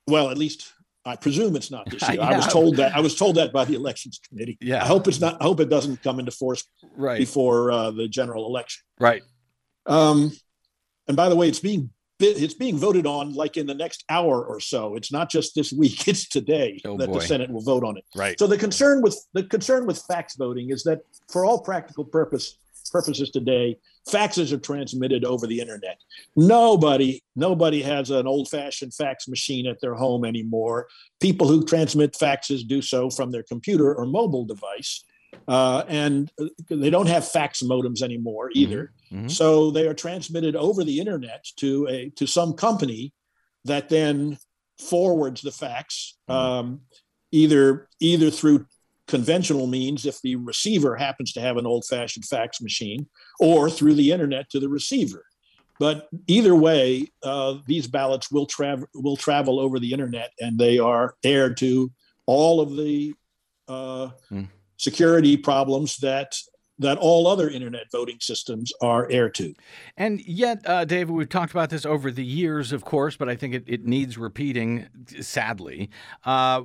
well, 0.06 0.30
at 0.30 0.38
least 0.38 0.72
I 1.04 1.16
presume 1.16 1.56
it's 1.56 1.70
not 1.70 1.88
this 1.90 2.02
year. 2.08 2.18
yeah. 2.18 2.28
I 2.28 2.36
was 2.36 2.46
told 2.46 2.76
that. 2.76 2.94
I 2.94 3.00
was 3.00 3.16
told 3.16 3.36
that 3.36 3.52
by 3.52 3.64
the 3.64 3.74
elections 3.74 4.20
committee. 4.28 4.58
Yeah. 4.60 4.82
I 4.82 4.86
hope 4.86 5.08
it's 5.08 5.20
not. 5.20 5.40
I 5.40 5.44
hope 5.44 5.60
it 5.60 5.70
doesn't 5.70 6.02
come 6.02 6.18
into 6.18 6.32
force 6.32 6.64
right. 6.96 7.18
before 7.18 7.70
uh, 7.70 7.90
the 7.90 8.08
general 8.08 8.46
election. 8.46 8.82
Right. 9.00 9.22
Um, 9.86 10.32
and 11.08 11.16
by 11.16 11.28
the 11.28 11.36
way, 11.36 11.48
it's 11.48 11.60
being 11.60 11.90
it's 12.18 12.54
being 12.54 12.78
voted 12.78 13.06
on 13.06 13.34
like 13.34 13.56
in 13.56 13.66
the 13.66 13.74
next 13.74 14.04
hour 14.08 14.44
or 14.44 14.60
so. 14.60 14.96
It's 14.96 15.12
not 15.12 15.30
just 15.30 15.54
this 15.54 15.72
week; 15.72 16.08
it's 16.08 16.28
today 16.28 16.80
oh, 16.84 16.96
that 16.96 17.08
boy. 17.08 17.20
the 17.20 17.26
Senate 17.26 17.50
will 17.50 17.62
vote 17.62 17.84
on 17.84 17.96
it. 17.96 18.04
Right. 18.14 18.38
So 18.38 18.46
the 18.46 18.58
concern 18.58 19.02
with 19.02 19.18
the 19.32 19.44
concern 19.44 19.86
with 19.86 20.02
fax 20.08 20.36
voting 20.36 20.70
is 20.70 20.82
that, 20.84 21.00
for 21.28 21.44
all 21.44 21.60
practical 21.60 22.04
purpose 22.04 22.58
purposes 22.90 23.30
today, 23.30 23.76
faxes 24.08 24.52
are 24.52 24.58
transmitted 24.58 25.24
over 25.24 25.46
the 25.46 25.60
internet. 25.60 25.98
Nobody 26.36 27.22
nobody 27.34 27.82
has 27.82 28.10
an 28.10 28.26
old-fashioned 28.26 28.94
fax 28.94 29.28
machine 29.28 29.66
at 29.66 29.80
their 29.80 29.94
home 29.94 30.24
anymore. 30.24 30.86
People 31.20 31.48
who 31.48 31.64
transmit 31.64 32.14
faxes 32.14 32.66
do 32.66 32.80
so 32.80 33.10
from 33.10 33.30
their 33.30 33.42
computer 33.42 33.94
or 33.94 34.06
mobile 34.06 34.44
device. 34.44 35.04
Uh, 35.48 35.84
and 35.86 36.30
they 36.68 36.90
don't 36.90 37.06
have 37.08 37.28
fax 37.28 37.62
modems 37.62 38.02
anymore 38.02 38.48
mm-hmm. 38.48 38.58
either. 38.58 38.92
Mm-hmm. 39.12 39.28
So 39.28 39.70
they 39.70 39.86
are 39.86 39.94
transmitted 39.94 40.56
over 40.56 40.82
the 40.82 40.98
internet 40.98 41.46
to 41.58 41.86
a 41.88 42.10
to 42.16 42.26
some 42.26 42.54
company 42.54 43.12
that 43.64 43.88
then 43.88 44.38
forwards 44.78 45.42
the 45.42 45.52
fax 45.52 46.16
mm-hmm. 46.28 46.38
um, 46.38 46.80
either 47.32 47.88
either 48.00 48.30
through 48.30 48.66
conventional 49.06 49.66
means 49.66 50.04
if 50.04 50.20
the 50.22 50.36
receiver 50.36 50.96
happens 50.96 51.32
to 51.32 51.40
have 51.40 51.56
an 51.56 51.66
old-fashioned 51.66 52.24
fax 52.24 52.60
machine 52.60 53.06
or 53.38 53.70
through 53.70 53.94
the 53.94 54.10
internet 54.10 54.50
to 54.50 54.58
the 54.58 54.68
receiver 54.68 55.24
but 55.78 56.08
either 56.26 56.54
way 56.54 57.06
uh, 57.22 57.54
these 57.66 57.86
ballots 57.86 58.30
will 58.30 58.46
travel 58.46 58.86
will 58.94 59.16
travel 59.16 59.60
over 59.60 59.78
the 59.78 59.92
internet 59.92 60.32
and 60.40 60.58
they 60.58 60.78
are 60.78 61.14
aired 61.24 61.56
to 61.56 61.90
all 62.26 62.60
of 62.60 62.76
the 62.76 63.14
uh, 63.68 64.10
mm 64.30 64.48
security 64.76 65.36
problems 65.36 65.96
that 65.98 66.36
that 66.78 66.98
all 66.98 67.26
other 67.26 67.48
internet 67.48 67.90
voting 67.90 68.18
systems 68.20 68.72
are 68.82 69.08
heir 69.10 69.30
to. 69.30 69.54
And 69.96 70.20
yet, 70.26 70.60
uh, 70.68 70.84
David, 70.84 71.10
we've 71.10 71.28
talked 71.28 71.52
about 71.52 71.70
this 71.70 71.86
over 71.86 72.10
the 72.10 72.24
years, 72.24 72.72
of 72.72 72.84
course, 72.84 73.16
but 73.16 73.28
I 73.28 73.36
think 73.36 73.54
it, 73.54 73.64
it 73.66 73.84
needs 73.86 74.18
repeating, 74.18 74.86
sadly. 75.20 75.88
Uh, 76.24 76.62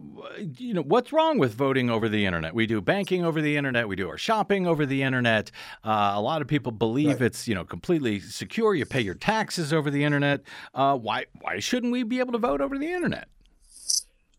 you 0.58 0.74
know, 0.74 0.82
what's 0.82 1.14
wrong 1.14 1.38
with 1.38 1.54
voting 1.54 1.90
over 1.90 2.10
the 2.10 2.26
internet? 2.26 2.54
We 2.54 2.68
do 2.68 2.82
banking 2.82 3.24
over 3.24 3.42
the 3.42 3.56
internet, 3.56 3.88
we 3.88 3.96
do 3.96 4.10
our 4.10 4.18
shopping 4.18 4.68
over 4.68 4.86
the 4.86 5.02
internet. 5.02 5.52
Uh, 5.84 6.12
a 6.16 6.22
lot 6.22 6.42
of 6.42 6.48
people 6.48 6.72
believe 6.72 7.22
right. 7.22 7.22
it's, 7.22 7.48
you 7.48 7.56
know, 7.56 7.64
completely 7.64 8.20
secure. 8.20 8.76
You 8.76 8.86
pay 8.86 9.02
your 9.02 9.16
taxes 9.16 9.72
over 9.72 9.90
the 9.90 10.04
internet. 10.04 10.42
Uh, 10.74 10.98
why, 10.98 11.26
why 11.40 11.60
shouldn't 11.60 11.92
we 11.92 12.04
be 12.04 12.20
able 12.20 12.34
to 12.34 12.38
vote 12.38 12.60
over 12.60 12.78
the 12.78 12.92
internet? 12.92 13.30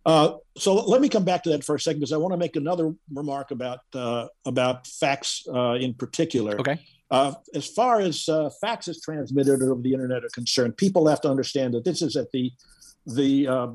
Uh, 0.05 0.35
so 0.57 0.75
let 0.75 1.01
me 1.01 1.09
come 1.09 1.25
back 1.25 1.43
to 1.45 1.51
that 1.51 1.65
for 1.65 1.77
a 1.77 1.81
second 1.81 2.01
because 2.01 2.13
I 2.13 2.17
want 2.17 2.33
to 2.33 2.39
make 2.39 2.57
another 2.57 2.93
remark 3.13 3.51
about 3.51 3.81
uh, 3.95 4.27
about 4.45 4.87
fax 4.87 5.43
uh, 5.53 5.75
in 5.75 5.95
particular. 5.95 6.59
Okay. 6.61 6.81
Uh, 7.11 7.35
as 7.55 7.67
far 7.67 8.01
as 8.01 8.29
uh, 8.29 8.49
faxes 8.63 8.97
transmitted 9.03 9.63
over 9.63 9.81
the 9.81 9.93
internet 9.93 10.25
are 10.25 10.31
concerned, 10.31 10.77
people 10.77 11.07
have 11.07 11.21
to 11.21 11.31
understand 11.31 11.75
that 11.75 11.85
this 11.85 12.03
is 12.03 12.17
at 12.17 12.31
the 12.33 12.51
the 13.07 13.47
uh, 13.47 13.69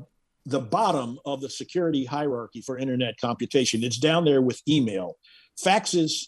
the 0.44 0.60
bottom 0.60 1.18
of 1.24 1.40
the 1.40 1.48
security 1.48 2.04
hierarchy 2.04 2.60
for 2.60 2.78
internet 2.78 3.14
computation. 3.20 3.82
It's 3.82 3.98
down 3.98 4.24
there 4.24 4.42
with 4.42 4.60
email. 4.68 5.16
Faxes 5.58 6.26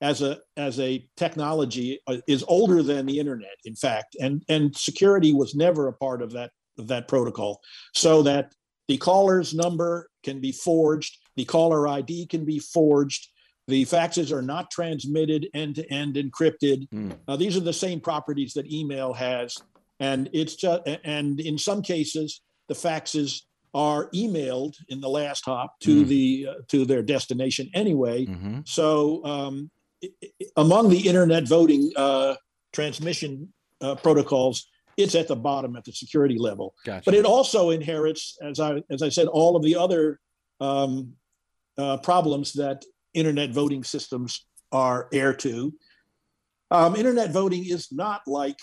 as 0.00 0.22
a 0.22 0.38
as 0.56 0.78
a 0.78 1.04
technology 1.16 2.00
is 2.28 2.44
older 2.46 2.84
than 2.84 3.04
the 3.04 3.18
internet, 3.18 3.56
in 3.64 3.74
fact, 3.74 4.16
and 4.20 4.44
and 4.48 4.76
security 4.76 5.34
was 5.34 5.56
never 5.56 5.88
a 5.88 5.92
part 5.92 6.22
of 6.22 6.32
that 6.32 6.52
of 6.78 6.86
that 6.88 7.08
protocol. 7.08 7.60
So 7.94 8.22
that 8.22 8.52
the 8.88 8.96
caller's 8.96 9.54
number 9.54 10.08
can 10.22 10.40
be 10.40 10.50
forged, 10.50 11.18
the 11.36 11.44
caller 11.44 11.86
ID 11.86 12.26
can 12.26 12.44
be 12.44 12.58
forged. 12.58 13.28
The 13.68 13.84
faxes 13.84 14.32
are 14.32 14.42
not 14.42 14.70
transmitted 14.70 15.48
end 15.52 15.74
to 15.74 15.92
end 15.92 16.14
encrypted. 16.14 16.88
Mm. 16.88 17.18
Uh, 17.28 17.36
these 17.36 17.54
are 17.54 17.60
the 17.60 17.72
same 17.72 18.00
properties 18.00 18.54
that 18.54 18.72
email 18.72 19.12
has, 19.12 19.58
and 20.00 20.30
it's 20.32 20.56
just 20.56 20.82
and 21.04 21.38
in 21.38 21.58
some 21.58 21.82
cases 21.82 22.40
the 22.68 22.74
faxes 22.74 23.42
are 23.74 24.08
emailed 24.10 24.74
in 24.88 25.02
the 25.02 25.08
last 25.08 25.44
hop 25.44 25.78
to 25.80 26.02
mm. 26.02 26.08
the 26.08 26.48
uh, 26.48 26.54
to 26.68 26.86
their 26.86 27.02
destination 27.02 27.68
anyway. 27.74 28.24
Mm-hmm. 28.24 28.60
So 28.64 29.22
um, 29.26 29.70
among 30.56 30.88
the 30.88 31.06
internet 31.06 31.46
voting 31.46 31.92
uh, 31.94 32.36
transmission 32.72 33.52
uh, 33.82 33.96
protocols, 33.96 34.66
it's 34.98 35.14
at 35.14 35.28
the 35.28 35.36
bottom 35.36 35.76
at 35.76 35.84
the 35.84 35.92
security 35.92 36.36
level. 36.36 36.74
Gotcha. 36.84 37.04
But 37.04 37.14
it 37.14 37.24
also 37.24 37.70
inherits, 37.70 38.36
as 38.42 38.60
I 38.60 38.82
as 38.90 39.00
I 39.00 39.08
said, 39.08 39.28
all 39.28 39.56
of 39.56 39.62
the 39.62 39.76
other 39.76 40.20
um, 40.60 41.14
uh, 41.78 41.98
problems 41.98 42.52
that 42.54 42.84
internet 43.14 43.50
voting 43.50 43.84
systems 43.84 44.44
are 44.72 45.08
heir 45.12 45.32
to. 45.32 45.72
Um, 46.70 46.96
internet 46.96 47.30
voting 47.30 47.64
is 47.64 47.90
not 47.92 48.22
like 48.26 48.58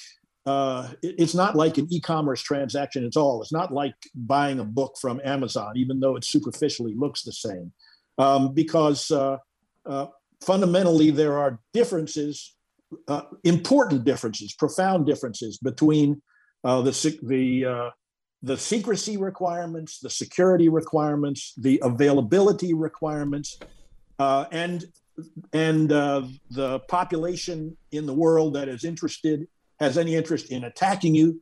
uh, 0.46 0.90
it's 1.02 1.34
not 1.34 1.56
like 1.56 1.80
an 1.80 1.88
e-commerce 1.90 2.42
transaction 2.42 3.04
at 3.06 3.18
all. 3.18 3.42
It's 3.42 3.54
not 3.54 3.74
like 3.74 3.96
buying 4.14 4.60
a 4.60 4.66
book 4.66 4.96
from 5.02 5.20
Amazon, 5.24 5.74
even 5.76 6.00
though 6.00 6.18
it 6.18 6.26
superficially 6.26 6.94
looks 6.96 7.24
the 7.24 7.32
same, 7.32 7.72
um, 8.20 8.54
because 8.54 9.10
uh, 9.10 9.38
uh, 9.86 10.08
fundamentally 10.46 11.10
there 11.12 11.40
are 11.40 11.60
differences 11.74 12.55
uh, 13.08 13.24
important 13.44 14.04
differences, 14.04 14.54
profound 14.54 15.06
differences 15.06 15.58
between 15.58 16.22
uh, 16.64 16.82
the 16.82 17.20
the 17.24 17.66
uh, 17.66 17.90
the 18.42 18.58
secrecy 18.58 19.18
requirements, 19.18 20.00
the 20.00 20.10
security 20.10 20.70
requirements, 20.70 21.54
the 21.58 21.80
availability 21.84 22.74
requirements, 22.74 23.60
uh, 24.20 24.46
and 24.52 24.86
and 25.54 25.92
uh, 25.92 26.24
the 26.52 26.80
population 26.82 27.76
in 27.92 28.06
the 28.06 28.14
world 28.14 28.54
that 28.54 28.68
is 28.68 28.84
interested 28.84 29.48
has 29.80 29.98
any 29.98 30.16
interest 30.16 30.52
in 30.52 30.66
attacking 30.66 31.16
you. 31.16 31.42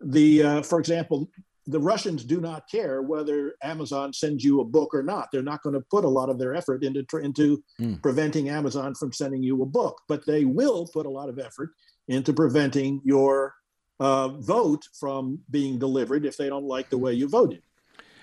The 0.00 0.42
uh, 0.42 0.62
for 0.62 0.78
example, 0.78 1.30
the 1.66 1.80
Russians 1.80 2.24
do 2.24 2.40
not 2.40 2.68
care 2.68 3.02
whether 3.02 3.54
Amazon 3.62 4.12
sends 4.12 4.44
you 4.44 4.60
a 4.60 4.64
book 4.64 4.94
or 4.94 5.02
not. 5.02 5.28
They're 5.32 5.42
not 5.42 5.62
going 5.62 5.74
to 5.74 5.80
put 5.80 6.04
a 6.04 6.08
lot 6.08 6.28
of 6.28 6.38
their 6.38 6.54
effort 6.54 6.84
into 6.84 7.04
into 7.18 7.62
mm. 7.80 8.00
preventing 8.02 8.48
Amazon 8.48 8.94
from 8.94 9.12
sending 9.12 9.42
you 9.42 9.62
a 9.62 9.66
book, 9.66 10.00
but 10.08 10.26
they 10.26 10.44
will 10.44 10.86
put 10.86 11.06
a 11.06 11.10
lot 11.10 11.28
of 11.28 11.38
effort 11.38 11.70
into 12.08 12.32
preventing 12.32 13.00
your 13.04 13.54
uh, 13.98 14.28
vote 14.28 14.86
from 14.98 15.38
being 15.50 15.78
delivered 15.78 16.26
if 16.26 16.36
they 16.36 16.48
don't 16.48 16.66
like 16.66 16.90
the 16.90 16.98
way 16.98 17.14
you 17.14 17.28
voted. 17.28 17.62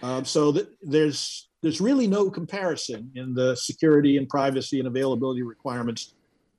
Um, 0.03 0.25
so 0.25 0.51
that 0.51 0.67
there's 0.81 1.49
there's 1.61 1.81
really 1.81 2.07
no 2.07 2.29
comparison 2.29 3.11
in 3.15 3.33
the 3.33 3.55
security 3.55 4.17
and 4.17 4.27
privacy 4.27 4.79
and 4.79 4.87
availability 4.87 5.41
requirements 5.41 6.13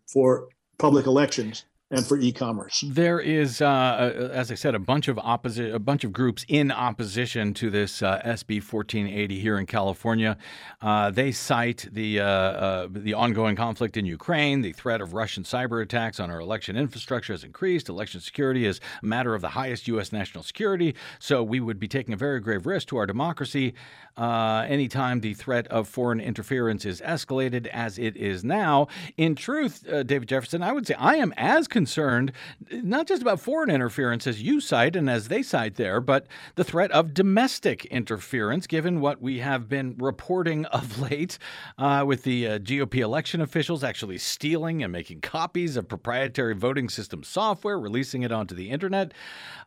for 0.07 0.49
public 0.78 1.07
elections 1.07 1.64
and 1.93 2.07
for 2.07 2.18
e-commerce. 2.18 2.82
There 2.88 3.20
is, 3.20 3.61
uh, 3.61 4.30
as 4.32 4.51
I 4.51 4.55
said, 4.55 4.74
a 4.74 4.78
bunch 4.78 5.09
of 5.09 5.16
opposi- 5.18 5.72
a 5.72 5.78
bunch 5.78 6.05
of 6.05 6.12
groups 6.12 6.45
in 6.49 6.72
opposition 6.72 7.53
to 7.55 7.70
this 7.70 8.03
uh, 8.03 8.20
SB 8.24 8.62
1480 8.62 9.38
here 9.38 9.59
in 9.59 9.66
California. 9.66 10.38
Uh, 10.80 11.11
they 11.11 11.30
cite 11.30 11.86
the 11.93 12.20
uh, 12.20 12.26
uh, 12.26 12.88
the 12.90 13.12
ongoing 13.12 13.55
conflict 13.55 13.97
in 13.97 14.07
Ukraine, 14.07 14.62
the 14.62 14.72
threat 14.72 15.01
of 15.01 15.12
Russian 15.12 15.45
cyber 15.45 15.82
attacks 15.82 16.18
on 16.18 16.30
our 16.30 16.40
election 16.40 16.76
infrastructure 16.76 17.34
has 17.34 17.45
increased. 17.45 17.88
Election 17.88 18.20
security 18.20 18.64
is 18.64 18.80
a 19.03 19.07
matter 19.07 19.34
of 19.34 19.43
the 19.43 19.51
highest 19.51 19.86
U.S. 19.88 20.12
national 20.12 20.43
security, 20.43 20.95
so 21.18 21.43
we 21.43 21.61
would 21.61 21.78
be 21.78 21.88
taking 21.88 22.14
a 22.14 22.16
very 22.16 22.40
grave 22.40 22.66
risk 22.66 22.88
to 22.88 22.97
our 22.97 23.07
democracy 23.07 23.74
anytime 24.18 25.20
the 25.20 25.34
threat 25.34 25.66
of 25.68 25.88
foreign 25.88 26.20
interference 26.20 26.84
is 26.84 27.00
escalated 27.00 27.66
as 27.68 27.98
it 27.98 28.16
is 28.16 28.44
now. 28.44 28.88
In 29.16 29.34
truth, 29.34 29.84
David 30.06 30.28
Jefferson, 30.28 30.62
I 30.62 30.72
would 30.72 30.86
say 30.86 30.94
I 30.94 31.16
am 31.16 31.32
as 31.36 31.68
concerned 31.68 32.32
not 32.70 33.06
just 33.06 33.22
about 33.22 33.40
foreign 33.40 33.70
interference 33.70 34.26
as 34.26 34.42
you 34.42 34.60
cite 34.60 34.96
and 34.96 35.08
as 35.08 35.28
they 35.28 35.42
cite 35.42 35.76
there, 35.76 36.00
but 36.00 36.26
the 36.54 36.64
threat 36.64 36.90
of 36.92 37.14
domestic 37.14 37.84
interference, 37.86 38.66
given 38.66 39.00
what 39.00 39.20
we 39.20 39.38
have 39.38 39.68
been 39.68 39.96
reporting 39.98 40.64
of 40.66 41.00
late 41.10 41.38
uh, 41.78 42.04
with 42.06 42.22
the 42.22 42.46
uh, 42.46 42.58
GOP 42.58 42.96
election 42.96 43.40
officials 43.40 43.84
actually 43.84 44.18
stealing 44.18 44.82
and 44.82 44.92
making 44.92 45.20
copies 45.20 45.76
of 45.76 45.88
proprietary 45.88 46.54
voting 46.54 46.88
system 46.88 47.22
software, 47.22 47.78
releasing 47.78 48.22
it 48.22 48.32
onto 48.32 48.54
the 48.54 48.70
internet. 48.70 49.12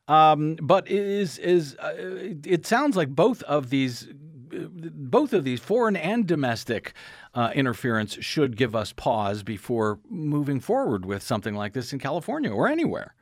Um, 0.08 0.56
but 0.62 0.88
is 0.88 1.40
is 1.40 1.76
uh, 1.78 1.94
it 1.98 2.68
sounds 2.68 2.96
like 2.96 3.10
both 3.10 3.42
of 3.44 3.72
these 3.72 4.08
both 4.50 5.34
of 5.34 5.44
these 5.44 5.60
foreign 5.60 5.96
and 5.96 6.28
domestic 6.28 6.94
uh, 7.34 7.52
interference 7.54 8.18
should 8.22 8.58
give 8.58 8.76
us 8.76 8.94
pause 8.94 9.44
before 9.44 10.00
moving 10.10 10.60
forward 10.60 11.06
with 11.06 11.24
something 11.24 11.56
like 11.56 11.74
this 11.74 11.94
in 11.94 12.00
California 12.00 12.52
or 12.52 12.68
anywhere. 12.68 13.16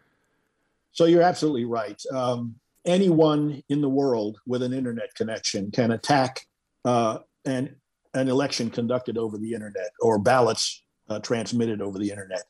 So 0.92 1.06
you're 1.06 1.24
absolutely 1.24 1.66
right. 1.66 2.02
Um, 2.12 2.56
anyone 2.86 3.64
in 3.70 3.82
the 3.82 3.90
world 3.90 4.38
with 4.46 4.64
an 4.64 4.74
internet 4.74 5.14
connection 5.16 5.72
can 5.72 5.92
attack 5.92 6.46
uh, 6.86 7.20
an 7.46 7.76
an 8.16 8.30
election 8.30 8.70
conducted 8.70 9.18
over 9.18 9.40
the 9.40 9.54
internet 9.54 9.90
or 10.00 10.20
ballots 10.20 10.84
uh, 11.10 11.20
transmitted 11.20 11.82
over 11.82 11.98
the 11.98 12.10
internet. 12.10 12.44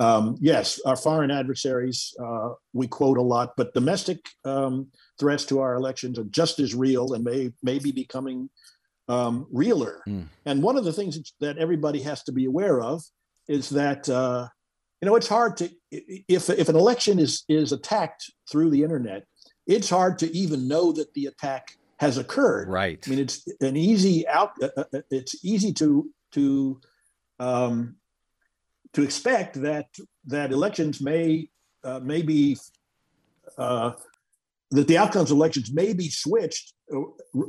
Um, 0.00 0.36
yes, 0.40 0.80
our 0.84 0.96
foreign 0.96 1.30
adversaries 1.30 2.14
uh, 2.22 2.50
we 2.72 2.88
quote 2.88 3.18
a 3.18 3.22
lot, 3.22 3.52
but 3.56 3.74
domestic 3.74 4.18
um, 4.44 4.88
threats 5.20 5.44
to 5.46 5.60
our 5.60 5.74
elections 5.74 6.18
are 6.18 6.24
just 6.24 6.58
as 6.58 6.74
real 6.74 7.14
and 7.14 7.24
may 7.24 7.52
may 7.62 7.78
be 7.78 7.92
becoming 7.92 8.50
um, 9.08 9.46
realer. 9.52 10.02
Mm. 10.08 10.26
And 10.46 10.62
one 10.62 10.76
of 10.76 10.84
the 10.84 10.92
things 10.92 11.32
that 11.40 11.58
everybody 11.58 12.00
has 12.02 12.22
to 12.24 12.32
be 12.32 12.46
aware 12.46 12.80
of 12.80 13.02
is 13.46 13.70
that 13.70 14.08
uh, 14.08 14.48
you 15.00 15.06
know 15.06 15.14
it's 15.14 15.28
hard 15.28 15.56
to 15.58 15.70
if 15.90 16.50
if 16.50 16.68
an 16.68 16.76
election 16.76 17.20
is 17.20 17.44
is 17.48 17.70
attacked 17.70 18.32
through 18.50 18.70
the 18.70 18.82
internet, 18.82 19.24
it's 19.66 19.90
hard 19.90 20.18
to 20.18 20.36
even 20.36 20.66
know 20.66 20.90
that 20.92 21.12
the 21.14 21.26
attack 21.26 21.76
has 21.98 22.18
occurred. 22.18 22.68
Right. 22.68 23.02
I 23.06 23.10
mean, 23.10 23.20
it's 23.20 23.46
an 23.60 23.76
easy 23.76 24.26
out. 24.26 24.52
Uh, 24.60 24.68
uh, 24.76 24.84
uh 24.92 25.00
it's 25.10 25.44
easy 25.44 25.72
to 25.74 26.10
to 26.32 26.80
um, 27.38 27.96
to 28.94 29.02
expect 29.02 29.60
that 29.60 29.86
that 30.26 30.52
elections 30.52 31.00
may 31.00 31.48
uh, 31.82 32.00
may 32.00 32.22
be 32.22 32.56
uh, 33.58 33.92
that 34.70 34.88
the 34.88 34.98
outcomes 34.98 35.30
of 35.30 35.36
elections 35.36 35.72
may 35.72 35.92
be 35.92 36.08
switched, 36.08 36.72
uh, 36.92 37.00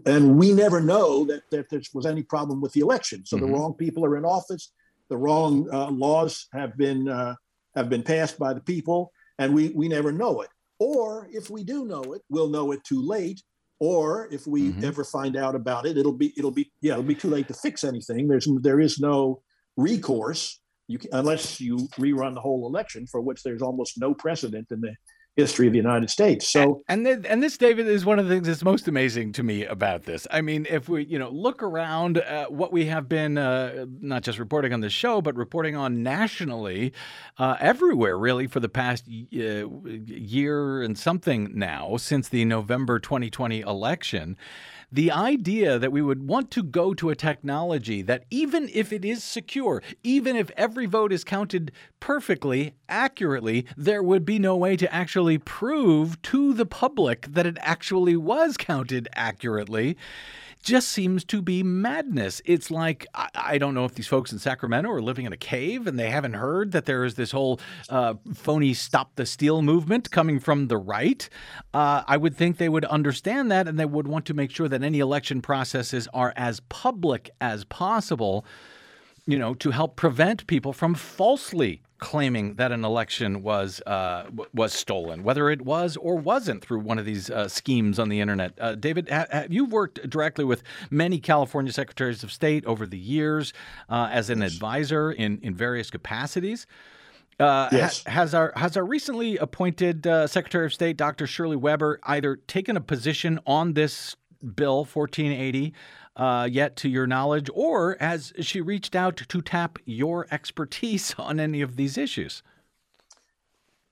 and 0.06 0.38
we 0.38 0.52
never 0.52 0.82
know 0.82 1.26
that, 1.26 1.44
that 1.52 1.70
there 1.70 1.82
was 1.94 2.06
any 2.06 2.24
problem 2.24 2.62
with 2.62 2.74
the 2.74 2.82
election. 2.82 3.26
So 3.26 3.38
mm-hmm. 3.38 3.46
the 3.46 3.52
wrong 3.54 3.74
people 3.74 4.06
are 4.06 4.18
in 4.18 4.26
office, 4.26 4.72
the 5.10 5.18
wrong 5.18 5.68
uh, 5.72 5.90
laws 5.90 6.48
have 6.54 6.78
been 6.78 7.08
uh, 7.08 7.36
have 7.76 7.90
been 7.90 8.04
passed 8.04 8.38
by 8.38 8.54
the 8.54 8.62
people, 8.62 9.12
and 9.40 9.54
we 9.54 9.70
we 9.70 9.88
never 9.88 10.12
know 10.12 10.42
it. 10.42 10.50
Or 10.80 11.30
if 11.32 11.50
we 11.50 11.64
do 11.64 11.86
know 11.86 12.04
it, 12.14 12.22
we'll 12.30 12.50
know 12.50 12.72
it 12.72 12.84
too 12.84 13.02
late. 13.02 13.42
Or 13.80 14.30
if 14.32 14.48
we 14.48 14.70
mm-hmm. 14.70 14.86
ever 14.86 15.04
find 15.04 15.36
out 15.36 15.54
about 15.54 15.86
it, 15.86 15.98
it'll 15.98 16.14
be 16.14 16.34
it'll 16.38 16.52
be 16.52 16.72
yeah 16.82 16.94
it'll 16.94 17.04
be 17.04 17.16
too 17.16 17.30
late 17.30 17.48
to 17.50 17.54
fix 17.54 17.84
anything. 17.84 18.28
There's 18.28 18.48
there 18.62 18.80
is 18.80 19.00
no 19.00 19.42
recourse 19.78 20.60
you 20.88 21.00
can, 21.00 21.10
unless 21.14 21.60
you 21.60 21.78
rerun 21.98 22.34
the 22.34 22.42
whole 22.42 22.68
election, 22.68 23.08
for 23.08 23.22
which 23.22 23.44
there's 23.44 23.62
almost 23.62 24.00
no 24.00 24.14
precedent 24.14 24.72
in 24.72 24.82
the 24.82 24.96
history 25.36 25.68
of 25.68 25.74
the 25.74 25.78
United 25.78 26.10
States. 26.10 26.50
So, 26.50 26.84
and 26.88 27.06
and, 27.06 27.26
and 27.26 27.44
this, 27.44 27.58
David, 27.58 27.88
is 27.88 28.06
one 28.06 28.20
of 28.20 28.28
the 28.28 28.34
things 28.34 28.48
that's 28.48 28.64
most 28.64 28.88
amazing 28.88 29.34
to 29.34 29.44
me 29.44 29.66
about 29.66 30.04
this. 30.04 30.26
I 30.32 30.42
mean, 30.42 30.66
if 30.70 30.88
we 30.88 31.06
you 31.06 31.20
know 31.20 31.30
look 31.30 31.62
around 31.62 32.22
what 32.50 32.72
we 32.72 32.86
have 32.86 33.10
been 33.10 33.38
uh, 33.38 33.86
not 34.02 34.24
just 34.24 34.40
reporting 34.40 34.74
on 34.74 34.80
the 34.82 34.90
show, 34.90 35.22
but 35.22 35.36
reporting 35.36 35.76
on 35.76 36.04
nationally, 36.04 36.94
uh, 37.38 37.58
everywhere 37.60 38.18
really 38.18 38.48
for 38.48 38.60
the 38.60 38.70
past 38.70 39.06
uh, 39.08 39.12
year 39.12 40.82
and 40.82 40.98
something 40.98 41.52
now 41.54 41.98
since 41.98 42.30
the 42.30 42.46
November 42.46 43.00
2020 43.00 43.62
election 43.62 44.38
the 44.92 45.12
idea 45.12 45.80
that 45.80 45.92
we 45.92 46.02
would 46.02 46.28
want 46.28 46.52
to 46.52 46.64
go 46.64 46.94
to 46.94 47.10
a 47.10 47.16
technology 47.16 48.02
that, 48.02 48.26
even 48.30 48.70
if 48.74 48.92
it 48.94 49.04
is 49.04 49.24
secure, 49.24 49.82
even 50.04 50.36
if 50.36 50.52
every 50.56 50.86
vote 50.86 51.12
is 51.12 51.24
counted 51.24 51.72
perfectly, 52.00 52.76
accurately, 52.88 53.66
there 53.76 54.04
would 54.04 54.26
be 54.26 54.40
no 54.40 54.56
way 54.56 54.76
to 54.78 54.94
actually 54.94 55.38
prove 55.38 56.22
to 56.22 56.54
the 56.54 56.66
public 56.66 57.28
that 57.30 57.46
it 57.46 57.58
actually 57.62 58.16
was 58.16 58.58
counted 58.58 59.08
accurately 59.14 59.98
just 60.66 60.90
seems 60.90 61.24
to 61.24 61.44
be 61.44 61.62
madness. 61.62 62.42
It's 62.44 62.72
like, 62.72 63.06
I, 63.14 63.30
I, 63.36 63.58
don't 63.60 63.76
know 63.76 63.86
if 63.86 63.94
these 63.94 64.08
folks 64.08 64.34
in 64.34 64.40
Sacramento 64.40 64.90
are 64.90 65.02
living 65.02 65.28
in 65.28 65.32
a 65.32 65.38
cave 65.38 65.86
and 65.86 65.98
they 65.98 66.10
haven't 66.10 66.34
heard 66.34 66.72
that 66.72 66.86
there 66.86 67.06
is 67.06 67.14
this 67.14 67.32
whole 67.32 67.60
uh, 67.88 68.16
phony 68.34 68.74
stop 68.74 69.16
the 69.16 69.28
steal 69.28 69.62
movement 69.62 70.10
coming 70.10 70.40
from 70.40 70.68
the 70.68 70.78
right. 70.78 71.30
Uh, 71.72 72.04
I 72.08 72.18
would 72.18 72.36
think 72.36 72.58
they 72.58 72.68
would 72.68 72.84
understand 72.86 73.52
that 73.52 73.68
and 73.68 73.80
they 73.80 73.86
would 73.86 74.08
want 74.08 74.26
to 74.26 74.34
make 74.34 74.50
sure 74.50 74.68
that 74.68 74.82
any 74.82 75.00
election 75.00 75.40
processes 75.40 76.08
are 76.16 76.34
as 76.36 76.62
public 76.62 77.30
as 77.40 77.64
possible, 77.66 78.44
you 79.28 79.40
know, 79.40 79.54
to 79.56 79.72
help 79.72 79.96
prevent 79.96 80.46
people 80.48 80.74
from 80.74 80.94
falsely 80.96 81.82
claiming 81.98 82.56
that 82.56 82.72
an 82.72 82.84
election 82.84 83.42
was 83.42 83.82
uh, 83.88 84.30
was 84.54 84.74
stolen, 84.74 85.24
whether 85.24 85.50
it 85.50 85.62
was 85.62 85.98
or 85.98 86.16
wasn't 86.16 86.64
through 86.64 86.80
one 86.80 87.00
of 87.00 87.06
these 87.06 87.30
uh, 87.30 87.48
schemes 87.48 87.98
on 87.98 88.10
the 88.10 88.20
internet. 88.20 88.54
Uh, 88.60 88.76
David, 88.76 89.10
ha- 89.10 89.26
ha- 89.32 89.46
you've 89.50 89.72
worked 89.72 90.08
directly 90.10 90.44
with 90.46 90.62
many 90.92 91.20
California 91.20 91.72
secretaries 91.72 92.24
of 92.24 92.32
state 92.32 92.66
over 92.66 92.86
the 92.86 92.98
years 92.98 93.54
uh, 93.90 94.10
as 94.12 94.30
an 94.30 94.42
advisor 94.42 95.12
in 95.12 95.40
in 95.42 95.56
various 95.56 95.90
capacities. 95.90 96.68
Uh, 97.40 97.68
yes. 97.72 98.04
ha- 98.04 98.12
has 98.12 98.34
our 98.34 98.54
has 98.56 98.78
our 98.78 98.86
recently 98.86 99.38
appointed 99.38 100.06
uh, 100.06 100.28
Secretary 100.28 100.66
of 100.66 100.74
State, 100.74 100.98
Dr. 100.98 101.26
Shirley 101.28 101.58
Weber, 101.58 102.00
either 102.04 102.36
taken 102.36 102.78
a 102.78 102.82
position 102.82 103.40
on 103.46 103.74
this 103.74 104.16
bill 104.56 104.86
1480 104.86 105.74
uh, 106.16 106.48
yet, 106.50 106.76
to 106.78 106.90
your 106.90 107.08
knowledge, 107.08 107.50
or 107.54 107.98
has 108.00 108.34
she 108.40 108.62
reached 108.62 108.96
out 108.96 109.18
to 109.18 109.42
tap 109.42 109.80
your 109.86 110.28
expertise 110.32 111.14
on 111.18 111.40
any 111.40 111.62
of 111.62 111.76
these 111.76 111.98
issues? 111.98 112.44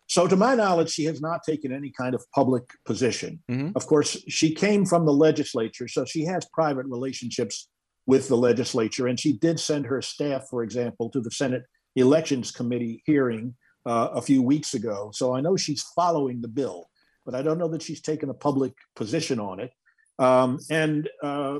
So, 0.07 0.28
to 0.28 0.36
my 0.36 0.53
knowledge, 0.55 0.91
she 0.91 1.05
has 1.05 1.21
not 1.21 1.43
taken 1.43 1.74
any 1.74 1.89
kind 1.89 2.13
of 2.13 2.24
public 2.34 2.63
position. 2.86 3.41
Mm-hmm. 3.49 3.71
Of 3.76 3.88
course, 3.88 4.21
she 4.28 4.53
came 4.53 4.86
from 4.86 5.05
the 5.05 5.13
legislature, 5.13 5.88
so 5.88 6.05
she 6.05 6.24
has 6.26 6.45
private 6.53 6.86
relationships 6.86 7.69
with 8.05 8.28
the 8.28 8.38
legislature. 8.38 9.07
And 9.07 9.19
she 9.19 9.34
did 9.34 9.59
send 9.59 9.86
her 9.86 10.01
staff, 10.01 10.47
for 10.49 10.63
example, 10.63 11.09
to 11.11 11.21
the 11.21 11.32
Senate 11.32 11.63
Elections 11.95 12.51
Committee 12.51 13.01
hearing 13.05 13.55
uh, 13.86 14.09
a 14.13 14.21
few 14.21 14.41
weeks 14.41 14.74
ago. 14.74 15.11
So 15.13 15.36
I 15.36 15.41
know 15.41 15.55
she's 15.55 15.84
following 15.95 16.41
the 16.41 16.47
bill, 16.47 16.89
but 17.26 17.36
I 17.36 17.41
don't 17.41 17.57
know 17.57 17.69
that 17.69 17.82
she's 17.82 18.01
taken 18.01 18.30
a 18.30 18.34
public 18.34 18.74
position 18.95 19.39
on 19.39 19.59
it. 19.59 19.71
Um, 20.19 20.59
and 20.69 21.09
uh, 21.21 21.59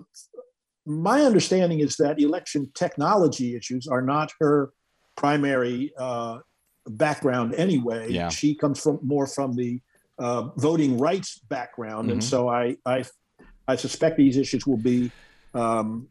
my 0.86 1.22
understanding 1.22 1.80
is 1.80 1.96
that 1.98 2.20
election 2.20 2.70
technology 2.74 3.56
issues 3.56 3.88
are 3.88 4.02
not 4.02 4.32
her 4.40 4.72
primary 5.16 5.94
uh, 5.98 6.40
background 6.88 7.56
anyway. 7.56 8.12
Yeah. 8.12 8.30
She 8.30 8.56
comes 8.56 8.80
from 8.80 9.00
more 9.02 9.28
from 9.28 9.56
the 9.56 9.80
uh, 10.20 10.50
voting 10.58 10.98
rights 10.98 11.40
background, 11.40 12.06
mm-hmm. 12.06 12.14
and 12.14 12.24
so 12.24 12.50
I, 12.50 12.78
I, 12.86 13.06
I 13.68 13.76
suspect 13.76 14.18
these 14.18 14.38
issues 14.38 14.68
will 14.68 14.78
be 14.78 15.12
um, 15.54 16.08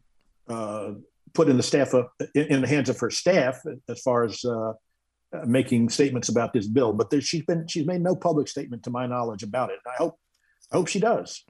uh, 0.48 0.92
put 1.34 1.48
in 1.48 1.56
the 1.56 1.62
staff 1.62 1.94
of, 1.94 2.06
in, 2.34 2.46
in, 2.46 2.60
the 2.62 2.68
hands 2.68 2.88
of 2.88 2.98
her 3.00 3.10
staff 3.10 3.60
as 3.88 4.00
far 4.00 4.24
as 4.24 4.44
uh, 4.44 4.72
making 5.46 5.88
statements 5.88 6.28
about 6.28 6.52
this 6.52 6.66
bill. 6.66 6.92
But 6.92 7.10
there, 7.10 7.20
she's 7.20 7.44
been 7.44 7.66
she's 7.68 7.86
made 7.86 8.02
no 8.02 8.16
public 8.16 8.48
statement 8.48 8.82
to 8.84 8.90
my 8.90 9.06
knowledge 9.06 9.42
about 9.42 9.70
it. 9.70 9.78
I 9.86 9.94
hope 9.96 10.16
I 10.72 10.76
hope 10.76 10.88
she 10.88 11.00
does. 11.00 11.44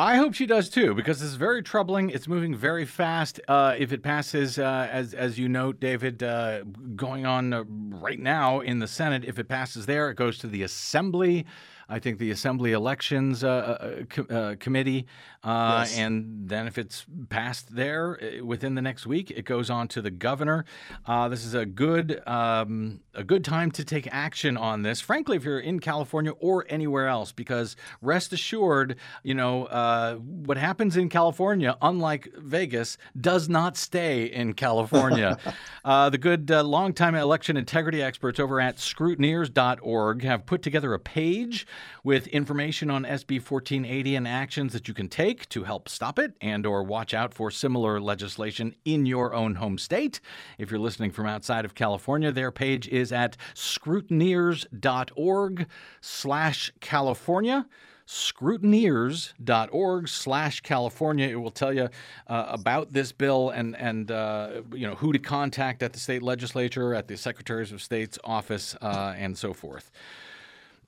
I 0.00 0.16
hope 0.16 0.32
she 0.32 0.46
does 0.46 0.70
too, 0.70 0.94
because 0.94 1.20
it's 1.20 1.34
very 1.34 1.62
troubling. 1.62 2.08
It's 2.08 2.26
moving 2.26 2.56
very 2.56 2.86
fast. 2.86 3.38
Uh, 3.46 3.74
if 3.76 3.92
it 3.92 4.02
passes, 4.02 4.58
uh, 4.58 4.88
as 4.90 5.12
as 5.12 5.38
you 5.38 5.46
note, 5.46 5.78
David, 5.78 6.22
uh, 6.22 6.62
going 6.96 7.26
on 7.26 7.52
uh, 7.52 7.64
right 7.66 8.18
now 8.18 8.60
in 8.60 8.78
the 8.78 8.88
Senate, 8.88 9.26
if 9.26 9.38
it 9.38 9.46
passes 9.46 9.84
there, 9.84 10.08
it 10.08 10.14
goes 10.14 10.38
to 10.38 10.46
the 10.46 10.62
Assembly. 10.62 11.44
I 11.90 11.98
think 11.98 12.18
the 12.18 12.30
Assembly 12.30 12.72
Elections 12.72 13.42
uh, 13.42 13.48
uh, 13.48 14.02
co- 14.08 14.34
uh, 14.34 14.54
Committee, 14.60 15.06
uh, 15.42 15.78
Yes. 15.80 15.98
and 15.98 16.48
then 16.48 16.66
if 16.68 16.78
it's 16.78 17.04
passed 17.30 17.74
there 17.74 18.18
uh, 18.22 18.44
within 18.44 18.74
the 18.76 18.82
next 18.82 19.06
week, 19.06 19.30
it 19.32 19.44
goes 19.44 19.70
on 19.70 19.88
to 19.88 20.00
the 20.00 20.10
governor. 20.10 20.64
Uh, 21.04 21.28
this 21.28 21.44
is 21.44 21.54
a 21.54 21.66
good 21.66 22.22
um, 22.28 23.00
a 23.14 23.24
good 23.24 23.44
time 23.44 23.70
to 23.72 23.84
take 23.84 24.08
action 24.12 24.56
on 24.56 24.82
this. 24.82 25.00
Frankly, 25.00 25.36
if 25.36 25.44
you're 25.44 25.58
in 25.58 25.80
California 25.80 26.30
or 26.38 26.64
anywhere 26.68 27.08
else, 27.08 27.32
because 27.32 27.74
rest 28.00 28.32
assured, 28.32 28.96
you 29.24 29.34
know 29.34 29.64
uh, 29.64 30.14
what 30.14 30.56
happens 30.56 30.96
in 30.96 31.08
California, 31.08 31.76
unlike 31.82 32.28
Vegas, 32.38 32.98
does 33.20 33.48
not 33.48 33.76
stay 33.76 34.24
in 34.26 34.52
California. 34.52 35.38
uh, 35.84 36.08
the 36.08 36.18
good 36.18 36.50
uh, 36.52 36.62
longtime 36.62 37.16
election 37.16 37.56
integrity 37.56 38.00
experts 38.00 38.38
over 38.38 38.60
at 38.60 38.76
scrutineers.org 38.76 40.22
have 40.22 40.46
put 40.46 40.62
together 40.62 40.94
a 40.94 40.98
page 40.98 41.66
with 42.02 42.26
information 42.28 42.90
on 42.90 43.04
SB 43.04 43.38
1480 43.38 44.16
and 44.16 44.28
actions 44.28 44.72
that 44.72 44.88
you 44.88 44.94
can 44.94 45.08
take 45.08 45.48
to 45.50 45.64
help 45.64 45.88
stop 45.88 46.18
it 46.18 46.34
and 46.40 46.66
or 46.66 46.82
watch 46.82 47.14
out 47.14 47.34
for 47.34 47.50
similar 47.50 48.00
legislation 48.00 48.74
in 48.84 49.06
your 49.06 49.34
own 49.34 49.56
home 49.56 49.78
state. 49.78 50.20
If 50.58 50.70
you're 50.70 50.80
listening 50.80 51.10
from 51.10 51.26
outside 51.26 51.64
of 51.64 51.74
California, 51.74 52.32
their 52.32 52.50
page 52.50 52.88
is 52.88 53.12
at 53.12 53.36
scrutineers.org 53.54 55.66
slash 56.00 56.72
California. 56.80 57.66
scrutineers.org 58.06 60.08
slash 60.08 60.60
california. 60.62 61.28
It 61.28 61.36
will 61.36 61.52
tell 61.52 61.72
you 61.72 61.88
uh, 62.26 62.46
about 62.48 62.92
this 62.92 63.12
bill 63.12 63.50
and 63.50 63.76
and 63.76 64.10
uh, 64.10 64.62
you 64.72 64.86
know 64.86 64.96
who 64.96 65.12
to 65.12 65.18
contact 65.20 65.84
at 65.84 65.92
the 65.92 66.00
state 66.00 66.22
legislature 66.22 66.92
at 66.92 67.06
the 67.06 67.16
secretaries 67.16 67.70
of 67.70 67.80
state's 67.80 68.18
office 68.24 68.74
uh, 68.82 69.14
and 69.16 69.38
so 69.38 69.54
forth 69.54 69.92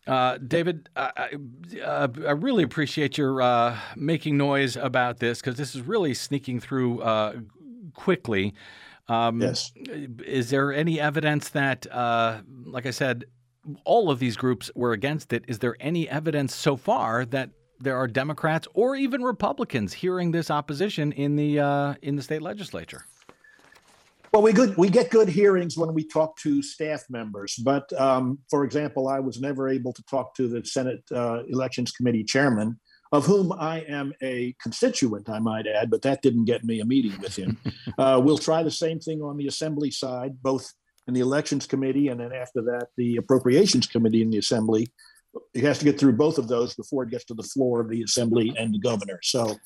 uh, 0.06 0.38
David, 0.38 0.88
I, 0.96 1.36
uh, 1.84 2.08
I 2.26 2.32
really 2.32 2.64
appreciate 2.64 3.16
your 3.16 3.40
uh, 3.40 3.78
making 3.96 4.36
noise 4.36 4.76
about 4.76 5.18
this 5.18 5.40
because 5.40 5.56
this 5.56 5.74
is 5.74 5.82
really 5.82 6.14
sneaking 6.14 6.60
through 6.60 7.02
uh, 7.02 7.34
quickly. 7.94 8.54
Um, 9.08 9.40
Yes. 9.40 9.72
Is 10.26 10.50
there 10.50 10.72
any 10.72 11.00
evidence 11.00 11.50
that, 11.50 11.86
uh, 11.92 12.40
like 12.64 12.86
I 12.86 12.90
said, 12.90 13.24
all 13.84 14.10
of 14.10 14.18
these 14.18 14.36
groups 14.36 14.70
were 14.74 14.92
against 14.92 15.32
it? 15.32 15.44
Is 15.46 15.60
there 15.60 15.76
any 15.78 16.08
evidence 16.08 16.54
so 16.54 16.76
far 16.76 17.24
that 17.26 17.50
there 17.80 17.96
are 17.96 18.06
Democrats 18.06 18.66
or 18.74 18.96
even 18.96 19.22
Republicans 19.22 19.92
hearing 19.92 20.32
this 20.32 20.50
opposition 20.50 21.12
in 21.12 21.36
the 21.36 21.60
uh, 21.60 21.94
in 22.02 22.16
the 22.16 22.22
state 22.22 22.42
legislature? 22.42 23.04
Well, 24.32 24.40
we 24.40 24.54
good 24.54 24.78
we 24.78 24.88
get 24.88 25.10
good 25.10 25.28
hearings 25.28 25.76
when 25.76 25.92
we 25.92 26.04
talk 26.04 26.38
to 26.38 26.62
staff 26.62 27.04
members, 27.10 27.54
but 27.56 27.92
um, 28.00 28.38
for 28.48 28.64
example, 28.64 29.06
I 29.06 29.20
was 29.20 29.42
never 29.42 29.68
able 29.68 29.92
to 29.92 30.02
talk 30.04 30.34
to 30.36 30.48
the 30.48 30.64
Senate 30.64 31.02
uh, 31.14 31.42
Elections 31.48 31.92
Committee 31.92 32.24
chairman, 32.24 32.80
of 33.12 33.26
whom 33.26 33.52
I 33.52 33.80
am 33.80 34.14
a 34.22 34.54
constituent, 34.58 35.28
I 35.28 35.38
might 35.38 35.66
add, 35.66 35.90
but 35.90 36.00
that 36.02 36.22
didn't 36.22 36.46
get 36.46 36.64
me 36.64 36.80
a 36.80 36.84
meeting 36.86 37.20
with 37.20 37.36
him. 37.36 37.58
uh, 37.98 38.22
we'll 38.24 38.38
try 38.38 38.62
the 38.62 38.70
same 38.70 39.00
thing 39.00 39.20
on 39.20 39.36
the 39.36 39.48
Assembly 39.48 39.90
side, 39.90 40.42
both 40.42 40.72
in 41.06 41.12
the 41.12 41.20
Elections 41.20 41.66
Committee 41.66 42.08
and 42.08 42.18
then 42.18 42.32
after 42.32 42.62
that, 42.62 42.86
the 42.96 43.16
Appropriations 43.16 43.86
Committee 43.86 44.22
in 44.22 44.30
the 44.30 44.38
Assembly. 44.38 44.90
It 45.52 45.64
has 45.64 45.78
to 45.80 45.84
get 45.84 46.00
through 46.00 46.12
both 46.12 46.38
of 46.38 46.48
those 46.48 46.74
before 46.74 47.02
it 47.02 47.10
gets 47.10 47.26
to 47.26 47.34
the 47.34 47.42
floor 47.42 47.82
of 47.82 47.90
the 47.90 48.02
Assembly 48.02 48.54
and 48.58 48.72
the 48.72 48.78
governor. 48.78 49.18
So 49.22 49.56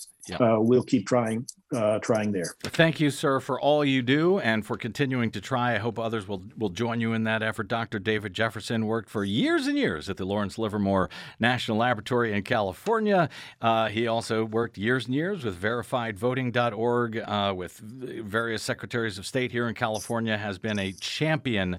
uh, 0.40 0.56
we'll 0.58 0.82
keep 0.82 1.06
trying, 1.06 1.46
uh, 1.72 1.98
trying 1.98 2.32
there. 2.32 2.54
Thank 2.62 3.00
you, 3.00 3.10
sir, 3.10 3.40
for 3.40 3.60
all 3.60 3.84
you 3.84 4.02
do 4.02 4.38
and 4.38 4.64
for 4.64 4.76
continuing 4.76 5.30
to 5.32 5.40
try. 5.40 5.74
I 5.74 5.78
hope 5.78 5.98
others 5.98 6.28
will, 6.28 6.42
will 6.56 6.68
join 6.68 7.00
you 7.00 7.12
in 7.12 7.24
that 7.24 7.42
effort. 7.42 7.68
Dr. 7.68 7.98
David 7.98 8.34
Jefferson 8.34 8.86
worked 8.86 9.10
for 9.10 9.24
years 9.24 9.66
and 9.66 9.76
years 9.76 10.08
at 10.08 10.16
the 10.16 10.24
Lawrence 10.24 10.58
Livermore 10.58 11.10
National 11.40 11.78
Laboratory 11.78 12.32
in 12.32 12.42
California. 12.42 13.28
Uh, 13.60 13.88
he 13.88 14.06
also 14.06 14.44
worked 14.44 14.78
years 14.78 15.06
and 15.06 15.14
years 15.14 15.44
with 15.44 15.60
verifiedvoting.org, 15.60 17.18
uh, 17.18 17.54
with 17.56 17.78
various 17.78 18.62
secretaries 18.62 19.18
of 19.18 19.26
state 19.26 19.50
here 19.50 19.68
in 19.68 19.74
California, 19.74 20.36
has 20.36 20.58
been 20.58 20.78
a 20.78 20.92
champion 20.92 21.78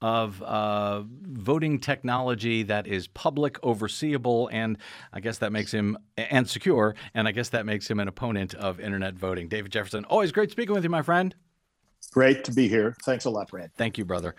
of 0.00 0.40
uh, 0.42 1.02
voting 1.22 1.80
technology 1.80 2.62
that 2.62 2.86
is 2.86 3.08
public, 3.08 3.60
overseeable, 3.62 4.48
and 4.52 4.78
I 5.12 5.20
guess 5.20 5.38
that 5.38 5.50
makes 5.50 5.72
him 5.72 5.98
and 6.16 6.48
secure, 6.48 6.94
and 7.14 7.26
I 7.26 7.32
guess 7.32 7.48
that 7.50 7.66
makes 7.66 7.90
him 7.90 7.98
an 7.98 8.06
opponent 8.06 8.54
of 8.54 8.78
internet 8.78 9.14
voting. 9.14 9.27
David 9.34 9.72
Jefferson, 9.72 10.04
always 10.06 10.32
great 10.32 10.50
speaking 10.50 10.74
with 10.74 10.84
you, 10.84 10.90
my 10.90 11.02
friend. 11.02 11.34
Great 12.12 12.42
to 12.44 12.52
be 12.52 12.68
here. 12.68 12.96
Thanks 13.04 13.26
a 13.26 13.30
lot, 13.30 13.50
Brad. 13.50 13.70
Thank 13.76 13.98
you, 13.98 14.04
brother. 14.04 14.34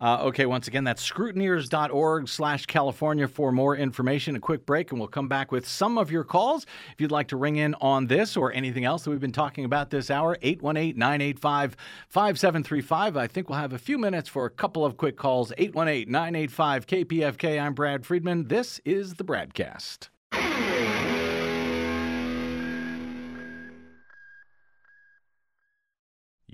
Uh, 0.00 0.24
okay, 0.24 0.44
once 0.46 0.68
again, 0.68 0.84
that's 0.84 1.08
scrutineers.org 1.08 2.28
slash 2.28 2.66
California 2.66 3.26
for 3.26 3.50
more 3.50 3.76
information. 3.76 4.36
A 4.36 4.40
quick 4.40 4.66
break, 4.66 4.90
and 4.90 5.00
we'll 5.00 5.08
come 5.08 5.28
back 5.28 5.50
with 5.50 5.66
some 5.66 5.96
of 5.96 6.10
your 6.10 6.24
calls. 6.24 6.66
If 6.92 7.00
you'd 7.00 7.10
like 7.10 7.28
to 7.28 7.36
ring 7.36 7.56
in 7.56 7.74
on 7.80 8.08
this 8.08 8.36
or 8.36 8.52
anything 8.52 8.84
else 8.84 9.04
that 9.04 9.10
we've 9.10 9.20
been 9.20 9.32
talking 9.32 9.64
about 9.64 9.90
this 9.90 10.10
hour, 10.10 10.36
818 10.42 10.98
985 10.98 11.76
5735. 12.08 13.16
I 13.16 13.26
think 13.26 13.48
we'll 13.48 13.58
have 13.58 13.72
a 13.72 13.78
few 13.78 13.96
minutes 13.96 14.28
for 14.28 14.44
a 14.44 14.50
couple 14.50 14.84
of 14.84 14.96
quick 14.96 15.16
calls. 15.16 15.52
818 15.56 16.10
985 16.12 16.86
KPFK. 16.86 17.60
I'm 17.60 17.74
Brad 17.74 18.04
Friedman. 18.04 18.48
This 18.48 18.80
is 18.84 19.14
the 19.14 19.24
Bradcast. 19.24 20.08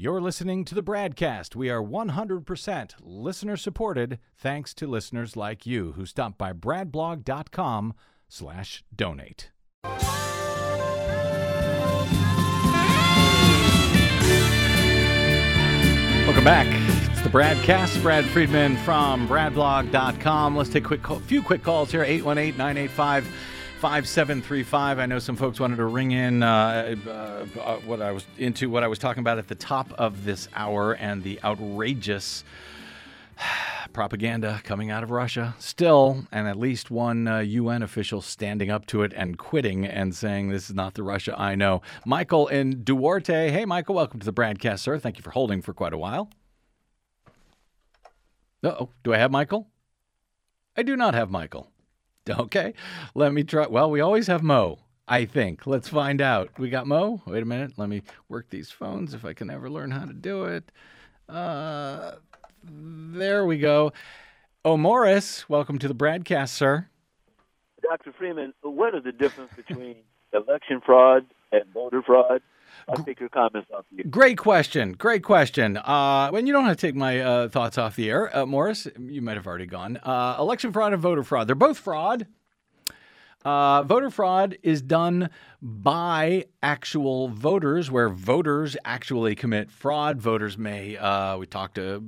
You're 0.03 0.23
listening 0.23 0.65
to 0.65 0.75
the 0.75 0.83
Bradcast. 0.83 1.55
We 1.55 1.69
are 1.69 1.83
100% 1.83 2.95
listener 3.03 3.59
supported 3.59 4.19
thanks 4.35 4.73
to 4.77 4.87
listeners 4.87 5.37
like 5.37 5.67
you 5.67 5.93
who 5.93 6.07
stop 6.07 6.39
by 6.39 6.55
bradblog.com 6.55 7.93
slash 8.27 8.83
donate. 8.97 9.51
Welcome 16.25 16.45
back. 16.45 16.67
It's 17.11 17.21
the 17.21 17.29
Bradcast. 17.29 18.01
Brad 18.01 18.25
Friedman 18.25 18.79
from 18.79 19.29
bradblog.com. 19.29 20.57
Let's 20.57 20.71
take 20.71 20.85
a 20.85 20.87
quick 20.87 21.03
call, 21.03 21.21
few 21.21 21.43
quick 21.43 21.63
calls 21.63 21.91
here. 21.91 22.05
818 22.05 22.57
985 22.57 23.31
5735. 23.81 24.99
I 24.99 25.07
know 25.07 25.18
some 25.18 25.37
folks 25.37 25.59
wanted 25.59 25.76
to 25.76 25.87
ring 25.87 26.11
in 26.11 26.43
uh, 26.43 26.97
uh, 27.09 27.76
what 27.87 28.03
I 28.03 28.12
was 28.12 28.26
into, 28.37 28.68
what 28.68 28.85
I 28.85 28.89
was 28.89 28.99
talking 28.99 29.22
about 29.22 29.39
at 29.39 29.49
the 29.49 29.55
top 29.55 29.91
of 29.95 30.26
this 30.26 30.51
hour, 30.55 30.93
and 30.93 31.22
the 31.22 31.43
outrageous 31.43 32.45
propaganda 33.95 34.61
coming 34.64 34.91
out 34.91 35.03
of 35.03 35.11
Russia. 35.11 35.55
Still, 35.59 36.26
and 36.31 36.47
at 36.47 36.59
least 36.59 36.91
one 36.91 37.26
uh, 37.26 37.39
UN 37.39 37.83
official 37.83 38.20
standing 38.20 38.70
up 38.70 38.85
to 38.89 39.03
it 39.03 39.14
and 39.16 39.39
quitting 39.39 39.87
and 39.87 40.14
saying, 40.14 40.51
This 40.51 40.68
is 40.68 40.76
not 40.76 40.93
the 40.93 41.03
Russia 41.03 41.35
I 41.39 41.55
know. 41.55 41.81
Michael 42.05 42.49
in 42.49 42.85
Duarte. 42.85 43.51
Hey, 43.51 43.64
Michael, 43.64 43.95
welcome 43.95 44.20
to 44.20 44.26
the 44.26 44.33
Bradcast, 44.33 44.81
sir. 44.81 44.99
Thank 44.99 45.16
you 45.16 45.22
for 45.22 45.31
holding 45.31 45.62
for 45.62 45.72
quite 45.72 45.95
a 45.95 45.99
while. 45.99 46.28
oh, 48.62 48.91
do 49.03 49.14
I 49.14 49.16
have 49.16 49.31
Michael? 49.31 49.68
I 50.76 50.83
do 50.83 50.97
not 50.97 51.14
have 51.14 51.31
Michael. 51.31 51.70
Okay, 52.31 52.75
let 53.14 53.33
me 53.33 53.43
try. 53.43 53.66
Well, 53.66 53.91
we 53.91 54.01
always 54.01 54.27
have 54.27 54.43
Mo, 54.43 54.79
I 55.09 55.25
think. 55.25 55.66
Let's 55.66 55.89
find 55.89 56.21
out. 56.21 56.51
We 56.59 56.68
got 56.71 56.87
Mo? 56.87 57.23
Wait 57.27 57.43
a 57.43 57.47
minute. 57.47 57.73
Let 57.77 57.89
me 57.89 58.03
work 58.29 58.51
these 58.51 58.71
phones 58.71 59.14
if 59.14 59.25
I 59.25 59.33
can 59.33 59.51
ever 59.51 59.71
learn 59.71 59.91
how 59.91 60.05
to 60.05 60.12
do 60.12 60.45
it. 60.45 60.71
Uh, 61.29 62.12
there 62.62 63.47
we 63.47 63.59
go. 63.59 63.93
Oh, 64.64 64.77
Morris, 64.77 65.49
welcome 65.49 65.79
to 65.79 65.89
the 65.89 65.95
Bradcast, 65.95 66.51
sir. 66.51 66.89
Dr. 67.83 68.12
Freeman, 68.12 68.53
what 68.62 68.95
is 68.95 69.03
the 69.05 69.12
difference 69.12 69.53
between 69.57 69.97
election 70.33 70.83
fraud 70.85 71.27
and 71.51 71.64
voter 71.73 72.03
fraud? 72.03 72.43
I'll 72.89 73.05
take 73.05 73.20
your 73.20 73.28
comments 73.28 73.70
off 73.74 73.85
you. 73.91 74.05
Great 74.05 74.39
question. 74.39 74.93
Great 74.93 75.22
question. 75.22 75.76
Uh, 75.76 76.31
and 76.35 76.47
you 76.47 76.53
don't 76.53 76.64
have 76.64 76.76
to 76.76 76.87
take 76.87 76.95
my 76.95 77.20
uh, 77.20 77.49
thoughts 77.49 77.78
off 77.78 77.97
the 77.97 78.11
air, 78.11 78.35
uh, 78.37 78.47
Morris. 78.47 78.87
You 78.99 79.22
might 79.22 79.37
have 79.37 79.47
already 79.47 79.66
gone. 79.66 79.99
Uh, 80.03 80.37
election 80.39 80.72
fraud 80.72 80.93
and 80.93 81.03
voter 81.03 81.22
fraud. 81.22 81.47
They're 81.47 81.55
both 81.55 81.78
fraud. 81.78 82.26
Uh, 83.43 83.83
voter 83.85 84.11
fraud 84.11 84.59
is 84.62 84.83
done 84.83 85.31
by 85.62 86.45
actual 86.62 87.28
voters, 87.28 87.91
where 87.91 88.11
voters 88.11 88.76
actually 88.85 89.35
commit 89.35 89.70
fraud. 89.70 90.20
Voters 90.20 90.59
may, 90.59 90.99
uh, 90.99 91.39
we 91.39 91.47
talked 91.47 91.78
a, 91.78 92.03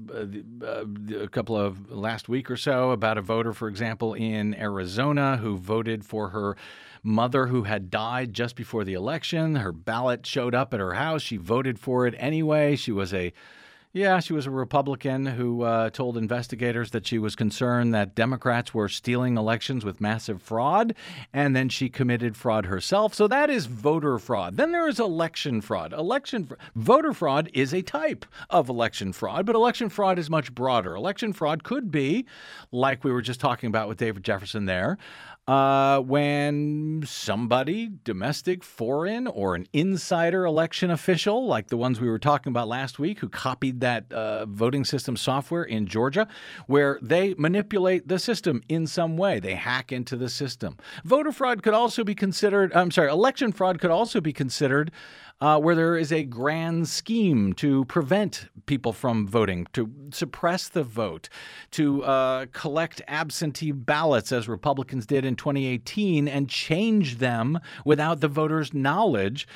a, 0.63 1.23
a 1.23 1.29
couple 1.29 1.57
of 1.57 1.91
last 1.91 2.29
week 2.29 2.51
or 2.51 2.57
so 2.59 2.91
about 2.91 3.17
a 3.17 3.23
voter, 3.23 3.55
for 3.55 3.69
example, 3.69 4.13
in 4.13 4.55
Arizona 4.57 5.39
who 5.39 5.57
voted 5.57 6.05
for 6.05 6.29
her 6.31 6.55
mother 7.03 7.47
who 7.49 7.65
had 7.65 7.91
died 7.91 8.33
just 8.33 8.57
before 8.57 8.85
the 8.85 8.95
election. 8.95 9.57
Her 9.57 9.73
ballot 9.73 10.27
showed 10.27 10.55
up 10.55 10.73
at 10.73 10.81
her 10.81 10.95
house. 10.95 11.23
She 11.23 11.37
voted 11.37 11.79
for 11.79 12.07
it 12.07 12.15
anyway. 12.19 12.77
She 12.77 12.93
was 12.93 13.13
a 13.13 13.33
yeah, 13.95 14.21
she 14.21 14.33
was 14.33 14.47
a 14.47 14.51
Republican 14.51 15.27
who 15.27 15.63
uh, 15.63 15.91
told 15.91 16.17
investigators 16.17 16.93
that 16.93 17.07
she 17.07 17.19
was 17.19 17.37
concerned 17.37 17.93
that 17.95 18.15
Democrats 18.15 18.73
were 18.73 18.89
stealing 18.89 19.37
elections 19.37 19.85
with 19.85 20.01
massive 20.01 20.41
fraud, 20.41 20.95
and 21.31 21.55
then 21.55 21.69
she 21.69 21.91
committed 21.91 22.35
fraud 22.35 22.65
herself. 22.65 23.13
So 23.13 23.29
that 23.29 23.51
is 23.51 23.67
voter 23.67 24.19
fraud. 24.19 24.57
Then 24.57 24.73
there 24.73 24.89
is 24.89 24.99
election 24.99 25.61
fraud. 25.61 25.93
Election 25.93 26.47
fr- 26.47 26.55
voter 26.75 27.13
fraud 27.13 27.51
is 27.53 27.75
a 27.75 27.83
type 27.83 28.25
of 28.49 28.71
election 28.71 29.13
fraud, 29.13 29.45
but 29.45 29.55
election 29.55 29.91
fraud 29.91 30.19
is 30.19 30.31
much 30.31 30.55
broader. 30.55 30.95
Election 30.95 31.35
fraud 31.35 31.63
could 31.63 31.91
be, 31.91 32.25
like 32.71 33.05
we 33.05 33.13
were 33.13 33.21
just 33.21 33.41
talking 33.41 33.67
about 33.67 33.89
with 33.89 33.99
David 33.99 34.25
Jefferson 34.25 34.65
there, 34.65 34.97
uh, 35.49 35.99
when 36.01 37.03
somebody, 37.05 37.91
domestic, 38.05 38.63
foreign, 38.63 39.27
or 39.27 39.57
an 39.57 39.67
insider 39.73 40.45
election 40.45 40.91
official, 40.91 41.47
like 41.47 41.67
the 41.67 41.77
ones 41.77 42.01
we 42.01 42.09
were 42.09 42.19
talking 42.19 42.51
about 42.51 42.69
last 42.69 43.01
week, 43.01 43.19
who 43.19 43.29
copied 43.29 43.81
that 43.81 44.13
uh, 44.13 44.47
voting 44.47 44.85
system 44.85 45.17
software 45.17 45.65
in 45.65 45.87
Georgia, 45.87 46.29
where 46.67 46.99
they 47.03 47.35
manipulate 47.35 48.07
the 48.07 48.21
system 48.21 48.63
in 48.69 48.87
some 48.87 49.17
way. 49.17 49.41
They 49.41 49.55
hack 49.55 49.91
into 49.91 50.17
the 50.17 50.29
system. 50.29 50.77
Voter 51.05 51.33
fraud 51.33 51.63
could 51.63 51.75
also 51.75 52.05
be 52.05 52.15
considered, 52.15 52.73
I'm 52.73 52.93
sorry, 52.93 53.11
election 53.11 53.51
fraud 53.51 53.81
could 53.81 53.91
also 53.91 54.21
be 54.21 54.33
considered 54.33 54.93
uh, 55.43 55.59
where 55.59 55.75
there 55.75 55.97
is 55.97 56.13
a 56.13 56.23
grand 56.23 56.89
scheme 56.89 57.53
to 57.53 57.85
prevent 57.87 58.47
people 58.67 58.93
from 58.93 59.27
voting, 59.27 59.67
to 59.73 59.91
suppress 60.13 60.69
the 60.69 60.85
vote, 60.85 61.29
to 61.73 62.05
uh, 62.05 62.47
collect 62.53 63.03
absentee 63.09 63.73
ballots, 63.73 64.31
as 64.31 64.49
Republicans 64.49 65.05
did 65.05 65.25
in 65.25 65.35
2018, 65.35 66.29
and 66.29 66.49
change 66.49 67.19
them 67.19 67.59
without 67.85 68.21
the 68.21 68.29
voters' 68.29 68.73
knowledge. 68.73 69.49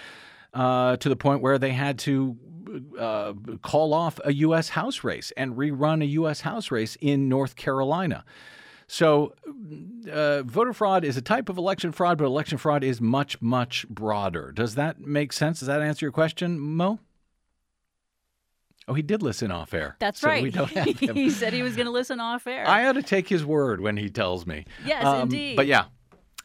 Uh, 0.53 0.97
to 0.97 1.11
the 1.11 1.17
point 1.17 1.43
where 1.43 1.59
they 1.59 1.73
had 1.73 1.99
to 1.99 2.35
uh, 2.99 3.35
call 3.61 3.93
off 3.93 4.19
a 4.25 4.33
U.S. 4.33 4.71
House 4.71 5.05
race 5.05 5.31
and 5.37 5.55
rerun 5.55 6.03
a 6.03 6.07
U.S. 6.07 6.41
House 6.41 6.71
race 6.71 6.97
in 7.03 7.29
North 7.29 7.57
Carolina. 7.57 8.25
So, 8.89 9.35
uh, 10.13 10.43
voter 10.45 10.73
fraud 10.73 11.05
is 11.05 11.17
a 11.17 11.23
type 11.23 11.49
of 11.49 11.59
election 11.59 11.91
fraud, 11.93 12.19
but 12.19 12.25
election 12.25 12.57
fraud 12.57 12.85
is 12.85 13.01
much, 13.01 13.41
much 13.43 13.89
broader. 13.89 14.53
Does 14.53 14.77
that 14.77 15.01
make 15.01 15.33
sense? 15.33 15.59
Does 15.59 15.67
that 15.69 15.83
answer 15.83 16.05
your 16.07 16.13
question, 16.13 16.59
Mo? 16.61 17.01
Oh, 18.89 18.95
he 18.95 19.03
did 19.03 19.21
listen 19.21 19.51
off 19.51 19.75
air. 19.75 19.97
That's 19.99 20.21
so 20.21 20.29
right. 20.29 20.43
We 20.45 20.51
don't 20.53 20.71
have 20.71 20.87
him. 21.01 21.17
he 21.17 21.31
said 21.31 21.53
he 21.53 21.63
was 21.63 21.75
going 21.75 21.87
to 21.87 21.93
listen 21.93 22.21
off 22.21 22.47
air. 22.47 22.69
I 22.69 22.87
ought 22.87 22.93
to 22.93 23.03
take 23.03 23.29
his 23.29 23.45
word 23.45 23.81
when 23.81 23.97
he 23.97 24.09
tells 24.09 24.47
me. 24.47 24.65
Yes, 24.85 25.05
Um, 25.05 25.23
indeed. 25.23 25.57
But 25.57 25.67
yeah, 25.67 25.87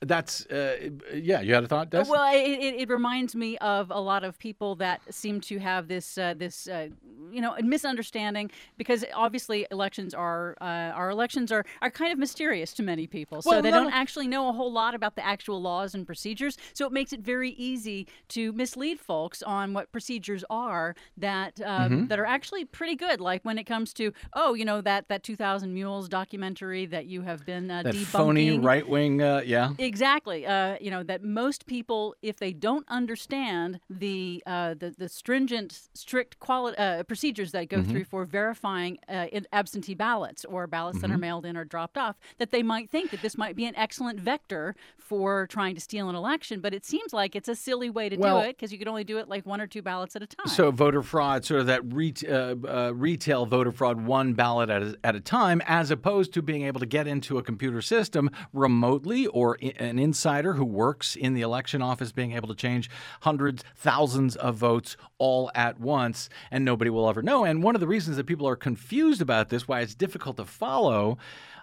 that's 0.01 0.45
uh, 0.47 0.89
yeah. 1.13 1.41
You 1.41 1.53
had 1.53 1.63
a 1.63 1.67
thought, 1.67 1.89
Des? 1.89 2.05
Well, 2.09 2.33
it, 2.33 2.39
it, 2.39 2.81
it 2.81 2.89
reminds 2.89 3.35
me 3.35 3.57
of 3.59 3.91
a 3.91 3.99
lot 3.99 4.23
of 4.23 4.37
people 4.39 4.75
that 4.77 5.01
seem 5.13 5.39
to 5.41 5.59
have 5.59 5.87
this 5.87 6.17
uh, 6.17 6.33
this 6.35 6.67
uh, 6.67 6.87
you 7.31 7.39
know 7.41 7.55
misunderstanding 7.61 8.49
because 8.77 9.05
obviously 9.13 9.67
elections 9.71 10.13
are 10.13 10.55
uh, 10.61 10.63
our 10.95 11.09
elections 11.09 11.51
are 11.51 11.65
are 11.81 11.91
kind 11.91 12.11
of 12.11 12.17
mysterious 12.19 12.73
to 12.73 12.83
many 12.83 13.05
people, 13.07 13.41
so 13.41 13.51
Well, 13.51 13.61
they 13.61 13.69
no, 13.71 13.77
don't 13.81 13.91
no. 13.91 13.95
actually 13.95 14.27
know 14.27 14.49
a 14.49 14.53
whole 14.53 14.71
lot 14.71 14.95
about 14.95 15.15
the 15.15 15.25
actual 15.25 15.61
laws 15.61 15.93
and 15.93 16.05
procedures. 16.05 16.57
So 16.73 16.85
it 16.87 16.91
makes 16.91 17.13
it 17.13 17.19
very 17.21 17.51
easy 17.51 18.07
to 18.29 18.51
mislead 18.53 18.99
folks 18.99 19.43
on 19.43 19.73
what 19.73 19.91
procedures 19.91 20.43
are 20.49 20.95
that 21.17 21.59
um, 21.63 21.81
Mm-hmm. 21.91 22.07
that 22.07 22.19
are 22.19 22.25
actually 22.25 22.63
pretty 22.63 22.95
good. 22.95 23.19
Like 23.19 23.43
when 23.43 23.57
it 23.57 23.65
comes 23.65 23.93
to 23.95 24.13
oh, 24.33 24.53
you 24.53 24.65
know 24.65 24.81
that 24.81 25.09
that 25.09 25.23
2,000 25.23 25.73
Mules 25.73 26.07
documentary 26.07 26.85
that 26.85 27.05
you 27.05 27.21
have 27.23 27.45
been 27.45 27.69
uh, 27.69 27.83
that 27.83 27.93
debunking. 27.95 28.05
phony 28.05 28.57
right 28.59 28.87
wing. 28.87 29.21
Uh, 29.21 29.41
yeah. 29.45 29.73
Exactly. 29.95 30.45
Uh, 30.47 30.77
you 30.79 30.89
know 30.89 31.03
that 31.03 31.21
most 31.21 31.65
people, 31.65 32.15
if 32.21 32.37
they 32.37 32.53
don't 32.53 32.85
understand 32.87 33.81
the 33.89 34.41
uh, 34.45 34.73
the, 34.81 34.89
the 34.97 35.09
stringent, 35.09 35.89
strict 35.93 36.39
quali- 36.39 36.77
uh, 36.77 37.03
procedures 37.03 37.51
that 37.51 37.67
go 37.67 37.77
Mm-hmm. 37.81 37.91
through 37.91 38.03
for 38.05 38.23
verifying 38.25 38.99
uh, 39.09 39.25
absentee 39.51 39.95
ballots 39.95 40.45
or 40.45 40.65
ballots 40.67 41.01
that 41.01 41.09
are 41.09 41.13
Mm-hmm. 41.15 41.19
mailed 41.21 41.45
in 41.45 41.57
or 41.57 41.65
dropped 41.65 41.97
off, 41.97 42.15
that 42.37 42.51
they 42.51 42.63
might 42.63 42.89
think 42.89 43.11
that 43.11 43.21
this 43.21 43.37
might 43.37 43.55
be 43.55 43.65
an 43.65 43.75
excellent 43.75 44.19
vector 44.19 44.75
for 44.97 45.45
trying 45.47 45.75
to 45.75 45.81
steal 45.81 46.07
an 46.09 46.15
election. 46.15 46.61
But 46.61 46.73
it 46.73 46.85
seems 46.85 47.11
like 47.11 47.35
it's 47.35 47.49
a 47.49 47.55
silly 47.55 47.89
way 47.89 48.07
to 48.07 48.15
Well- 48.17 48.41
do 48.41 48.47
it 48.49 48.55
because 48.57 48.71
you 48.71 48.77
could 48.77 48.87
only 48.87 49.03
do 49.03 49.17
it 49.17 49.27
like 49.27 49.45
one 49.45 49.59
or 49.59 49.67
two 49.67 49.81
ballots 49.81 50.15
at 50.15 50.21
a 50.23 50.27
time. 50.27 50.47
So 50.47 50.71
voter 50.71 51.01
fraud, 51.01 51.43
sort 51.43 51.59
of 51.61 51.67
that 51.67 51.81
ret- 51.85 52.23
uh, 52.29 52.55
uh, 52.65 52.91
retail 52.95 53.45
voter 53.45 53.71
fraud, 53.73 53.97
one 54.05 54.33
ballot 54.33 54.69
at 54.69 54.81
a, 54.83 54.95
at 55.03 55.15
a 55.17 55.19
time, 55.19 55.61
as 55.65 55.91
opposed 55.91 56.33
to 56.35 56.41
being 56.41 56.63
able 56.63 56.79
to 56.79 56.85
get 56.97 57.07
into 57.07 57.37
a 57.39 57.43
computer 57.43 57.81
system 57.81 58.29
remotely 58.53 59.25
or 59.27 59.57
i- 59.61 59.73
an 59.81 59.99
insider 59.99 60.53
who 60.53 60.65
works 60.65 61.15
in 61.15 61.33
the 61.33 61.41
election 61.41 61.81
office 61.81 62.11
being 62.11 62.33
able 62.33 62.47
to 62.47 62.55
change 62.55 62.89
hundreds, 63.21 63.63
thousands 63.75 64.35
of 64.35 64.55
votes 64.55 64.95
all 65.17 65.51
at 65.55 65.79
once, 65.79 66.29
and 66.51 66.63
nobody 66.63 66.89
will 66.89 67.09
ever 67.09 67.21
know. 67.21 67.43
And 67.43 67.63
one 67.63 67.75
of 67.75 67.81
the 67.81 67.87
reasons 67.87 68.17
that 68.17 68.25
people 68.25 68.47
are 68.47 68.55
confused 68.55 69.21
about 69.21 69.49
this, 69.49 69.67
why 69.67 69.81
it's 69.81 69.95
difficult 69.95 70.37
to 70.37 70.45
follow. 70.45 71.17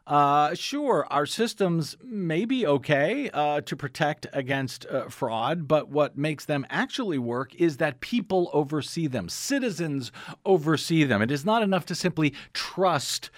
Uh, 0.06 0.54
sure, 0.54 1.06
our 1.10 1.26
systems 1.26 1.94
may 2.02 2.46
be 2.46 2.66
okay 2.66 3.28
uh, 3.34 3.60
to 3.60 3.76
protect 3.76 4.26
against 4.32 4.86
uh, 4.86 5.06
fraud, 5.10 5.68
but 5.68 5.90
what 5.90 6.16
makes 6.16 6.46
them 6.46 6.66
actually 6.70 7.18
work 7.18 7.54
is 7.56 7.76
that 7.76 8.00
people 8.00 8.48
oversee 8.54 9.06
them, 9.06 9.28
citizens 9.28 10.10
oversee 10.46 11.04
them. 11.04 11.20
It 11.20 11.30
is 11.30 11.44
not 11.44 11.62
enough 11.62 11.84
to 11.86 11.94
simply 11.94 12.32
trust 12.54 13.30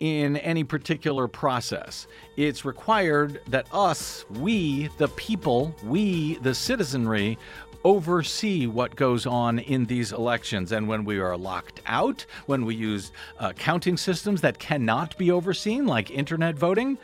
in 0.00 0.36
any 0.38 0.64
particular 0.64 1.26
process. 1.26 2.06
It's 2.36 2.64
required 2.64 3.40
that 3.48 3.66
us, 3.72 4.24
we, 4.30 4.88
the 4.98 5.08
people, 5.08 5.74
we, 5.82 6.36
the 6.36 6.54
citizenry, 6.54 7.38
oversee 7.84 8.66
what 8.66 8.96
goes 8.96 9.26
on 9.26 9.58
in 9.60 9.86
these 9.86 10.12
elections. 10.12 10.72
And 10.72 10.88
when 10.88 11.04
we 11.04 11.18
are 11.18 11.36
locked 11.36 11.80
out, 11.86 12.26
when 12.46 12.64
we 12.64 12.74
use 12.74 13.12
uh, 13.38 13.52
counting 13.52 13.96
systems 13.96 14.40
that 14.42 14.58
cannot 14.58 15.16
be 15.16 15.30
overseen, 15.30 15.86
like 15.86 16.10
internet 16.10 16.56
voting, 16.56 16.98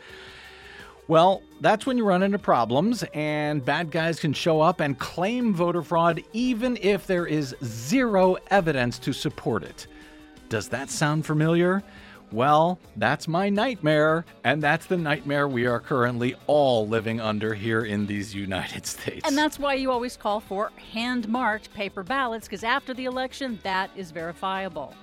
well, 1.07 1.43
that's 1.61 1.85
when 1.85 1.97
you 1.97 2.03
run 2.03 2.23
into 2.23 2.39
problems, 2.39 3.03
and 3.13 3.63
bad 3.63 3.91
guys 3.91 4.19
can 4.19 4.33
show 4.33 4.59
up 4.59 4.79
and 4.79 4.97
claim 4.97 5.53
voter 5.53 5.83
fraud 5.83 6.23
even 6.33 6.77
if 6.81 7.05
there 7.05 7.27
is 7.27 7.55
zero 7.63 8.37
evidence 8.49 8.97
to 8.99 9.13
support 9.13 9.63
it. 9.63 9.85
Does 10.49 10.67
that 10.69 10.89
sound 10.89 11.25
familiar? 11.25 11.83
Well, 12.31 12.79
that's 12.97 13.27
my 13.27 13.49
nightmare, 13.49 14.25
and 14.43 14.61
that's 14.61 14.87
the 14.87 14.97
nightmare 14.97 15.47
we 15.47 15.65
are 15.67 15.79
currently 15.79 16.35
all 16.47 16.87
living 16.87 17.21
under 17.21 17.53
here 17.53 17.85
in 17.85 18.07
these 18.07 18.33
United 18.33 18.85
States. 18.95 19.27
and 19.27 19.37
that's 19.37 19.59
why 19.59 19.75
you 19.75 19.91
always 19.91 20.17
call 20.17 20.39
for 20.39 20.71
hand 20.91 21.27
marked 21.29 21.73
paper 21.73 22.03
ballots 22.03 22.47
because 22.47 22.63
after 22.63 22.93
the 22.93 23.05
election, 23.05 23.59
that 23.63 23.89
is 23.95 24.11
verifiable. 24.11 24.93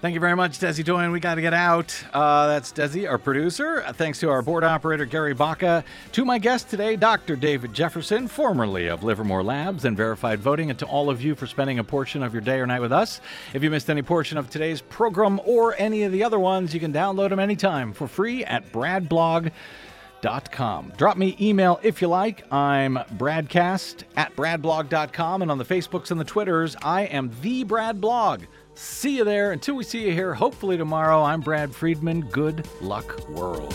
Thank 0.00 0.14
you 0.14 0.20
very 0.20 0.36
much, 0.36 0.60
Desi 0.60 0.84
Doyen. 0.84 1.10
We 1.10 1.18
got 1.18 1.34
to 1.34 1.40
get 1.40 1.52
out. 1.52 1.92
Uh, 2.14 2.46
that's 2.46 2.72
Desi, 2.72 3.10
our 3.10 3.18
producer. 3.18 3.82
Thanks 3.94 4.20
to 4.20 4.30
our 4.30 4.42
board 4.42 4.62
operator, 4.62 5.04
Gary 5.04 5.34
Baca. 5.34 5.82
To 6.12 6.24
my 6.24 6.38
guest 6.38 6.70
today, 6.70 6.94
Dr. 6.94 7.34
David 7.34 7.74
Jefferson, 7.74 8.28
formerly 8.28 8.86
of 8.86 9.02
Livermore 9.02 9.42
Labs 9.42 9.84
and 9.84 9.96
Verified 9.96 10.38
Voting, 10.38 10.70
and 10.70 10.78
to 10.78 10.86
all 10.86 11.10
of 11.10 11.20
you 11.20 11.34
for 11.34 11.48
spending 11.48 11.80
a 11.80 11.84
portion 11.84 12.22
of 12.22 12.32
your 12.32 12.42
day 12.42 12.60
or 12.60 12.66
night 12.66 12.80
with 12.80 12.92
us. 12.92 13.20
If 13.54 13.64
you 13.64 13.70
missed 13.70 13.90
any 13.90 14.02
portion 14.02 14.38
of 14.38 14.48
today's 14.48 14.82
program 14.82 15.40
or 15.44 15.74
any 15.78 16.04
of 16.04 16.12
the 16.12 16.22
other 16.22 16.38
ones, 16.38 16.72
you 16.72 16.78
can 16.78 16.92
download 16.92 17.30
them 17.30 17.40
anytime 17.40 17.92
for 17.92 18.06
free 18.06 18.44
at 18.44 18.70
bradblog.com. 18.70 20.92
Drop 20.96 21.16
me 21.16 21.36
email 21.40 21.80
if 21.82 22.00
you 22.00 22.06
like. 22.06 22.44
I'm 22.52 22.98
bradcast 23.16 24.04
at 24.16 24.36
bradblog.com, 24.36 25.42
and 25.42 25.50
on 25.50 25.58
the 25.58 25.64
Facebooks 25.64 26.12
and 26.12 26.20
the 26.20 26.24
Twitters, 26.24 26.76
I 26.82 27.06
am 27.06 27.32
the 27.42 27.64
Brad 27.64 28.00
Blog. 28.00 28.42
See 28.80 29.16
you 29.16 29.24
there. 29.24 29.50
Until 29.50 29.74
we 29.74 29.82
see 29.82 30.06
you 30.06 30.12
here, 30.12 30.34
hopefully 30.34 30.76
tomorrow, 30.76 31.22
I'm 31.22 31.40
Brad 31.40 31.74
Friedman. 31.74 32.20
Good 32.22 32.64
luck, 32.80 33.28
world. 33.28 33.74